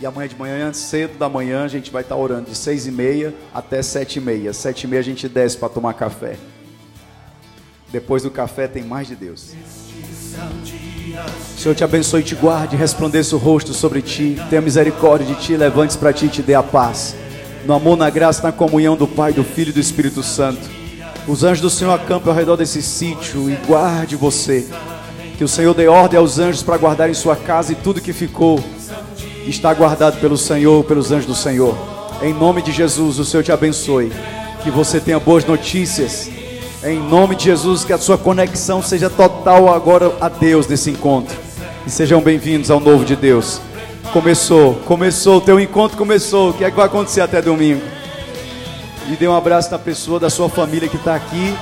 E 0.00 0.04
amanhã 0.04 0.26
de 0.26 0.34
manhã, 0.34 0.72
cedo 0.72 1.16
da 1.16 1.28
manhã, 1.28 1.62
a 1.62 1.68
gente 1.68 1.92
vai 1.92 2.02
estar 2.02 2.16
orando 2.16 2.50
de 2.50 2.56
6 2.56 2.88
e 2.88 2.90
meia 2.90 3.32
até 3.54 3.82
7 3.82 4.16
e 4.16 4.20
meia. 4.20 4.52
7 4.52 4.82
e 4.82 4.86
meia 4.88 4.98
a 4.98 5.04
gente 5.04 5.28
desce 5.28 5.56
para 5.56 5.68
tomar 5.68 5.94
café. 5.94 6.36
Depois 7.92 8.24
do 8.24 8.32
café 8.32 8.66
tem 8.66 8.82
mais 8.82 9.06
de 9.06 9.14
Deus. 9.14 9.54
Senhor 11.56 11.74
te 11.76 11.84
abençoe 11.84 12.22
e 12.22 12.24
te 12.24 12.34
guarde, 12.34 12.74
resplandeça 12.74 13.36
o 13.36 13.38
rosto 13.38 13.72
sobre 13.72 14.02
ti, 14.02 14.36
tenha 14.50 14.60
misericórdia 14.60 15.24
de 15.24 15.40
ti, 15.40 15.56
levante-se 15.56 15.96
para 15.96 16.12
ti 16.12 16.26
e 16.26 16.28
te 16.28 16.42
dê 16.42 16.56
a 16.56 16.64
paz 16.64 17.14
no 17.64 17.74
amor, 17.74 17.96
na 17.96 18.10
graça, 18.10 18.42
na 18.42 18.52
comunhão 18.52 18.96
do 18.96 19.06
Pai, 19.06 19.32
do 19.32 19.44
Filho 19.44 19.70
e 19.70 19.72
do 19.72 19.80
Espírito 19.80 20.22
Santo. 20.22 20.68
Os 21.26 21.44
anjos 21.44 21.60
do 21.60 21.70
Senhor 21.70 21.92
acampem 21.92 22.30
ao 22.30 22.36
redor 22.36 22.56
desse 22.56 22.82
sítio 22.82 23.50
e 23.50 23.56
guarde 23.66 24.16
você. 24.16 24.66
Que 25.36 25.44
o 25.44 25.48
Senhor 25.48 25.74
dê 25.74 25.86
ordem 25.86 26.18
aos 26.18 26.38
anjos 26.38 26.62
para 26.62 26.78
guardar 26.78 27.10
em 27.10 27.14
sua 27.14 27.36
casa 27.36 27.72
e 27.72 27.76
tudo 27.76 28.00
que 28.00 28.12
ficou 28.12 28.58
está 29.46 29.72
guardado 29.72 30.20
pelo 30.20 30.36
Senhor, 30.36 30.84
pelos 30.84 31.12
anjos 31.12 31.26
do 31.26 31.34
Senhor. 31.34 31.76
Em 32.22 32.32
nome 32.32 32.62
de 32.62 32.72
Jesus, 32.72 33.18
o 33.18 33.24
Senhor 33.24 33.42
te 33.42 33.52
abençoe. 33.52 34.10
Que 34.62 34.70
você 34.70 34.98
tenha 34.98 35.20
boas 35.20 35.44
notícias. 35.44 36.30
Em 36.82 36.98
nome 36.98 37.36
de 37.36 37.44
Jesus, 37.44 37.84
que 37.84 37.92
a 37.92 37.98
sua 37.98 38.18
conexão 38.18 38.82
seja 38.82 39.08
total 39.08 39.72
agora 39.72 40.12
a 40.20 40.28
Deus 40.28 40.66
nesse 40.66 40.90
encontro. 40.90 41.36
E 41.86 41.90
sejam 41.90 42.20
bem-vindos 42.20 42.70
ao 42.70 42.80
novo 42.80 43.04
de 43.04 43.14
Deus. 43.14 43.60
Começou, 44.12 44.74
começou, 44.86 45.36
o 45.36 45.40
teu 45.40 45.60
encontro 45.60 45.96
começou. 45.96 46.50
O 46.50 46.54
que 46.54 46.64
é 46.64 46.70
que 46.70 46.76
vai 46.76 46.86
acontecer 46.86 47.20
até 47.20 47.42
domingo? 47.42 47.82
E 49.10 49.16
dê 49.16 49.28
um 49.28 49.36
abraço 49.36 49.70
na 49.70 49.78
pessoa 49.78 50.18
da 50.18 50.30
sua 50.30 50.48
família 50.48 50.88
que 50.88 50.96
está 50.96 51.14
aqui. 51.14 51.54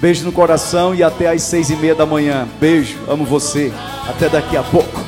Beijo 0.00 0.24
no 0.24 0.32
coração 0.32 0.94
e 0.94 1.02
até 1.02 1.28
às 1.28 1.42
seis 1.42 1.70
e 1.70 1.76
meia 1.76 1.94
da 1.94 2.04
manhã. 2.04 2.46
Beijo, 2.60 2.98
amo 3.08 3.24
você. 3.24 3.72
Até 4.08 4.28
daqui 4.28 4.56
a 4.56 4.62
pouco. 4.62 5.00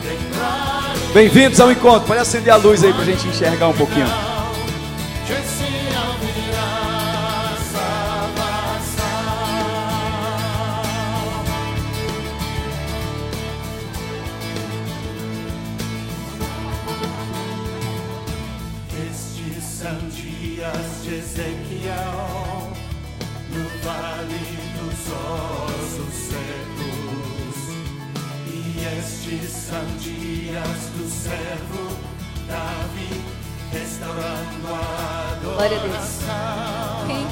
Bem-vindos 1.13 1.61
ao 1.61 1.71
encontro. 1.71 2.07
Pode 2.07 2.21
acender 2.21 2.53
a 2.53 2.57
luz 2.57 2.83
aí 2.85 2.93
para 2.93 3.03
a 3.03 3.07
gente 3.07 3.27
enxergar 3.27 3.69
um 3.69 3.75
pouquinho. 3.75 4.28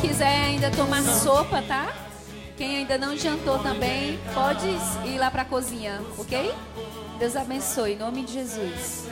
quiser 0.06 0.44
ainda 0.44 0.70
tomar 0.70 1.02
sopa, 1.02 1.60
tá? 1.62 1.92
Quem 2.56 2.76
ainda 2.78 2.96
não 2.96 3.16
jantou 3.16 3.58
também, 3.58 4.18
pode 4.32 4.66
ir 5.04 5.18
lá 5.18 5.30
para 5.30 5.42
a 5.42 5.44
cozinha, 5.44 6.00
ok? 6.16 6.54
Deus 7.18 7.36
abençoe, 7.36 7.92
em 7.92 7.96
nome 7.96 8.24
de 8.24 8.32
Jesus. 8.32 9.08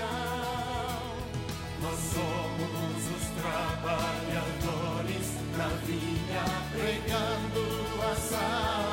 Nós 1.83 1.99
somos 2.15 3.03
os 3.17 3.27
trabalhadores 3.43 4.07
na 5.59 5.69
vinha 5.85 6.45
pregando 6.73 7.65
a. 8.03 8.84